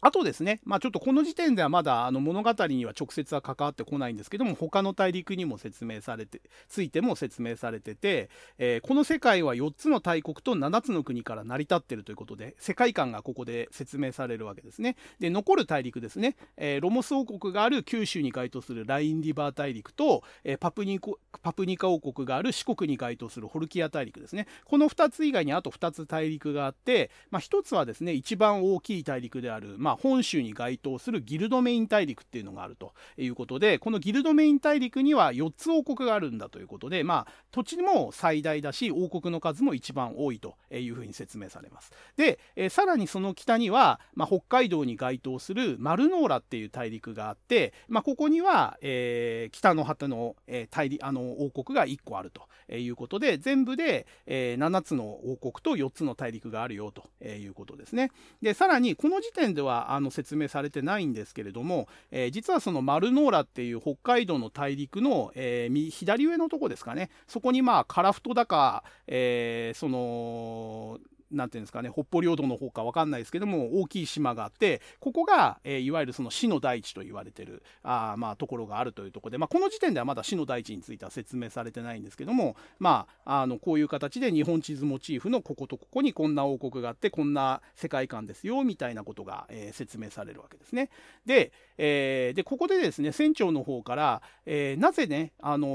[0.06, 14.94] あとですね、まあ、ちょっとこの時点ではまだあの物語には直接は関わってこないんですけども他の大陸にも説明されてついても説明されてて、えー、この世界は4つの大国と7つの国から成り立っているということで世界観がここで説明されるわけですね。
[15.18, 41.92] で残る大陸ですね、えー、ロモス王国がある九州に該当するラインリバー大陸と、えー、パプニコパプニカ王国がある四国に該当するホルキア大陸ですねこの2つ以外にあと2つ大陸があって、まあ、1つはですね一番大きい大陸である、まあ、本州に該当するギルドメイン大陸っていうのがあるということでこのギルドメイン大陸には4つ王国があるんだということでまあ土地も最大だし王国の数も一番多いというふうに説明されます。
[42.16, 58.10] で、えさらにその北には、まあ、北海道に該当するマルノーラっていう大陸があって、まあ、ここには、えー、北の果ての,、えー、大陸あの王国が1個あるということで全部で、えー、7つの王国と4つの大陸があるよということですね。
[58.42, 67.10] でさらにこの時点ではあの説明されてないんですけれども、えー、実はそのマルノーラっていう北海道の大陸の、えー、左上のとこですかね。
[67.26, 70.98] そこにまあカラフトだか、えー、その
[71.36, 90.90] なんていうんですかね、北方領土の方か分かんないですけども、大きい島があって、ここが、えー、いわゆるその死の大地と言われてる、あまあ、ところがあるというところで、まあ、この時点ではまだ死の大地については説明されてないんですけども、まあ、あのこういう形で日本地図モチーフのこことここにこんな王国があって、こんな世界観ですよ、みたいなことが、えー、説明されるわけですね。
[91.26, 95.68] で、えー、でここでですね、船長の方から、えー、なぜね、あの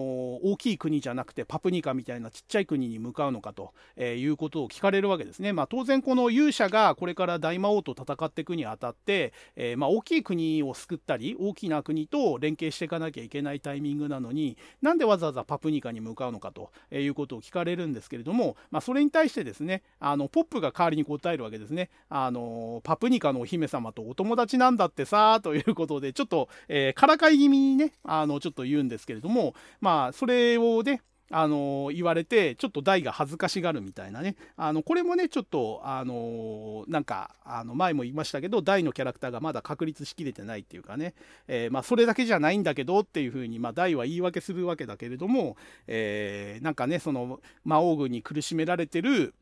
[0.44, 5.51] 大きい国じゃなくてパプニカみたいなちっちゃい国に向かうのかと、えいうことを聞かれるわけですね。
[5.54, 21.90] まあ、当然この勇者がこれから大魔王と戦っていくにあたって、えー、まあ、大きい国を救ったり大きな国と連携していかなきゃいけないタイミングなのになんでわざわざパプニカに向かうのかということを聞かれるんですけれども、まあ、それに対してですねあのポップが代わりに答えるわけですね。
[22.10, 31.02] あのパプニカのお姫様とお友達なんだってさということでちょっと、えー、からかい気味にねあのちょっと言うんですけれどもまあそれをね
[31.32, 34.36] あの言われてちょっと台が恥ずかしがるみたいなね。
[34.58, 41.14] あのこれもねちょっとあのなんかあの前も言いましたけど大のキャラクターがまだ確立しきれてないっていうかね、
[41.48, 49.34] えー、まあ、それだけじゃないんだけどっていうふうに、まあ、大は言い訳するわけだけれども、えー、なんかねその魔王軍に苦しめられてる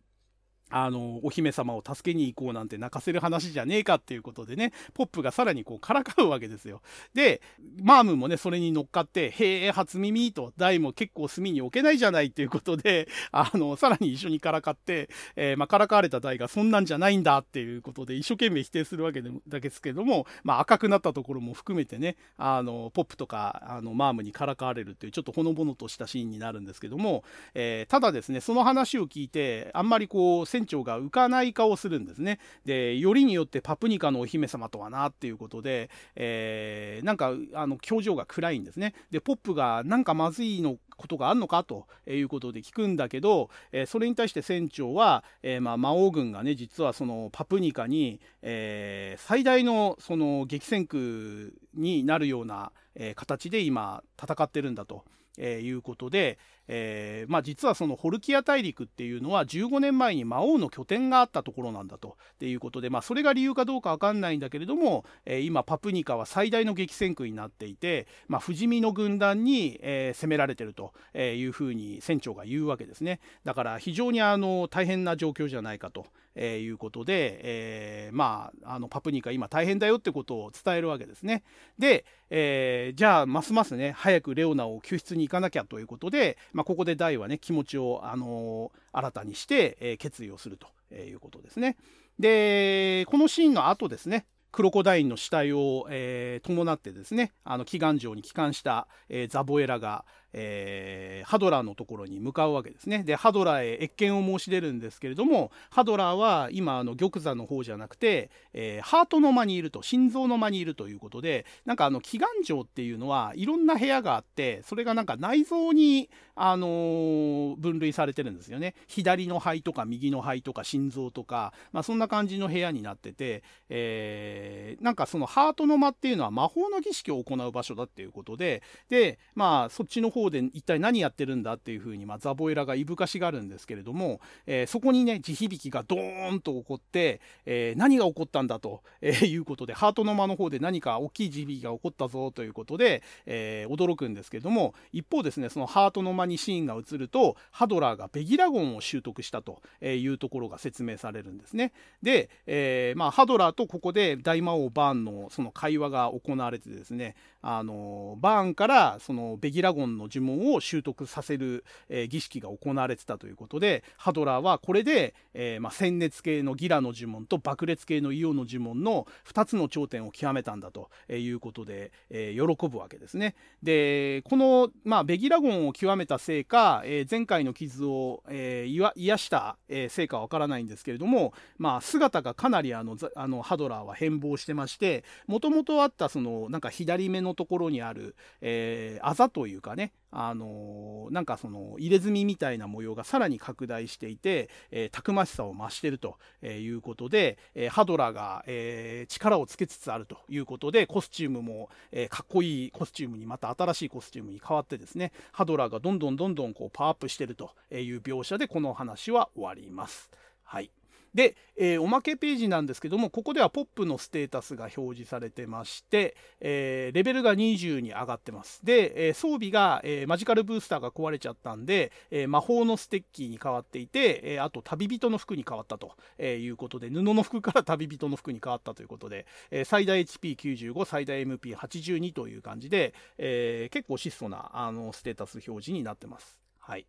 [0.69, 6.81] あのお姫様を助けに行こうなんて泣かせる話じゃねえかっていうことでねポップがさらにこうからかうわけですよ。
[7.13, 7.41] で
[7.81, 27.23] マームもねそれに乗っかって「へえ初耳」と「大も結構隅に置けないじゃない」っていうことであのさらに一緒にからかって、えー、まあ、からかわれた大がそんなんじゃないんだっていうことで一生懸命否定するわけでだけですけども、まあ、赤くなったところも含めてねあのポップとかあのマームにからかわれるっていうちょっとほのぼのとしたシーンになるんですけども、
[27.53, 32.39] えー、ただですねその話を聞いてあんまりこう船長が浮かない顔をするんですね。
[32.65, 38.93] でよりによってパプニカのお姫様とはなっていうことで、えー、なんかあの表情が暗いんですね。
[39.11, 55.05] でポップがなんかまずいのことがあるのかということで聞くんだけど、えー、それに対して船長は、えー、まあ、魔王軍がね実はそのパプニカに、えー、最大のその激戦区になるような、え形で今戦ってるんだと。
[55.39, 56.37] えいうことで、
[56.71, 76.05] えー、まあ、実はそのホルキア大陸っていうのは15年前に魔王の拠点があったところなんだということで、まあ、それが理由かどうか分かんないんだけれども、えー、今パプニカは最大の激戦区になっていて、まあ、不死身の軍団に、えー、攻められてるというふうに船長が言うわけですねだから非常にあの大変な状況じゃないかと。
[76.41, 81.43] えー、いうことで、えー、まああのパプニカ今大変だよってことを伝えるわけですね。
[81.77, 91.77] で、えー、じゃあますますね早くレオナを救出に行かなきゃということで、まあ、まここで大はね気持ちを、あの新たにして、え決意をするということですね。
[92.19, 100.03] でこのシーンの後ですねクロコダインの死体を、えー、伴ってですねあの祈願城に帰還した、えー、ザボエラが、
[100.33, 103.03] えー、ハドラーのところに向かうわけですね。
[103.03, 118.75] でハドラーへ謁見を申し出るんですけれどもハドラーは今あの玉座の方じゃなくて、えー、ハートの間にいると心臓の間にいるということでなんかあの祈願城っていうのはいろんな部屋があってそれがなんか内臓に、あのー、分類されてるんですよね。
[118.87, 151.71] 左の肺とか右の肺とか心臓とか、まあ、そんな感じの部屋になってて、えー、なんかそのハートの間っていうのは魔法の儀式を行う場所だっていうことででまあそっちの方方で一体何やってるんだっていうふうに、まあ、ザボエラがいぶかしがあるんですけれども、えー、そこにね地響きがドーンと起こって、えー、何が起こったんだと、えー、いうことでハートの間の方で何か大きい地響きが起こったぞということで、え驚くんですけれども一方ですねそのハートの間にシーンが映るとハドラーがベギラゴンを習得したというところが説明されるんですね。
[152.01, 173.35] で、えまあ、ハドラーとここで大魔王バーンのその会話が行われてですねあのバーンからそのベギラゴンの呪文を習得させる、えー、儀式が行われてたということでハドラーはこれで、えーまあ、鮮熱系のギラの呪文と爆裂系のイオの呪文の2つの頂点を極めたんだということで、えー、喜ぶわけですね。
[173.63, 210.09] でこの、まあ、ベギラゴンを極めたせいか、えー、前回の傷を、えー、癒した、えー、せいかはわからないんですけれども、まあ、姿がかなりあのあのハドラーは変貌してましてもともとあったそのなんか左目のところにある、えー、あざというかねあのなんかその入れ墨みたいな模様がさらに拡大していて、えー、たくましさを増しているということで、えー、ハドラーが、えー、力をつけつつあるということでコスチュームも、えかっこいいコスチュームにまた新しいコスチュームに変わってですねハドラーがどんどんどんどんこうパワーアップしているという描写でこの話は終わります。
[210.43, 210.71] はい
[211.13, 218.63] で、えー、おまけページなんですけどもここではポップのステータスが表示されてまして、えー、レベルが20に上がってます。
[218.63, 236.39] で、えー、装備が、えマジカルブースターが壊れちゃったんで、え魔法のステッキーに変わっていて、えあと旅人の服に変わったということで布の服から旅人の服に変わったということで、え最大 HP95 最大 MP82 という感じで、え結構質素なあのステータス表示になってます。
[236.59, 236.85] はい。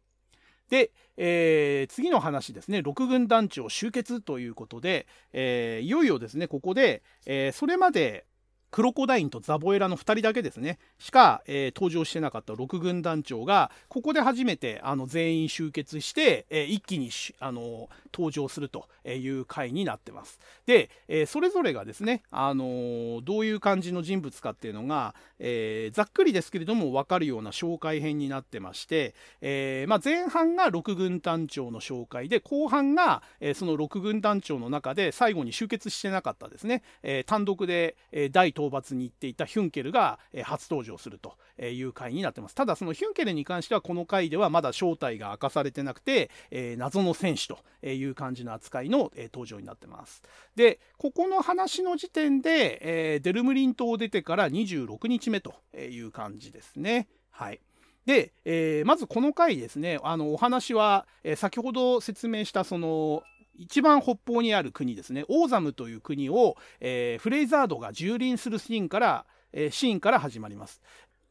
[0.70, 2.78] で、えー、次の話ですね。
[2.78, 8.24] 6軍団地を集結ということで、えー、いよいよですねここで、えー、それまで
[8.70, 17.10] クロコダインとザボエラの2人だけですねしか、えー、登場してなかった6軍団長がここで初めてあの全員集結して、えー、一気に
[17.40, 20.38] あの登場するという回になってます。
[20.66, 42.54] で、えー、それぞれがですね、あのどういう感じの人物かっていうのが、えざっくりですけれども分かるような紹介編になってまして、えまあ、前半が6軍団長の紹介で後半が、えその6軍団長の中で最後に集結してなかったですね、え単独で、え大討伐に行っていたヒュンケルが、え初登場するという回になってます。
[42.54, 50.22] ただそのヒュンケルに関してはこの回ではまだ正体が明かされてなくて、え謎の戦士という感じの扱いの、え登場になってます。
[50.56, 57.08] でここの話の時点で、えデルムリン島を出てから26日目という感じですね。
[57.30, 57.60] はい。
[58.06, 63.22] で、えー、まずこの回ですねあのお話は、えー、先ほど説明したその
[63.60, 70.80] 一番北方にある国ですねオーザムという国を、えー、フレイザードが蹂躙するシーンから、えー、シーンから始まります。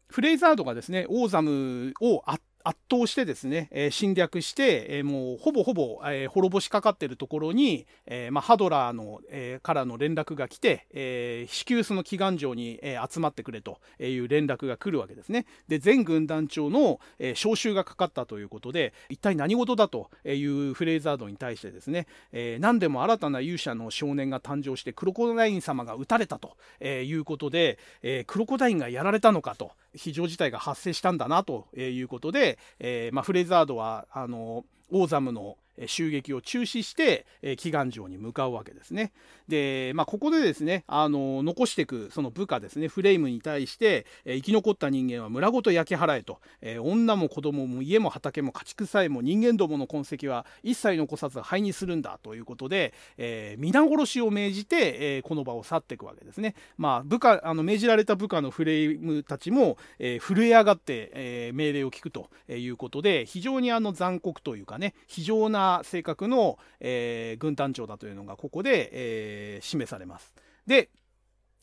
[0.07, 15.45] フレイザードがですねオーザムを圧圧倒してですね、えー、侵略して、えー、もうほぼほぼ、えー、滅ぼしかかってるところに、えまあ、ハドラーの、えからの連絡が来て、え至急その祈願城に、え集まってくれという連絡が来るわけですね。
[15.67, 39.13] で全軍団長の、え招集がかかったということで一体何事だというフレーザードに対してですね、え何でも新たな勇者の少年が誕生してクロコダイン様が撃たれたということで、えクロコダインがやられたのかと非常事態が発生したんだなということで、えー、まあ、フレザードはあのオーザムの襲撃を中止して、え祈願城に向かうわけですね。
[39.49, 56.53] で、まあ、ここでですね、あの残していくその部下ですね、フレームに対して、え生き残った人間は村ごと焼き払えと、え女も子供も家も畑も家畜さえも人間どもの痕跡は一切残さず灰にするんだということで、えー、皆殺しを命じて、え、この場を去っていくわけですね。
[56.77, 70.33] まあ、部下、あの命じられた部下のフレームたちも、え、震え上がって、え命令を聞くということで、非常にあの残酷というかね、非常な性格の、え軍団長だというのがここで、え示されます。
[70.65, 70.89] で、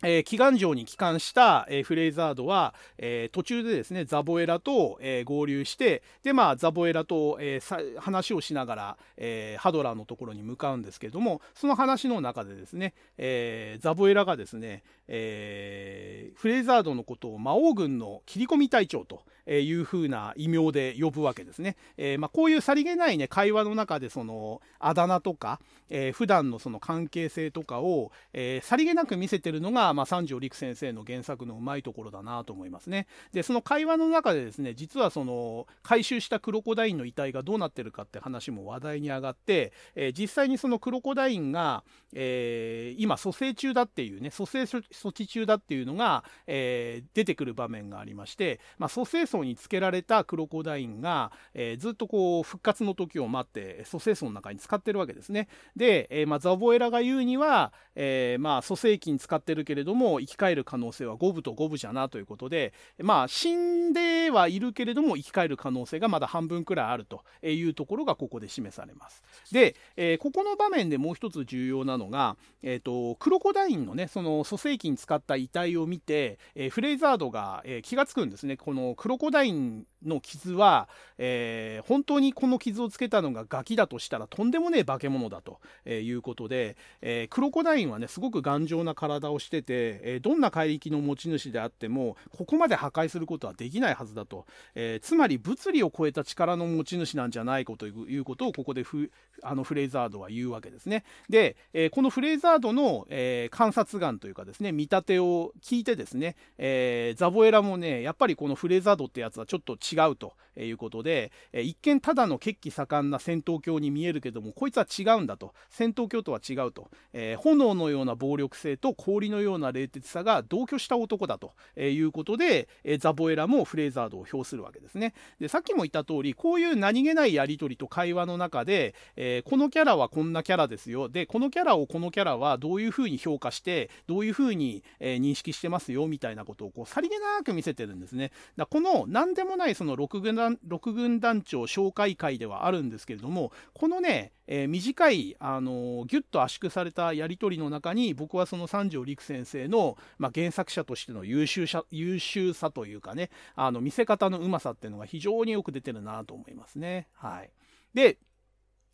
[0.02, 7.60] えー、祈願城に帰還した、えー、フレイザードは、えー、途中でですねザボエラと、え合流してで、まあ、ザボエラと、え
[7.98, 21.76] 話をしながら、えハドラーのところに向かうんですけれどもその話の中でですね、えザボエラがですね、えフレイザードのことを魔王軍の切り込み隊長というふうな異名で呼ぶわけですね。
[21.96, 33.06] えま、こういうさりげない、ね、会話の中でそのあだ名とか、えー、普段のその関係性とかを、えさりげなく見せてるのがまあ、三条陸先生の原作のうまいところだなと思いますね。
[33.32, 55.48] でその会話の中でですね実はその回収したクロコダインの遺体がどうなってるかって話も話題に上がって、え、実際にそのクロコダインが、え、今蘇生中だっていうね蘇生措置中だっていうのが、え、出てくる場面がありまして、まあ、蘇生層につけられたクロコダインが、えー、ずっとこう復活の時を待って蘇生層の中に使ってるわけですね。
[55.74, 62.72] で、えーまあ、ザボエラが言うには、えー、まあ蘇生器に使ってるけれども生き返る可能性は五分と五分じゃなということで
[63.02, 69.22] まあ死んではいるけれども生き返る可能性がまだ半分くらいあるというところがここで示されます。
[69.52, 85.58] で、えー、ここの場面でもう一つ重要なのが、えーと、クロコダインのねその蘇生器に使った遺体を見て、えー、フレイザードが、え、気が付くんですねこのクロコダインの傷は、えー、本当にこの傷をつけたのがガキだとしたらとんでもねえ化け物だと
[85.88, 99.10] いうことで、えー、クロコダインはねすごく頑丈な体をしてて、えー、どんな怪力の持ち主であってもここまで破壊することはできないはずだと、えつまり物理を超えた力の持ち主なんじゃないかということをここでフ
[99.42, 101.04] あのフレイザードは言うわけですね。
[101.28, 110.34] で、えこのフレイザードの、え観察眼というかですね見立てを聞いてですね、えザボエラもねやっぱりこのフレイザードってやつはちょっと違うと
[110.64, 115.54] いうことで、え一見ただの血気盛んな戦闘狂に見えるけどもこいつは違うんだと。
[115.68, 125.14] 戦闘狂とは違うと、え、炎のような暴力性と氷のような冷徹さが同居した男だということで、えザボエラもフレーザードを評するわけですね。
[125.40, 131.08] でさっきも言った通りこういう何気ないやり取りと会話の中で、え、このキャラはこんなキャラですよ。
[131.08, 138.32] でこのキャラをこのキャラはどういうふうに評価してどういうふうに、え、認識してますよみたいなことをこうさりげなく見せてるんですね。
[138.56, 157.08] だこの何でもないその6軍団 ,6 軍団長紹介会ではあるんですけれどもこのね、えー、短い、あのー、ギュッと圧縮されたやり取りの中に僕はその三条陸先生の、まあ、原作者としての優秀者優秀さというかねあの見せ方のうまさっていうのが非常によく出てるなと思いますね。
[157.14, 157.50] はい、
[157.94, 158.18] で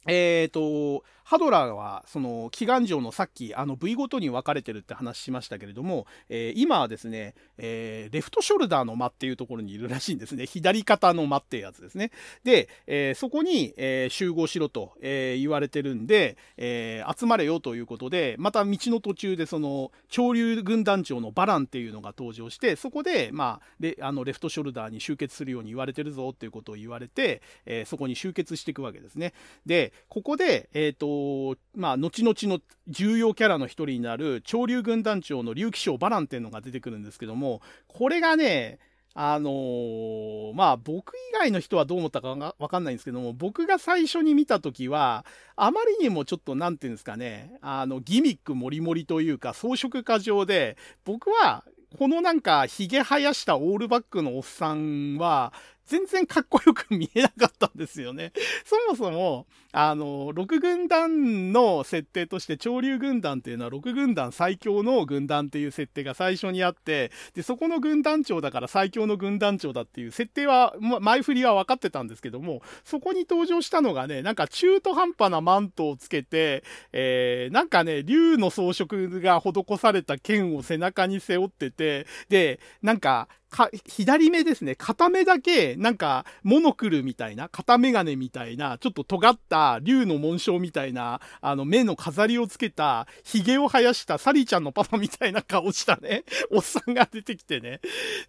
[0.07, 10.45] えーと、ハドラーはその祈願城のさっきあの部位ごとに分かれてるって話しましたけれども、えー、今はですね、えー、レフトショルダーの間っていうところにいるらしいんですね。
[10.47, 12.11] 左肩の間っていうやつですね。
[12.45, 29.33] で、えー、そこに、え集合しろと、え言われてるんで、え集まれよということでまた道の途中でその潮流軍団長のバランっていうのが登場してそこで、まあ、レあのレフトショルダーに集結するように言われてるぞっていうことを言われて、えそこに集結していくわけですね。
[29.65, 38.79] でここで、えっ、ー、と、まあ、後々の重要キャラの一人になる、潮流軍団長の竜騎将バランっていうのが出てくるんですけども、これがね、
[39.15, 51.65] あのー、まあ僕以外の人はどう思ったかわかんないんですけども、僕が最初に見た時は、あまりにもちょっと何て言うんですかね、あの、ギミックもりもりというか装飾過剰で、僕は
[51.99, 55.53] このなんか、ひげ生やしたオールバックのおっさんは、
[55.93, 58.33] 全然かっこよく見えなかったんですよね。
[58.65, 76.65] そもそも、あの、6軍団の設定として潮流軍団っていうのは6軍団最強の軍団っていう設定が最初にあって、で、そこの軍団長だから最強の軍団長だっていう設定は、前振りは分かってたんですけども、そこに登場したのがね、なんか中途半端なマントをつけて、
[76.95, 84.75] えー、なんかね、竜の装飾が施された剣を背中に背負ってて、で、なんか、か、左目ですね。
[84.75, 97.81] 片目だけ、なんか、モノクルみたいな、片メガネみたいな、ちょっと尖った竜の紋章みたいな、あの、目の飾りをつけた、髭を生やしたサリーちゃんのパパみたいな顔したね、 おっさんが出てきてね。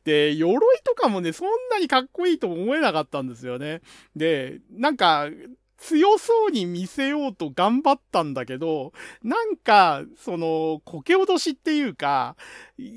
[0.03, 3.81] で、鎧とかもね、そんなにかっこいいと思えなかったんですよね。
[4.15, 5.29] で、なんか、
[5.83, 12.37] 強そうに見せようと頑張ったんだけど、なんか、その、こけ落としっていうか、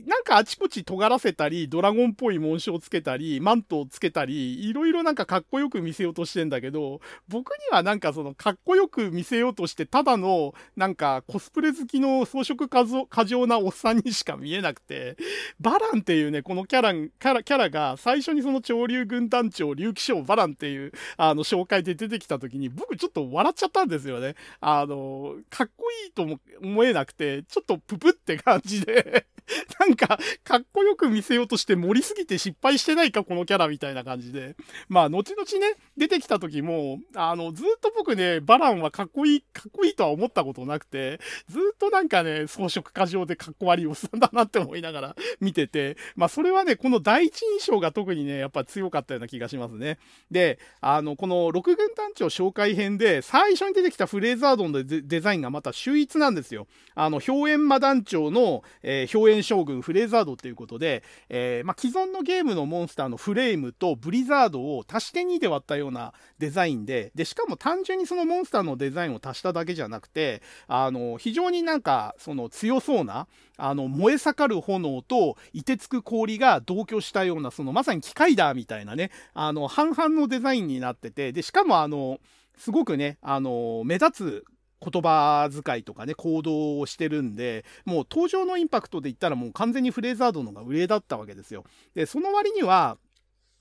[0.06, 12.68] なんかあちこち尖らせたり、ドラゴンっぽい紋章をつけたり、マントをつけたり、いろいろなんかかっこよく見せようとしてんだけど、僕にはなんかそのかっこよく見せようとして、ただのなんかコスプレ好きの装飾
[13.08, 15.16] 過剰なおっさんにしか見えなくて、
[15.60, 24.34] バランっていうね、このキャラ、キャラ、キャラが最初にその潮流軍団長、竜騎将バランっていうあの紹介で出てきた時に、僕ちょっと笑っちゃったんですよね。
[24.60, 29.26] あの、かっこいいとも思えなくて、ちょっとププって感じで
[29.78, 34.56] なんか、かっこよく見せようとして盛りすぎて失敗してないか、このキャラみたいな感じで。
[34.88, 49.98] まあ、後々ね、出てきた時も、あの、ずっと僕ね、バランはかっこいい、かっこいいとは思ったことなくて、ずっとなんかね、装飾過剰でかっこ悪いおっさんだなって思いながら 見てて、まあ、それはね、この第一印象が特にね、やっぱ強かったような気がしますね。
[50.30, 56.66] で、あの、この六軍団長紹介編で、最初に出てきたフレーザードンのデザインがまた秀逸なんですよ。
[56.94, 82.18] あの、表演魔団長の、えー、表演将軍フレーザードっていうことで、えー、まあ、既存のゲームのモンスターのフレームとブリザードを足して2で割ったようなデザインで、で、しかも単純にそのモンスターのデザインを足しただけじゃなくて、あの、非常になんか、その強そうな、あの、燃え盛る炎と、凍てつく氷が同居したような、そのまさに機械だみたいなね、あの、半々のデザインになってて、で、しかもあの、
[82.56, 84.44] すごくね、あの、目立つ
[84.80, 91.64] 言葉遣いとかね、行動をしてるんで、もう登場のインパクトで言ったらもう完全にフレーザードのが上だったわけですよ。
[91.94, 92.98] で、その割には、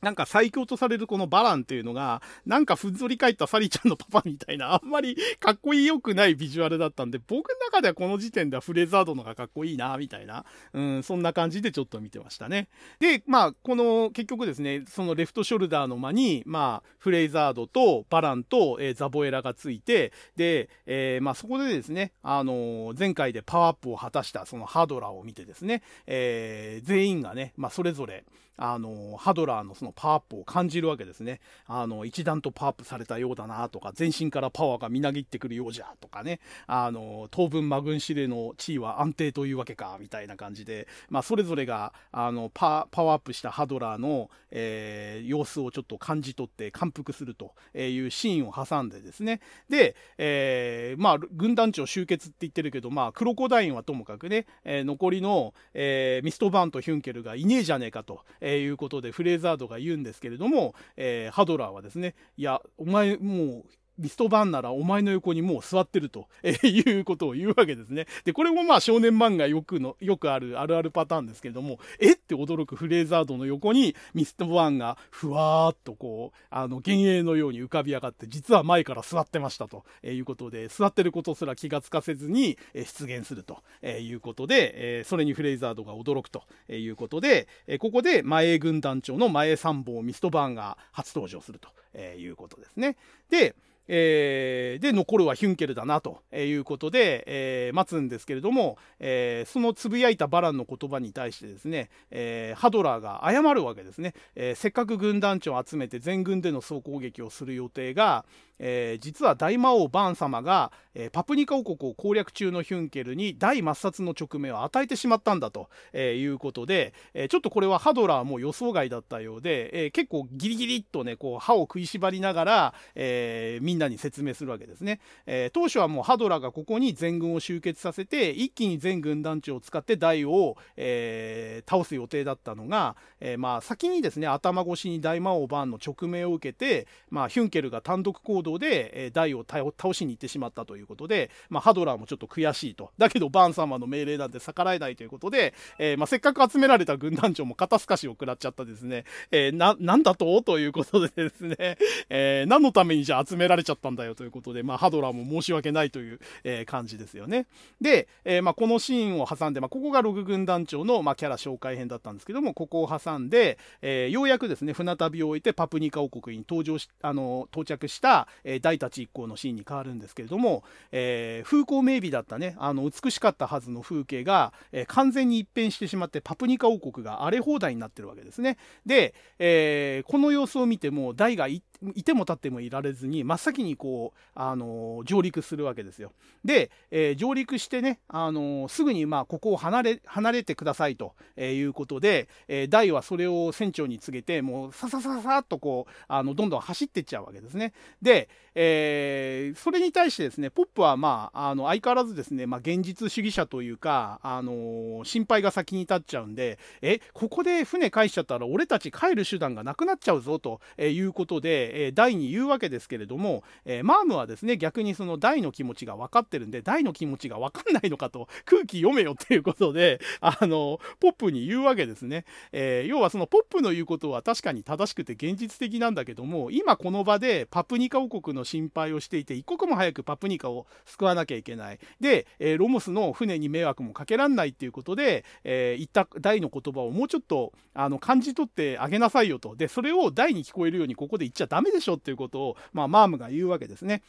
[0.06, 12.68] なんか最強とされるこのバランっていうのが、なんかふんぞり返ったサリちゃんのパパみたいな、あんまりかっこいいよくないビジュアルだったんで、僕の中ではこの時点ではフレザードのがかっこいいな、みたいな、うん、そんな感じでちょっと見てましたね。
[13.00, 28.24] で、まあ、この結局ですね、そのレフトショルダーの間に、まあ、フレーザードとバランと、えー、ザボエラがついて、で、えー、まあそこでですね、あのー、前回でパワーアップを果たしたそのハドラーを見てですね、え、全員がね、まあそれぞれ、
[28.58, 31.40] あの、ハドラーのそのパワーアップを感じるわけですね。
[31.68, 63.66] あの、一段とパワーアップされたようだなとか、全身からパワーがみなぎってくるようじゃとかね、あの、当分魔軍司令の地位は安定というわけか、みたいな感じで、まあ、それぞれが、あの、パパワーアップしたハドラーの、えー、様子をちょっと感じ取って感服するというシーンを挟んでですね、で、えー、まあ、軍団長集結って言ってるけど、まあ、クロコダインはともかくね、えー、残りの、えミストバーンとヒュンケルがいねえじゃねえかと、えー、いうことでフレーザードが言うんですけれども、えー、ハドラーはですね、いや、お前もう
[63.98, 68.08] リストバンならお前の横にもう座ってると、えー、いうことを言うわけですね。
[68.24, 72.16] で、これもまあ少年漫画よくの、よくあるあるあるパターンですけれども、え？
[72.26, 92.98] って驚くフレーザードの横にミストバンがふわーっとこう、あの、幻影のように浮かび上がって、実は前から座ってましたと、えいうことで、座ってることすら気がつかせずに、え出現すると、えいうことで、えそれにフレーザードが驚くということで、えここで前軍団長の前参謀ミストバンが初登場するということですね。
[93.30, 93.56] で、
[93.88, 104.56] えー、で、残るはヒュンケルだなということで、えー、待つんですけれども、えー、そのつぶやいたバランの言葉に対してですね、え、ハドラーが謝るわけですね、え。
[104.56, 108.26] せっかく軍団長を集めて全軍での総攻撃をする予定が、
[108.60, 142.92] えー、実は大魔王バーン様が、えー、パプニカ王国を攻略中のヒュンケルに大抹殺の直命を与えてしまったんだと、えー、いうことで、えちょっとこれはハドラーも予想外だったようで、え結構ギリギリっとねこう歯を食いしばりながら、えみんなに説明するわけですね、え当初はもうハドラーがここに全軍を集結させて一気に全軍団長を使って大を、え倒す予定だったのが、えまあ先にですね頭越しに大魔王バーンの直命を受けて、まあ、ヒュンケルが単独行動動で、えー、ダイを倒しに行ってしまったということで、まあ、ハドラーもちょっと悔しいと。
[142.98, 150.42] だけど、バーン様の命令なんて逆らえないということで、えー、まあ、せっかく集められた軍団長も肩透かしを食らっちゃったですね、えー、な、なんだと？
[150.44, 151.78] ということでですね、
[152.10, 157.48] えー、何のためにじゃあ集められちゃったんだよということで、まあ、ハドラーも申し訳ないという、えー、感じですよね。
[157.82, 178.58] で、えー、まあ、このシーンを挟んで、まあ、ここがログ軍団長の、まあ、キャラ紹介編だったんですけども、ここを挟んで、えー、ようやくですね、船旅を終えてパプニカ王国に登場し、あの、到着した、えー、大たち一行のシーンに変わるんですけれども、えー、風光明媚だったね、あの、美しかったはずの風景が、えー、完全に一変してしまって、パプニカ王国が荒れ放題になってるわけですね。
[178.86, 181.48] で、えー、この様子を見ても、大が
[181.96, 186.12] いても立ってもいられずに、真っ先にこう、あの上陸するわけですよ。
[186.44, 197.74] で、えー、上陸してね、あのすぐに、まあ、ここを離れ、離れてくださいとえいうことで、えー、大はそれを船長に告げて、もう、ささささっとこう、あの、どんどん走ってっちゃうわけですね。
[198.02, 222.26] で、え、それに対してですね、ポップは、まあ、あの、相変わらずですね、まあ、現実主義者というか、あの心配が先に立っちゃうんで、え、ここで船返しちゃったら、俺たち帰る手段がなくなっちゃうぞ、ということで、えー、大に言うわけですけれども、え、マームはですね、逆にその大の気持ちが分かってるんで、大の気持ちが分かんないのかと、空気読めよっていうことで、あの、ポップに言うわけですね。
[222.52, 231.80] え、要はそのポップの言うことは確かに正しくて現実的なんだけども、今この場でパプニカ王国の心配をしていて、一刻も早くパプニカを救わなきゃいけない。
[232.00, 239.56] で、え、ロモスの船に迷惑もかけらんないっていうことで、えー、言った大の言葉をもうちょっとあの感じ取ってあげなさいよと。
[239.56, 244.02] で、それを大に聞こえるようにここで言っちゃダメでしょっていうことを、まあ、マームが言うわけですね。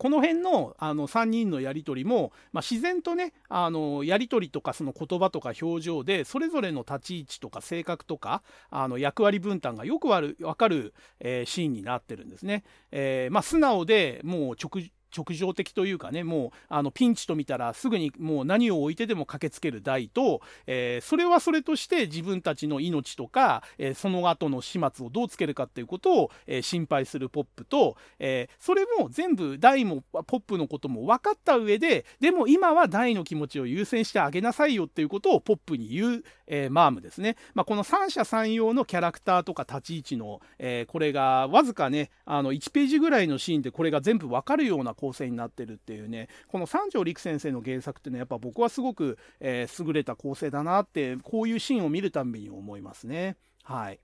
[0.00, 10.24] この辺のあの3人のやり取りも、まあ、自然とねあのやり取りとかその言葉とか表情でそれぞれの立ち位置とか性格とかあの役割分担がよくわ
[10.56, 12.64] かる、えー、シーンになってるんですね。
[12.90, 53.36] えーまあ、素直でもう直直情的というかねもうあのピンチと見たらすぐにもう何を置いてでも駆けつける大と、えー、それはそれとして自分たちの命とか、えー、その後の始末をどうつけるかっていうことを、えー、心配するポップと、えそれも全部大もポップのことも分かった上ででも今は大の気持ちを優先してあげなさいよっていうことをポップに言う、えマームですね、まあ、この三者三様のキャラクターとか立ち位置の、えこれがわずかねあの1ページぐらいのシーンでこれが全部分かるような構構成になってるっていうねこの三条陸先生の原作っていうのはやっぱ僕はすごく、えー、優れた構成だなってこういうシーンを見るたびに思いますね。
[53.62, 54.00] はい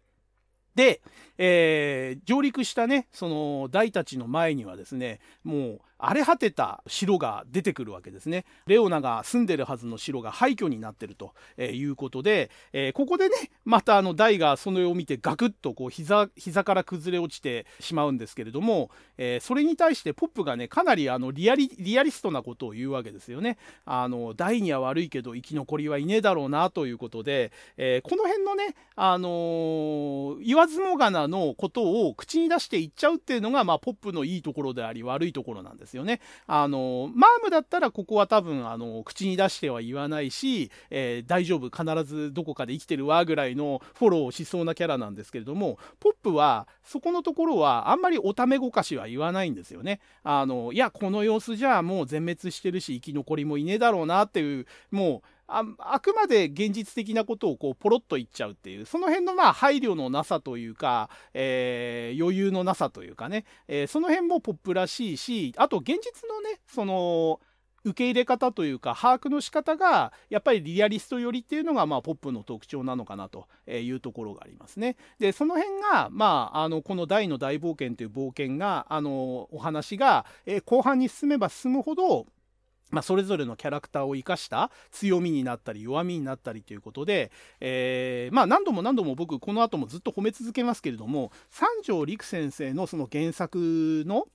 [0.75, 1.03] で、
[1.37, 8.45] えー、上陸したねその大たちの前にはですねもう荒れ果てた城が出てくるわけですね。
[8.67, 23.57] レオナが住んでるはずの城が廃墟になってるということで、えー、ここでねまたあのダイがその絵を見てガクッとこう膝膝から崩れ落ちてしまうんですけれども、えー、それに対してポップがねかなりあのリアリリアリストなことを言うわけですよね。
[23.85, 35.92] あのダイには悪いけど生き残りはいねえだろうなということで、えー、この辺のね、あのー、言わずもがなのことを口に出して言っちゃうっていうのが、まあ、ポップのいいところであり悪いところなんです。
[35.93, 36.21] ですよね。
[36.47, 50.01] あのマームだったらここは多分あの口に出しては言わないし、えー、大丈夫必ずどこかで生きてるわぐらいのフォローをしそうなキャラなんですけれどもポップはそこのところはあんまりおためごかしは言わないんですよね。
[50.25, 55.29] あのいやこの様子じゃもう全滅してるし生き残りもいねえだろうなっていうもう
[55.61, 67.41] ああくまで現実的なことをこうポロッと言っちゃうっていうその辺のまあ配慮のなさというか、えー、余裕のなさというかね、えー、その辺もポップらしいしあと現実のねその
[67.85, 74.97] 受け入れ方というか把握の仕方がやっぱりリアリスト寄りっていうのがまあポップの特徴なのかなというところがありますね。
[75.19, 82.27] でその辺がまああのこの「大の大冒険」という冒険があのお話が、えー、後半に進めば進むほど
[82.93, 94.27] まあ、それぞれのキャラクターを生かした強みになったり弱みになったりということで、えー、まあ何度も何度も僕この後もずっと褒め続けますけれども三条陸先生のその原作の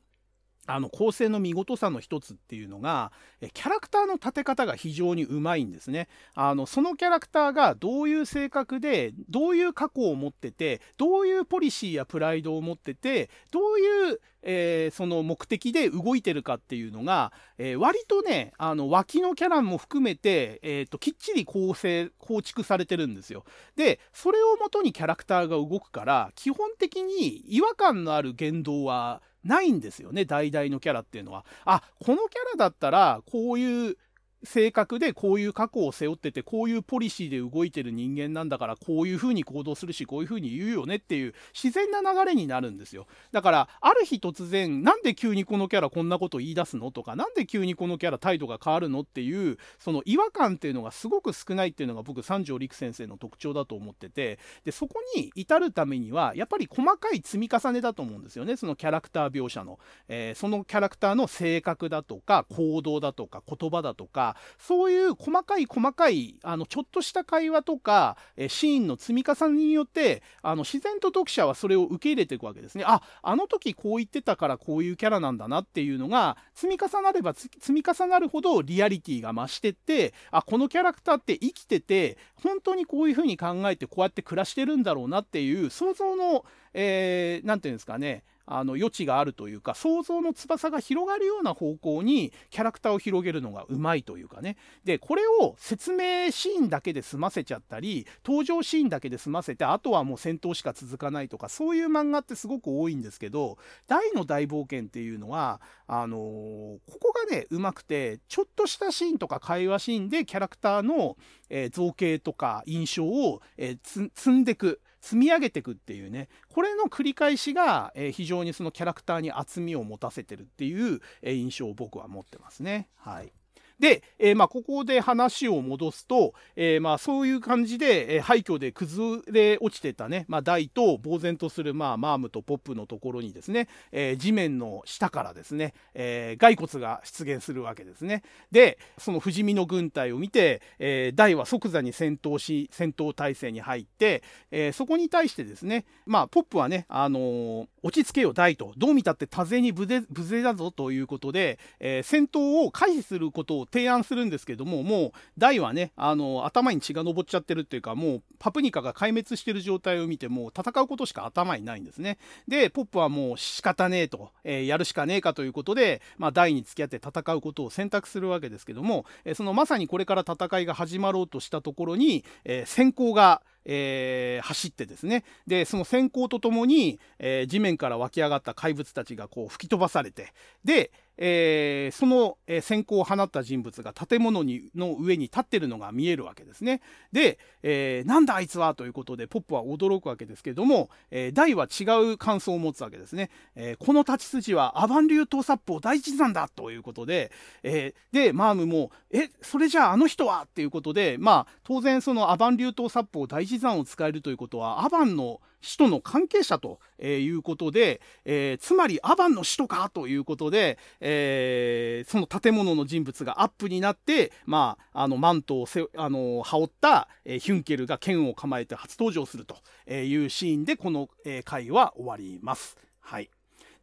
[0.69, 3.13] あの構成の見事さの一つっていうのが
[3.53, 6.09] キャラクターの立て方が非常にうまいんですね。
[6.35, 23.44] あのそのキャラクターがどういう性格でどういう過去を持っててどういうポリシーやプライドを持っててどういう、えー、その目的で動いてるかっていうのが、えー、割とねあの脇のキャラも含めて、えーと、きっちり構成構築されてるんですよ
[23.76, 31.45] でそれをもとにキャラクターが動くから基本的に違和感のある言動はないんですよね代々のキャラっていうのは。
[31.65, 33.98] あこのキャラだったらこういう
[34.43, 43.07] 性格でこういう過去を背負っててこういうポリシーで動いてる人間なんだからこういうふうに行動するしこういうふうに言うよねっていう自然な流れになるんですよ。
[43.31, 58.57] だからある日突然なんで急にこのキャラこんなこと言い出すのとかなんで急にこのキャラ態度が変わるのっていうその違和感っていうのがすごく少ないっていうのが僕三条陸先生の特徴だと思っててでそこに至るためにはやっぱり細かい積み重ねだと思うんですよね。
[58.57, 64.27] そのキャラクター描写の、えー、そのキャラクターの性格だとか行動だとか言葉だとか
[64.58, 72.84] そういう細かい細かいあのちょっとした会話とか、えシーンの積み重ねによってあの自然と読者はそれを受け入れていくわけですね。
[72.88, 86.44] ああの時こう言ってたからこういうキャラなんだなっていうのが積み重なれば積み重なるほどリアリティが増してってあこのキャラクターって生きてて本当にこういうふうに考えてこうやって暮らしてるんだろうなっていう想像の何、
[86.74, 94.57] えー、て言うんですかねあの余地があるというか想像の翼が広がるような方向にキャラクターを広げるのがうまいというかね。
[94.86, 103.57] でこれを説明シーンだけで済ませちゃったり登場シーンだけで済ませてあとはもう戦闘しか続かないとかそういう漫画ってすごく多いんですけど
[103.88, 111.18] 大の大冒険っていうのはあのー、ここがねうまくてちょっとしたシーンとか会話シーンでキャラクターの、
[111.49, 122.90] えー、造形とか印象を、えー、積んでく積み上げていくっていうねこれの繰り返しが、えー、非常にそのキャラクターに厚みを持たせてるっていう、え、印象を僕は持ってますね。
[122.95, 123.32] はい
[123.80, 138.24] で、えー、まあ、ここで話を戻すと、えー、まあ、そういう感じで、えー、廃墟で崩れ落ちてたね、まあ、台と呆然とする、まあ、マームとポップのところにですね、え地面の下からですね、え骸骨が出現するわけですね。
[138.52, 148.74] で、その不死身の軍隊を見て、え大は即座に戦闘し、戦闘態勢に入って、えそこに対してですね、まあ、ポップはね、あの落ち着けよ、大と。
[148.78, 162.18] どう見たって多勢に無勢だぞということで、え戦闘を回避することを提案するんですけどももう大はねあの頭に血が上っちゃってるっていうかもうパプニカが壊滅してる状態を見てもう戦うことしか頭にないんですね。
[162.48, 175.26] でポップはもう仕方ねえと、えー、やるしかねえかということで、まあ、大に付き合って戦うことを選択するわけですけども、えー、そのまさにこれから戦いが始まろうとしたところに、えー、先行がえー、走ってですね。
[175.45, 180.34] でその閃光とともに、えー、地面から湧き上がった怪物たちがこう吹き飛ばされて
[180.64, 186.81] で、えー、その、えー、閃光を放った人物が建物にの上に立ってるのが見えるわけですね。
[187.11, 193.30] で、えー、なんだあいつはということでポップは驚くわけですけれども、えー、大は違う感想を持つわけですね。
[193.56, 197.31] えー、この立ち筋はアバン流統殺法第一山だということで、
[197.64, 219.57] えー、でマームも「えそれじゃああの人は?」っていうことでまあ当然そのアバン流統殺法第一山を使えるということはアバンの使徒の関係者ということで、えー、つまりアバンの使徒かということで、えー、その建物の人物がアップになって、まあ、あのマントをせあの羽織った、ヒュンケルが剣を構えて初登場すると
[219.91, 221.09] いうシーンでこの、
[221.43, 222.77] 回は終わります。
[222.99, 223.29] はい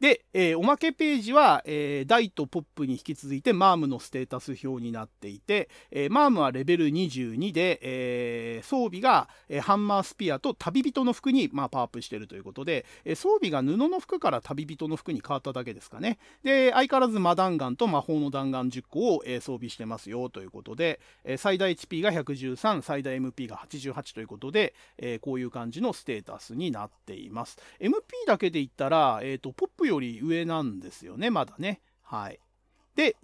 [0.00, 16.18] で、えー、おまけページは、えー、ダイとポップに引き続いてマームのステータス表になっていて、えー、マームはレベル22で、えー、装備が、えー、ハンマースピアと旅人の服に、まあ、パワーアップしているということで、えー、装備が布の服から旅人の服に変わっただけですかね。
[16.42, 27.58] で、相変わらず魔弾丸と魔法の弾丸10個を、えー、装備してますよということで、えー、最大 HP が113、最大 MP が88ということで、えー、こういう感じのステータスになっています。
[27.80, 27.92] MP
[28.26, 31.80] だけで言ったら、えーと、ポップより上なんですよね、まだね。
[32.02, 32.40] はい。
[32.94, 33.16] で、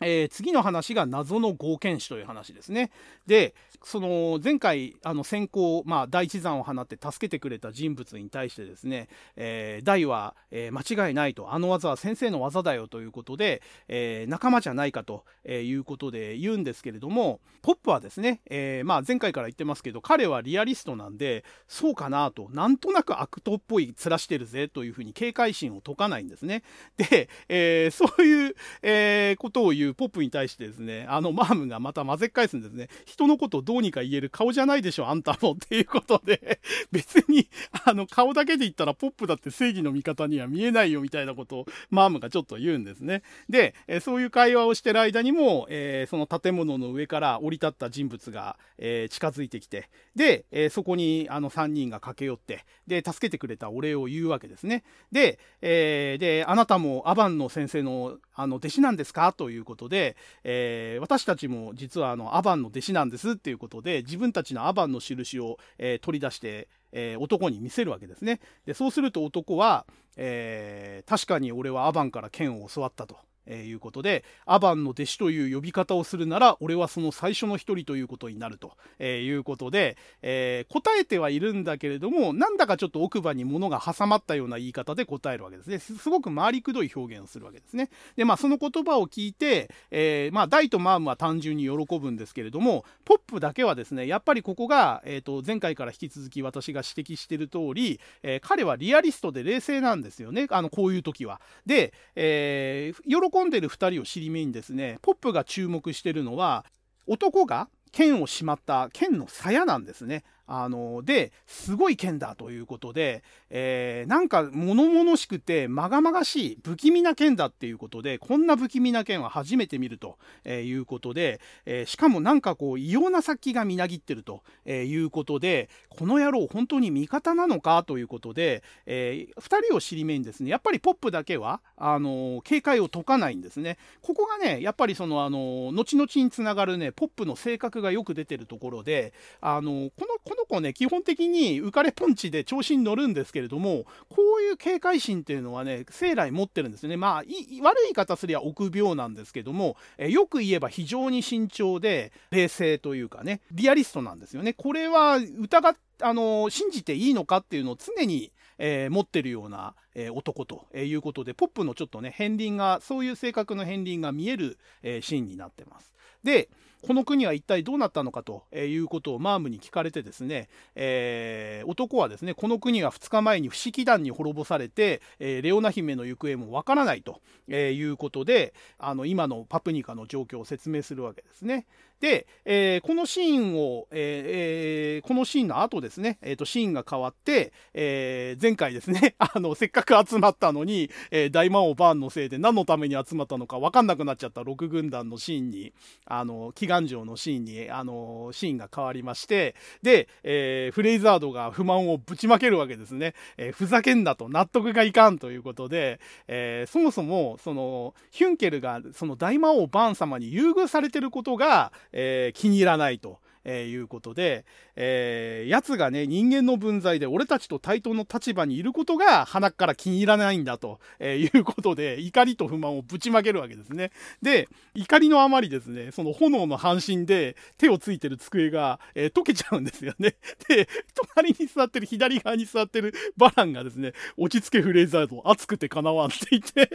[0.00, 2.90] えー、次の話が謎の合剣士という話ですね。
[3.26, 3.54] で、
[3.84, 26.62] その前回あの先行、まあ、第一弾を放って助けてくれた人物に対してですね、えー、大は、えー、間違いないとあの技は先生の技だよということで、えー、仲間じゃないかということで言うんですけれどもポップはですね、えーまあ、前回から言ってますけど彼はリアリストなんでそうかなとなんとなく悪党っぽい面してるぜというふうに警戒心を解かないんですね。
[26.96, 32.88] で、え、そういう、え、ことを言うポップに対してですねあのマームがまた混ぜ返すんですね。
[33.04, 36.60] 人のことをどうにか言える顔じゃないでしょ、あんたもっていうことで
[36.92, 37.48] 別に、
[37.84, 43.22] あの、顔だけで言ったらポップだって正義の味方には見えないよみたいなことをマームがちょっと言うんですね。
[43.48, 54.84] で、えそういう会話をしてる間にも、えー、その建物の上から降り立った人物が、えー、近づいてきて、で、えー、そこにあの3人が駆け寄って、で、助けてくれたお礼を言うわけですね。
[55.12, 59.32] で、えで、あなたもアバンの先生のあの弟子なんですか？
[59.32, 68.40] ということで、え私たちも実はあのアバンの弟子なんですっていうことで自分たちのアバンの印を、えー、取り出して、えー、男に見せるわけですね。
[68.66, 69.86] でそうすると男は、
[70.16, 73.16] え、確かに俺はアバンから剣を教わったと。
[73.46, 85.78] えー、いうことで、アバンの弟子という呼び方をするなら、俺はその最初の一人ということになると、えー、いうことで、えー、答えてはいるんだけれども、なんだかちょっと奥歯に物が挟まったような言い方で答えるわけですね。
[85.78, 87.90] すごく回りくどい表現をするわけですね。
[88.16, 100.46] で、まあ、その言葉を聞いて、えまあ、ダイとマームは単純に喜ぶんですけれども、ポップだけはですね、やっぱりここが、えー、と前回から引き続き私が指摘している通り、え彼はリアリストで冷静なんですよね。
[100.50, 101.40] あの、こういう時は。
[101.66, 106.64] で、えー、喜んでる2人を尻目にですね、ポップが注目してるのは、
[107.06, 110.24] 男が剣をしまった剣の鞘なんですね。
[110.46, 133.78] あのですごい剣だということで、えー、なんか物々しくてまがまがしい不気味な剣だっていうことでこんな不気味な剣は初めて見るということで、えー、しかもなんかこう異様な殺気がみなぎってるということでこの野郎本当に味方なのかということで、えー、2人を尻目にですねやっぱりポップだけはあの警戒を解かないんですね。
[134.02, 165.92] ここがねやっぱりそのあの後々につながるねポップの性格がよく出てるところであのこのこの子ね基本的に浮かれポンチで調子に乗るんですけれどもこういう警戒心っていうのはね生来持ってるんですねまあ悪い言い方すりゃ臆病なんですけども、えよく言えば非常に慎重で冷静というかねリアリストなんですよねこれは疑っあの信じていいのかっていうのを常に、えー、持ってるような、えー、男ということでポップのちょっとね片鱗がそういう性格の片鱗が見える、えー、シーンになってます。
[166.24, 166.48] で
[166.86, 177.20] この国は一体どうなったのかということをマームに聞かれてですね、えー、男はですねこの国は2日前に不思議団に滅ぼされて、えー、レオナ姫の行方もわからないと
[177.50, 181.66] いうことであの今のパプニカの状況を説明するわけですね。
[182.00, 195.72] で、えー、このシーンを、えー、このシーンの後ですね、えーと、シーンが変わって、えー、前回ですね あのせっかく集まったのに、えー、大魔王バーンのせいで何のために集まったのか分かんなくなっちゃった6軍団のシーンに
[196.04, 213.18] あの祈願城のシーンにあのシーンが変わりましてで、えー、フレイザードが不満をぶちまけるわけですね、えー、ふざけんなと納得がいかんということで、えー、そもそもそのヒュンケルがその大魔王バーン様に優遇されてることが、えー、気に入らないと。
[213.44, 214.44] えー、いうことで、
[214.74, 223.92] えー、奴がね、人間の分際で俺たちと対等の立場にいることが鼻から気に入らないんだと、えー、いうことで、怒りと不満をぶちまけるわけですね。
[224.22, 230.16] で、怒りのあまりですね、その炎の半身で手をついてる机が、えー、溶けちゃうんですよね。
[230.48, 230.68] で、
[231.14, 236.70] 隣に座ってる、左側に座ってるバランがですね、落ち着けフレーザード、熱くてかなわんって言って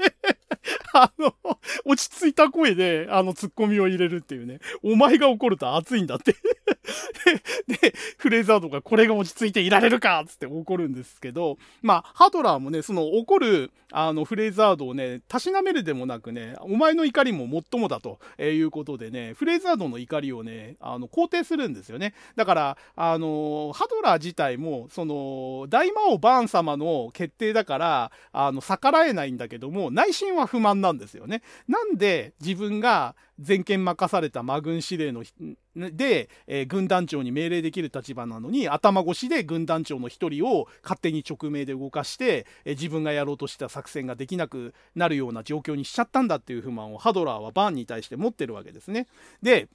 [0.94, 1.34] あの、
[1.86, 4.60] 落ち着いた声で、あの、ツッコミを入れるっていうね。
[4.84, 6.36] お前が怒ると熱いんだって
[7.68, 22.14] で、フレーザードがこれが落ち着いていられるかつって怒るんですけど、まあ、ハドラーもね、その怒る、あの、フレーザードをね、たしなめるでもなくね、お前の怒りももっともだということでね、フレーザードの怒りをね、あの、肯定するんですよね。
[22.36, 31.42] だから、あの、ハドラー自体も、その、大魔王バーン様の決定だから、あの、逆らえないんだけども、内心は不満なんですよね。
[31.68, 35.24] なんで自分が全権任された魔軍司令の
[35.76, 49.08] で、えー、軍団長に命令できる立場なのに頭越しで軍団長の一人を勝手に直命で動かして、えー、自分がやろうとした作戦ができなくなるような状況にしちゃったんだっていう不満をハドラーはバーンに対して持ってるわけですね。
[49.42, 49.70] で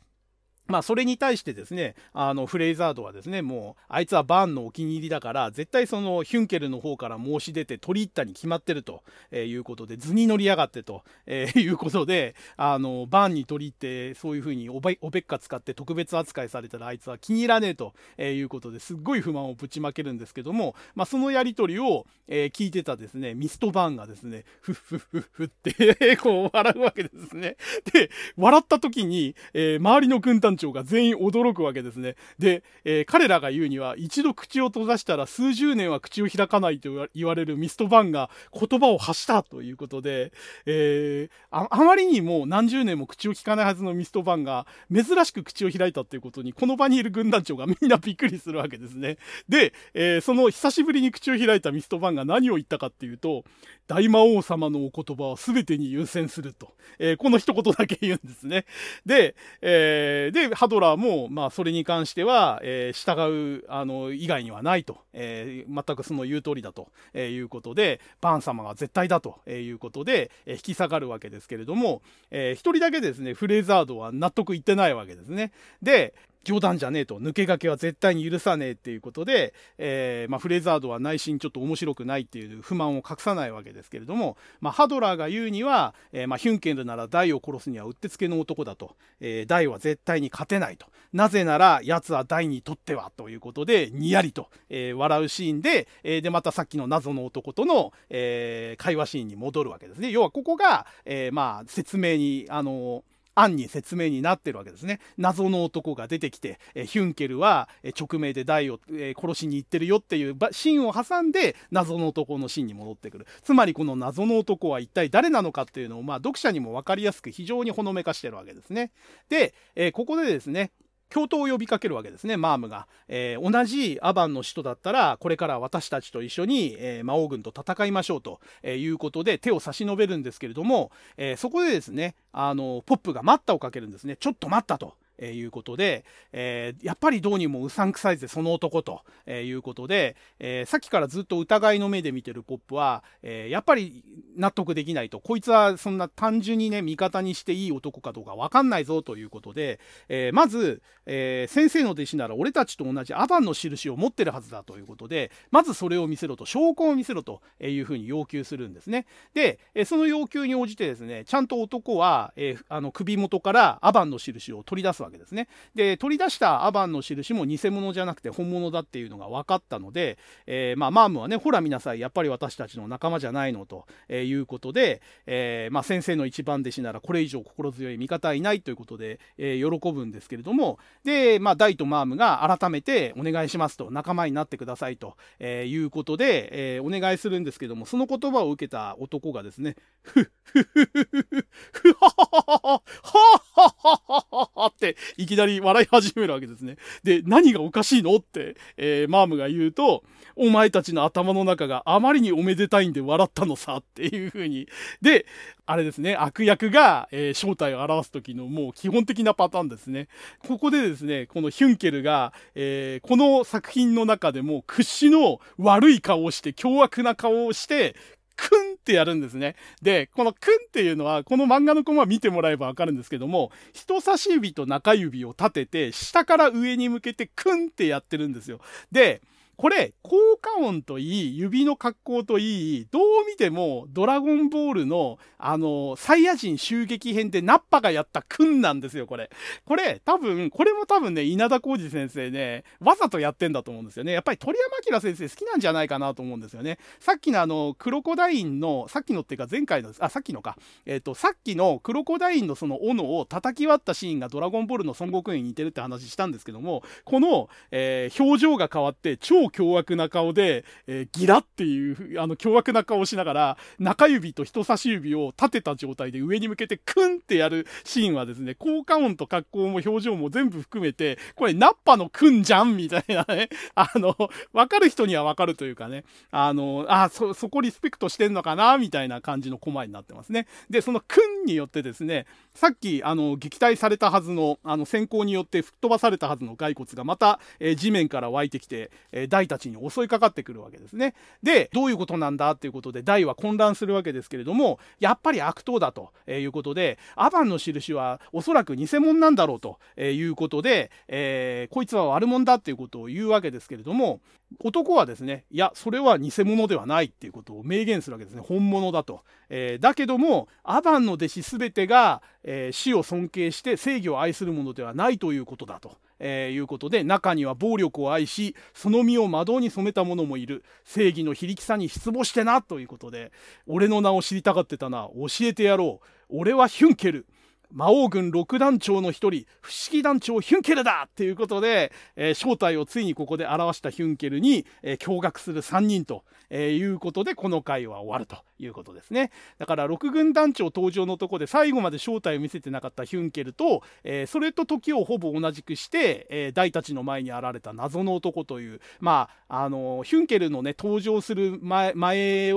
[0.66, 27.56] まあ、それに対してですね、あの、フレイザードはですね、もう、あいつはバーンのお気に入りだから、絶対その、ヒュンケルの方から申し出て取り入ったに決まってると、えいうことで、図に乗りやがってと、えー、いうことで、あの、バーンに取り入って、そういうふうにおべおべっか使って特別扱いされたら、あいつは気に入らねえと、えいうことですっごい不満をぶちまけるんですけども、まあ、そのやりとりを、えー、聞いてたですね、ミストバーンがですね、ふっふっふっふって こう、笑うわけですね。
[27.92, 32.16] で、笑った時に、えー、周りの軍団長が全員驚くわけですね。
[32.38, 40.32] で、えー、彼らが言うには、一度口を閉ざしたら数十年は口を開かないと言われるミストバンが言葉を発したということで、
[40.66, 49.18] えー、ああまりにも何十年も口を聞かないはずのミストバンが珍しく口を開いたっていうことに、この場にいる軍団長がみんなびっくりするわけですね。
[49.48, 53.44] で、えー、その久しぶりに口を開いたミストバンが何を言ったかっていうと、
[53.86, 58.64] 大魔王様のお言葉は全てに優先すると、えー、この一言だけ言うんですね。
[59.04, 75.52] で、えー、で、ハドラーも、まあ、それに関しては、えー、従う、あの、以外にはないと、えー、全くその言う通りだと、えー、いうことで、バーン様が絶対だとえいうことで、えー、引き下がるわけですけれども、えー、一人だけですね、フレーザードは納得いってないわけですね。
[75.82, 76.14] で、
[76.44, 77.18] 冗談じゃねえと。
[77.18, 90.86] 抜け駆けは絶対に許さねえっていうことで、えー、まあ、フレザードは内心ちょっと面白くないっていう不満を隠さないわけですけれども、まあ、ハドラーが言うには、えー、まあ、ヒュンケルならダイを殺すにはうってつけの男だと、えー、ダイは絶対に勝てないと。
[91.14, 100.10] なぜなら奴はダイにとってはということでにやりと、え笑うシーンで、えでまたさっきの謎の男との、え会話シーンに戻るわけですね。
[100.10, 103.04] 要はここが、えまあ説明にあの
[103.34, 105.00] 案に説明になってるわけですね。
[105.18, 113.26] 謎の男が出てきて、えヒュンケルは直命で大を、え殺しに行ってるよっていうシーンを挟んで謎の男のシーンに戻ってくる。
[113.42, 118.92] つまりこの謎の男は一体誰なのかっていうのを、まあ、読者にも分かりやすく非常にほのめかしてるわけですね。
[119.28, 120.70] で、えここでですね、
[121.12, 134.94] 共闘を呼びかけるわけですねマームが、えー、同じアバンの使徒だったらこれから私たちと一緒に、えー、魔王軍と戦いましょうということで手を差し伸べるんですけれども、え、そこでですねあのポップが待ったをかけるんですねちょっと待ったと。
[135.18, 144.04] え、いうことで、えー、やっぱりどうにもうさんくさいぜその男と、え、いうことで、えー、さっきからずっと疑いの目で見てるポップは、えー、やっぱり
[144.36, 145.20] 納得できないと。
[145.20, 159.06] こいつはそんな単純にね味方にしていい男かどうか分かんないぞということで、え、まず、え、先生の弟子なら俺たちと同じアバンの印を持ってるはずだということでまずそれを見せろと証拠を見せろというふうに要求するんですね。
[159.34, 165.03] で、えその要求に応じてですねちゃんと男は、え、あの首元からアバンの印を取り出す。
[165.04, 165.48] わけですね。
[165.74, 196.76] で取り出したアバンの印も偽物じゃなくて本物だっていうのが分かったので、えー、まあ、マームはねほら見なさいやっぱり私たちの仲間じゃないのと、いうことで、えー、まあ、先生の一番弟子ならこれ以上心強い味方はいないということで、え喜ぶんですけれどもで、まあ、ダイとマームが改めてお願いしますと仲間になってくださいと、えいうことで、えお願いするんですけどもその言葉を受けた男がですねふっふっふっふっふっふはははははははっはっはっはっていきなり笑い始めるわけですね。
[197.04, 200.02] で、何がおかしいのって、えー、マームが言うと、
[200.36, 204.66] お前たちの頭の中があまりにおめでたいんで笑ったのさっていう風に。
[205.00, 205.26] で、
[205.66, 210.08] あれですね、悪役が、えー、正体を表す時のもう基本的なパターンですね。
[210.46, 217.94] ここでですね、このヒュンケルが、えー、この作品の中でも屈指の悪い顔をして、凶悪な顔をして、
[218.36, 219.56] クンってやるんですね。
[219.82, 228.60] で、このクンっていうのは、この漫画のコマ見てもらえばわかるんですけども、人差し指と中指を立てて、下から上に向けてクンってやってるんですよ。
[228.92, 229.20] で、
[229.56, 239.30] これ、効果音といい、指の格好といい、どう見ても、ドラゴンボールの、あの、サイヤ人襲撃編でナッパがやったくんなんですよ、これ。
[239.64, 244.12] これ、多分、これも多分ね、稲田浩二先生ね、わざとやってんだと思うんですよね。
[244.12, 246.78] やっぱり鳥山明先生好きなんじゃないかなと思うんですよね。
[247.00, 250.56] さっきのあの、クロコダインの、さっきのっていうか前回の、あ、さっきのか。
[250.86, 274.16] えっ、ー、と、さっきのクロコダインのその斧を叩き割ったシーンがドラゴンボールの孫悟空に似てるって話したんですけども、この、えー、表情が変わって超超凶悪な顔で、えー、ギラっていうあの凶悪な顔をしながら中指と人差し指を立てた状態で上に向けてクンってやるシーンはですね効果音と格好も表情も全部含めてこれナッパのクンじゃんみたいなね あの
[274.52, 280.46] 分かる人には分かるというかねあのあそそこリスペクトしてんのかなみたいな感じのコマになってますね。
[280.70, 291.14] でそのクンによってですねさっきあの撃退されたはずのあの閃光によって吹っ飛ばされたはずの骸骨がまた、えー、地面から湧いてきて、えー、大たちに襲いかかってくるわけですね。
[291.42, 304.20] でどういうことなんだっていうことで大は混乱するわけですけれどもやっぱり悪党だということでアバンの印はおそらく偽物なんだろうということで、えー、こいつは悪者だっていうことを言うわけですけれども
[304.60, 308.42] 男はですねいやそれは偽物ではないっていうことを明言するわけですね。
[308.46, 309.22] 本物だと。
[309.48, 315.96] えー、だけどもアバンの弟子全てが、えー、死を尊敬して正義を愛するものではないということだと。
[316.20, 320.64] えー、いうことで中には暴力を愛しその身を魔導に染めた者もいる。
[320.84, 323.32] 正義の非力さに失望してなということで
[323.66, 325.08] 俺の名を知りたがってたな。
[325.14, 326.06] 教えてやろう。
[326.28, 327.26] 俺はヒュンケル。
[327.74, 339.32] 魔王軍六団長の一人不思議団長ヒュンケルだっていうことで、えー、正体をついにここで表したヒュンケルに、えー、驚愕する3人と、えー、いうことでこの回は終わるということですね。
[339.58, 352.52] だから六軍団長登場のとこで最後まで正体を見せてなかったヒュンケルと、えそれと時をほぼ同じくして、え大たちの前に現れた謎の男というまああのヒュンケルのね登場する前前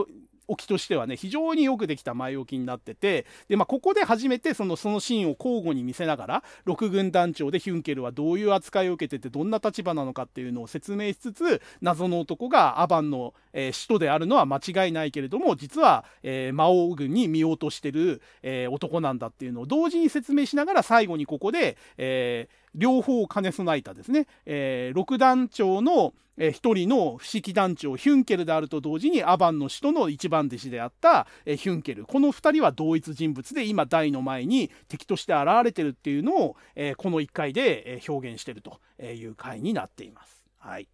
[0.47, 40.45] 置きとしてはね非常によくできた前置きになっててで、まあ、ここで初めてそのそのシーンを交互に見せながら6軍団長でヒュンケルはどういう扱いを受けててどんな立場なのかっていうのを説明しつつ謎の男がアバンの、えー、使徒であるのは間違いないけれども実は、えー、魔王軍に見落としてる、えー、男なんだっていうのを同時に説明しながら最後にここで、え両方を兼ね備えたですね、えー、6団長のえー、一人の不思議団長ヒュンケルであると同時にアバンの使徒の一番弟子であった、え、ヒュンケルこの2人は同一人物で今大の前に敵として現れてるっていうのを、え、この1回で表現してるという回になっています。
[40.59, 40.87] はい、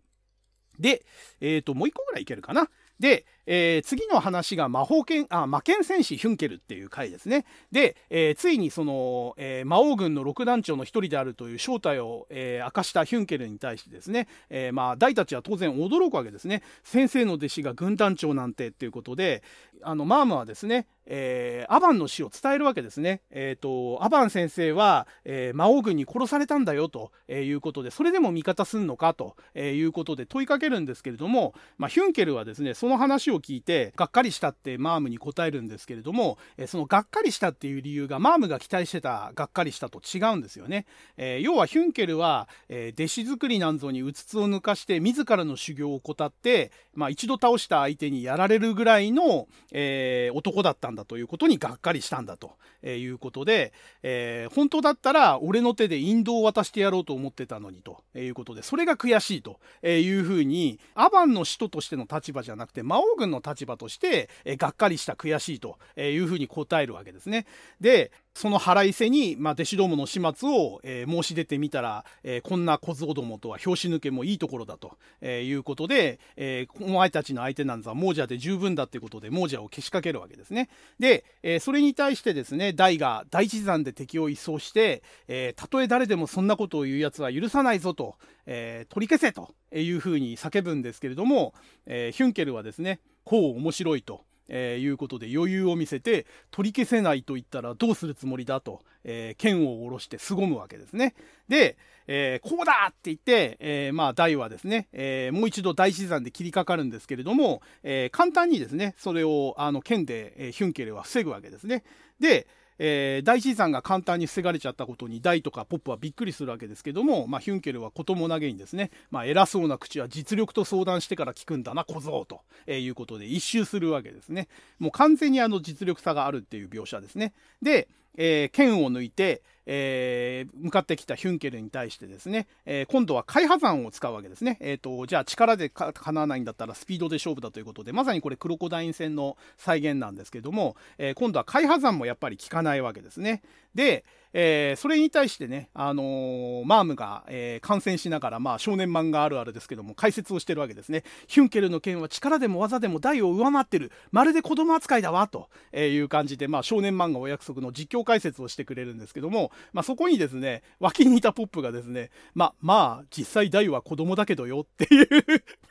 [0.84, 1.06] で、
[1.40, 2.70] えーと、もう1個ぐらいいけるかな。
[3.00, 7.46] で、えー、次の話が魔法剣あ魔剣戦士ヒュンケルっていう回ですね。
[7.72, 16.64] で、えー、ついにその、えー、魔王軍の六団長の一人であるという正体を、え明かしたヒュンケルに対してですね、えまあ大たちは当然驚くわけですね。
[16.84, 19.44] 先生の弟子が軍団長なんてっていうことで、
[19.82, 23.22] あのマームはですね、えー、アバンの死を伝えるわけですね。
[23.30, 40.86] えーと、アバン先生は、えー、魔王軍に殺されたんだよということでそれでも味方すんのかということで問いかけるんですけれども、まあ、ヒュンケルはですねその話を聞いてがっかりしたってマームに答えるんですけれども、えそのがっかりしたっていう理由がマームが期待してたがっかりしたと違うんですよね。
[41.18, 67.46] え要はヒュンケルは、え弟子作りなんぞにうつつを抜かして自らの修行を怠って、まあ、一度倒した相手にやられるぐらいの、え男だったんだということにがっかりしたんだということで、え、本当だったら俺の手で引導を渡してやろうと思ってたのにということでそれが悔しいというふうにアバンの使徒としての立場じゃなくて魔王軍の立場として、え、がっかりした悔しいというふうに答えるわけですね。
[67.80, 80.70] でその腹いせに、まあ、弟子どもの始末を、えー、申し出てみたら、えー、こんな小僧どもとは拍子抜けもいいところだと、えー、いうことで、えお前たちの相手なんざ亡者で十分だということで亡者をけしかけるわけですね。
[81.00, 88.16] で、えそれに対してですね大が大地山で敵を一掃して、えたとえ誰でもそんなことを言うやつは許さないぞと、
[88.48, 91.54] え取り消せというふうに叫ぶんですけれども、
[91.86, 94.24] えヒュンケルはですねこう面白いと。
[94.50, 101.16] えー、いうことで余裕を見せて取り消せないと言ったらどうするつもりだと、えー、剣を下ろして凄むわけですね。
[101.48, 101.78] で、
[102.08, 111.84] えー、こうだって言って、え、まあ大はですね、え、もう一度大自然で切りかかるんですけれども、え簡単にですねそれをあの剣で、えヒュンケルは防ぐわけですね。
[112.20, 112.48] で、
[112.80, 124.48] えー、大地山が簡単に防がれちゃったことに大とかポップはびっくりするわけですけども、まあ、ヒュンケルはこともなげにですね、まあ、偉そうな口は実力と相談してから聞くんだな小僧と、えー、いうことで一周するわけですね。
[124.80, 127.34] もう完全にあの実力差があるっていう描写ですね。
[127.62, 134.58] で、えー、剣を抜いてえー、向かってきたヒュンケルに対してですね、えー、今度は開破山を使うわけですね。
[134.60, 143.42] えーと、じゃあ力でかなわないんだったらスピードで勝負だということでまさにこれクロコダイン戦の再現なんですけども、えー、今度は開破山もやっぱり効かないわけですね。
[143.76, 151.04] で、えー、それに対してね、あのー、マームが、えー、観戦しながら、まあ、少年漫画あるあるですけども解説をしてるわけですね。
[151.28, 165.08] ヒュンケルの剣は力でも技でも大を上回ってるまるで子供扱いだわという感じで、まあ、少年漫画お約束の実況解説をしてくれるんですけども、まあ、そこにですね脇にいたポップがですねまあまあ実際大は子供だけどよっていう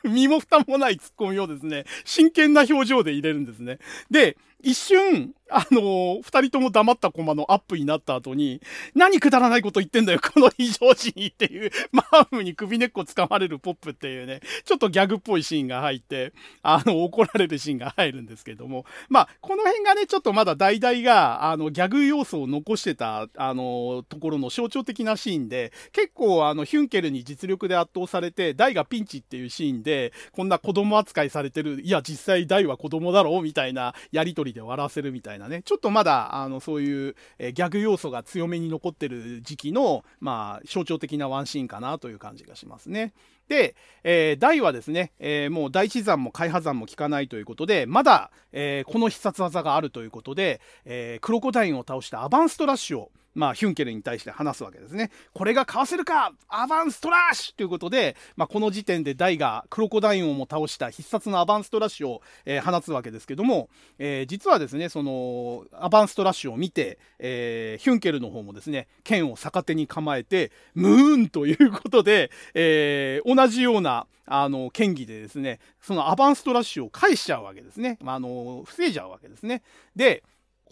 [0.03, 3.79] 身も蓋もないツッコミをですね真剣な表情で入れるんですね。
[4.09, 8.59] で一瞬あのー、二人とも黙ったコマのアップになった後に、
[8.95, 16.33] 何くだらないこと言ってんだよ、この非常時にっていう、マームに首根っこ掴まれるポップっていうね、ちょっとギャグっぽいシーンが入って、
[16.63, 43.13] あの、怒られるシーンが入るんですけども、まあ、この辺がね、ちょっとまだ代々が、あの、ギャグ要素を残してた、あの、ところの象徴的なシーンで、結構、あの、ヒュンケルに実力で圧倒されて、大がピンチっていうシーンで、こんな子供扱いされてる、いや、実際大は子供だろうみたいなやりとりで笑わせるみたいなね、ちょっとまだあのそういう、えー、ギャグ要素が強めに残ってる時期の、まあ、象徴的なワンシーンかなという感じがしますね。
[43.47, 55.11] で、えー、大はですね、えー、もう大地山も開破山も効かないということで、まだ、えー、この必殺技があるということで、えー、クロコダインを倒したアバンストラッシュを、まあ、ヒュンケルに対して話すわけですね。
[55.33, 77.97] これがかわせるかアバンストラッシュということで、まあ、この時点でダイがクロコダインをも倒した必殺のアバンストラッシュを、えー、放つわけですけども、えー、実はですね、そのアバンストラッシュを見て、えー、ヒュンケルの方もですね、剣を逆手に構えて、ムーンということで、えー、同じようなあの剣技でですね、そのアバンストラッシュを返しちゃうわけですね。
[78.01, 79.63] まあ、あの防いじゃうわけですね。
[79.95, 80.23] で、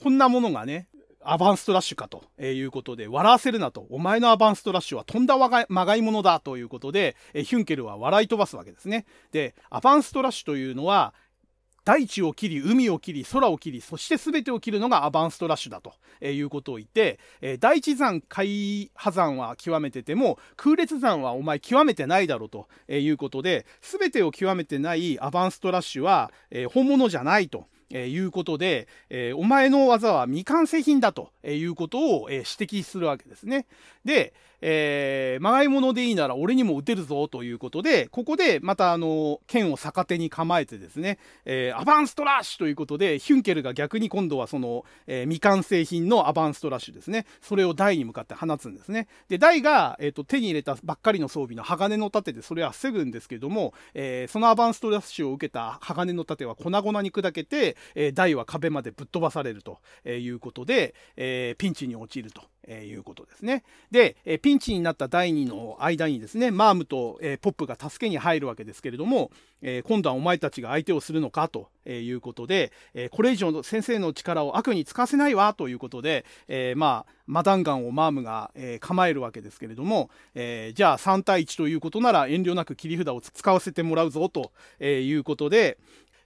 [0.01, 0.88] こんなものがね、
[1.23, 5.49] アバンストラッシュかということで、笑わせるなと、お前のアバンストラッシュはとんだま
[5.85, 9.06] がいものだということで、ヒュンケルは笑い飛ばすわけですね。
[9.31, 11.14] で、アバンストラッシュというのは、
[11.84, 17.19] 大地を切り海を切り空を切りそして全てを切るのがアバンストラッシュだということを言って、
[17.60, 26.31] 大地山海破山は極めてても空列山はお前極めてないだろうということで全てを極めてないアバンストラッシュは、
[26.72, 27.65] 本物じゃないと。
[27.93, 32.45] えいうことで、えお前の技は未完成品だということを、え指
[32.81, 33.68] 摘するわけですね。
[34.05, 49.07] で、えー、まがいものでいいなら俺にも打てるぞということで、ここでまたあの、剣を逆手に構えてですね、えー、アバンストラッシュということで、ヒュンケルが逆に今度はその、えー、未完成品のアバンストラッシュですね、それを台に向かって放つんですね。
[49.29, 62.51] で、台が、えーと、手に入れたばっかりの装備の鋼の盾でそれは防ぐんですけども、えー、そのアバンストラッシュを受けた鋼の盾は粉々に砕けて、えー、台は壁までぶっ飛ばされるということで、えー、ピンチに陥ると。
[62.67, 63.63] えー、いうことですね。
[63.89, 69.31] で、え、ピンチになった第2の間にですね、マームと、え、ポップが助けに入るわけですけれども、
[69.61, 84.51] え今度はお前たちが相手をするのかということで、えこれ以上の先生の力を悪に使わせないわということで、えまあ、マダンガンをマームが、え構えるわけですけれども、えじゃあ3対1ということなら遠慮なく切り札を使わせてもらうぞと
[84.83, 85.77] いうことで、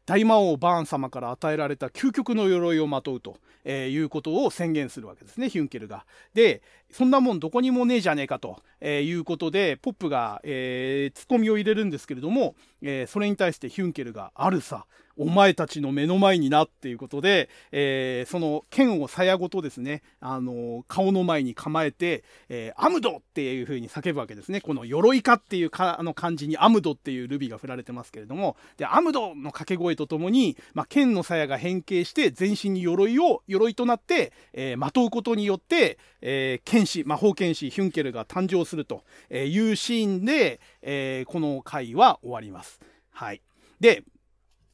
[0.05, 6.05] 大魔王バーン様から与えられた究極の鎧をまとうと、えー、いうことを宣言するわけですねヒュンケルが。
[6.33, 6.61] で
[6.91, 14.85] そんなもんどこにもねえじゃねえかと、えー、いうことでポップが、えー、ツッコミを入れるんですけれども、えー、それに対してヒュンケルが「あるさ
[15.17, 24.61] お前たちの目の前になっていうことで、えー、その剣を鞘ごとですね、あの顔の前に構えて、えー、アムドっていう風に叫ぶわけですね。
[24.61, 42.81] この鎧かっていうかあの漢字にアムドっていうルビが振られてますけれども、で、アムドの掛け声とともに、まあ、剣の鞘が変形して全身に鎧を、鎧となって、えー、まとうことによって、えー、剣士、魔法剣士ヒュンケルが誕生するというシーンで、えー、この回は終わります。
[43.11, 43.41] はい。
[43.79, 44.03] で、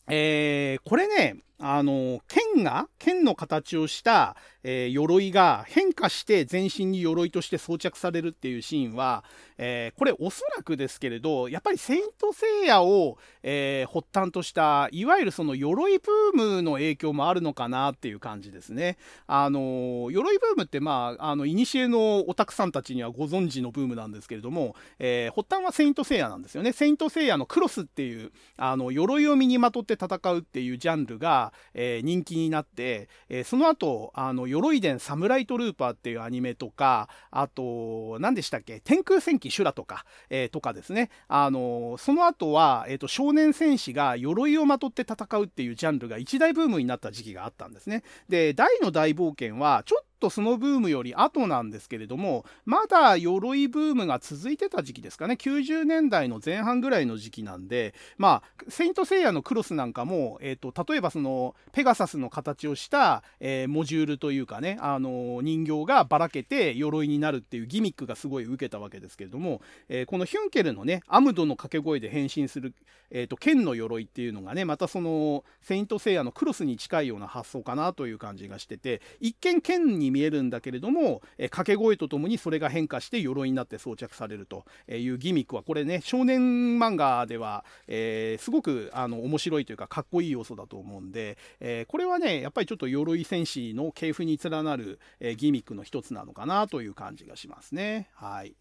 [0.07, 9.23] えー、これね、あの、剣が、剣の形をした、えー、鎧が変化して全身に鎧として装着されるっていうシーンは、
[9.57, 18.97] えー、これおそらくですけれど、やっぱりセイントセイヤを、えー、発端とした、いわゆるその鎧ブームの影響もあるのかなっていう感じですね。
[19.27, 26.71] あの、鎧ブームってまあ、あの、古のオタクさんたちにはご存知のブームなんですけれども、えー、発端はセイントセイヤなんですよね。
[26.71, 38.79] セイントセイヤのクロスっていう、あの、鎧を身にまとって戦うっていうジャンルが、えー、人気になって、えー、その後、あの、鎧伝サムライトルーパーっていうアニメとか、あと、何でしたっけ？
[38.79, 41.09] 天空戦記修羅とか、えー、とかですね。
[41.27, 48.03] あの、その後は、えっ、と、少年戦士が鎧をまとって戦うっていうジャンルが一大ブームになった時期があったんですね。
[48.29, 72.75] で、大の大冒険は、ちょっとそのブームより後なんですけれども、まだ鎧ブームが続いてた時期ですかね、90年代の前半ぐらいの時期なんで、まあ、セイントセイヤのクロスなんかも、え、ー、と、例えばその、ペガサスの形をした、えー、モジュールというかね、あの、人形がばらけて鎧になるっていうギミックがすごい受けたわけですけれども、えー、このヒュンケルのね、アムドの掛け声で変身する、
[73.09, 98.09] えっ、と、剣の鎧っていうのがね、またその、セイントセイヤのクロスに近いような発想かなという感じがしてて、一見剣に見えるんだけれども、え、掛け声とともにそれが変化して鎧になって装着されるというギミックはこれね少年漫画では、えー、すごくあの面白いというかかっこいい要素だと思うんで、えー、これはねやっぱりちょっと鎧戦士の系譜に連なる、えギミックの一つなのかなという感じがしますね。
[98.13, 98.55] はい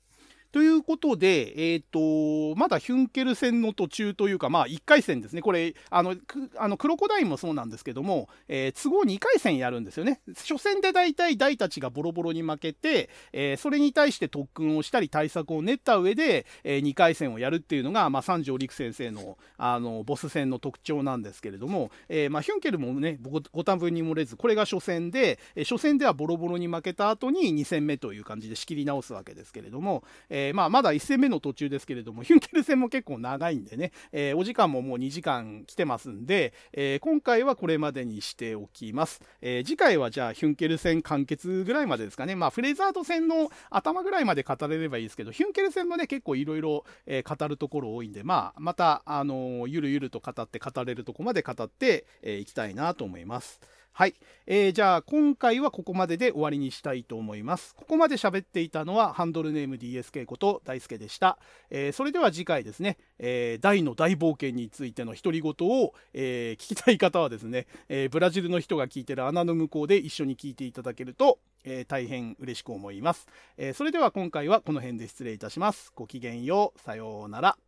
[0.52, 5.43] ということで、え、ー、と、まだヒュンケル戦の途中というか、まあ、1回戦ですね。
[5.43, 6.16] これ、あの、
[6.56, 10.20] あのクロコダインもそうなんですけども、えー、都合2回戦やるんですよね。
[10.36, 39.21] 初戦で大体大たちがボロボロに負けて、えー、それに対して特訓をしたり対策を練った上で、えー、2回戦をやるっていうのが、まあ、三条陸先生の、あの、ボス戦の特徴なんですけれども、えー、まあ、ヒュンケルもね、ご多分に漏れず、これが初戦で、初戦ではボロボロに負けた後に2戦目という感じで仕切り直すわけですけれども、えーえー、まあ、まだ1戦目の途中ですけれども、ヒュンケル戦も結構長いんでね、えー、お時間ももう2時間来てますんで、えー、今回はこれまでにしておきます。
[39.43, 53.61] え次回はじゃあヒュンケル戦完結ぐらいまでですかね、まあ、フレザード戦の頭ぐらいまで語れればいいですけど、ヒュンケル戦もね、結構いろいろ語るところ多いんで、まあ、また、あのゆるゆると語って語れるとこまで語ってい、えー、きたいなと思います。
[53.93, 54.15] はい、
[54.47, 57.75] えー、じゃあ今回はここまでで終わりにしたいと思います。
[57.75, 61.39] ここまで喋っていたのはハンドルネーム DSK こと大輔でした。
[61.71, 73.27] えー、それでは次回ですね、えー、大の大冒険についての独り言を、えー、聞きたい方はですね、えブラジルの人が聞いてる穴の向こうで一緒に聞いていただけると、え大変嬉しく思います、
[73.59, 75.93] えそれでは今回はこの辺で失礼いたします。
[75.95, 76.81] ごきげんよう。
[76.81, 77.59] さようなら。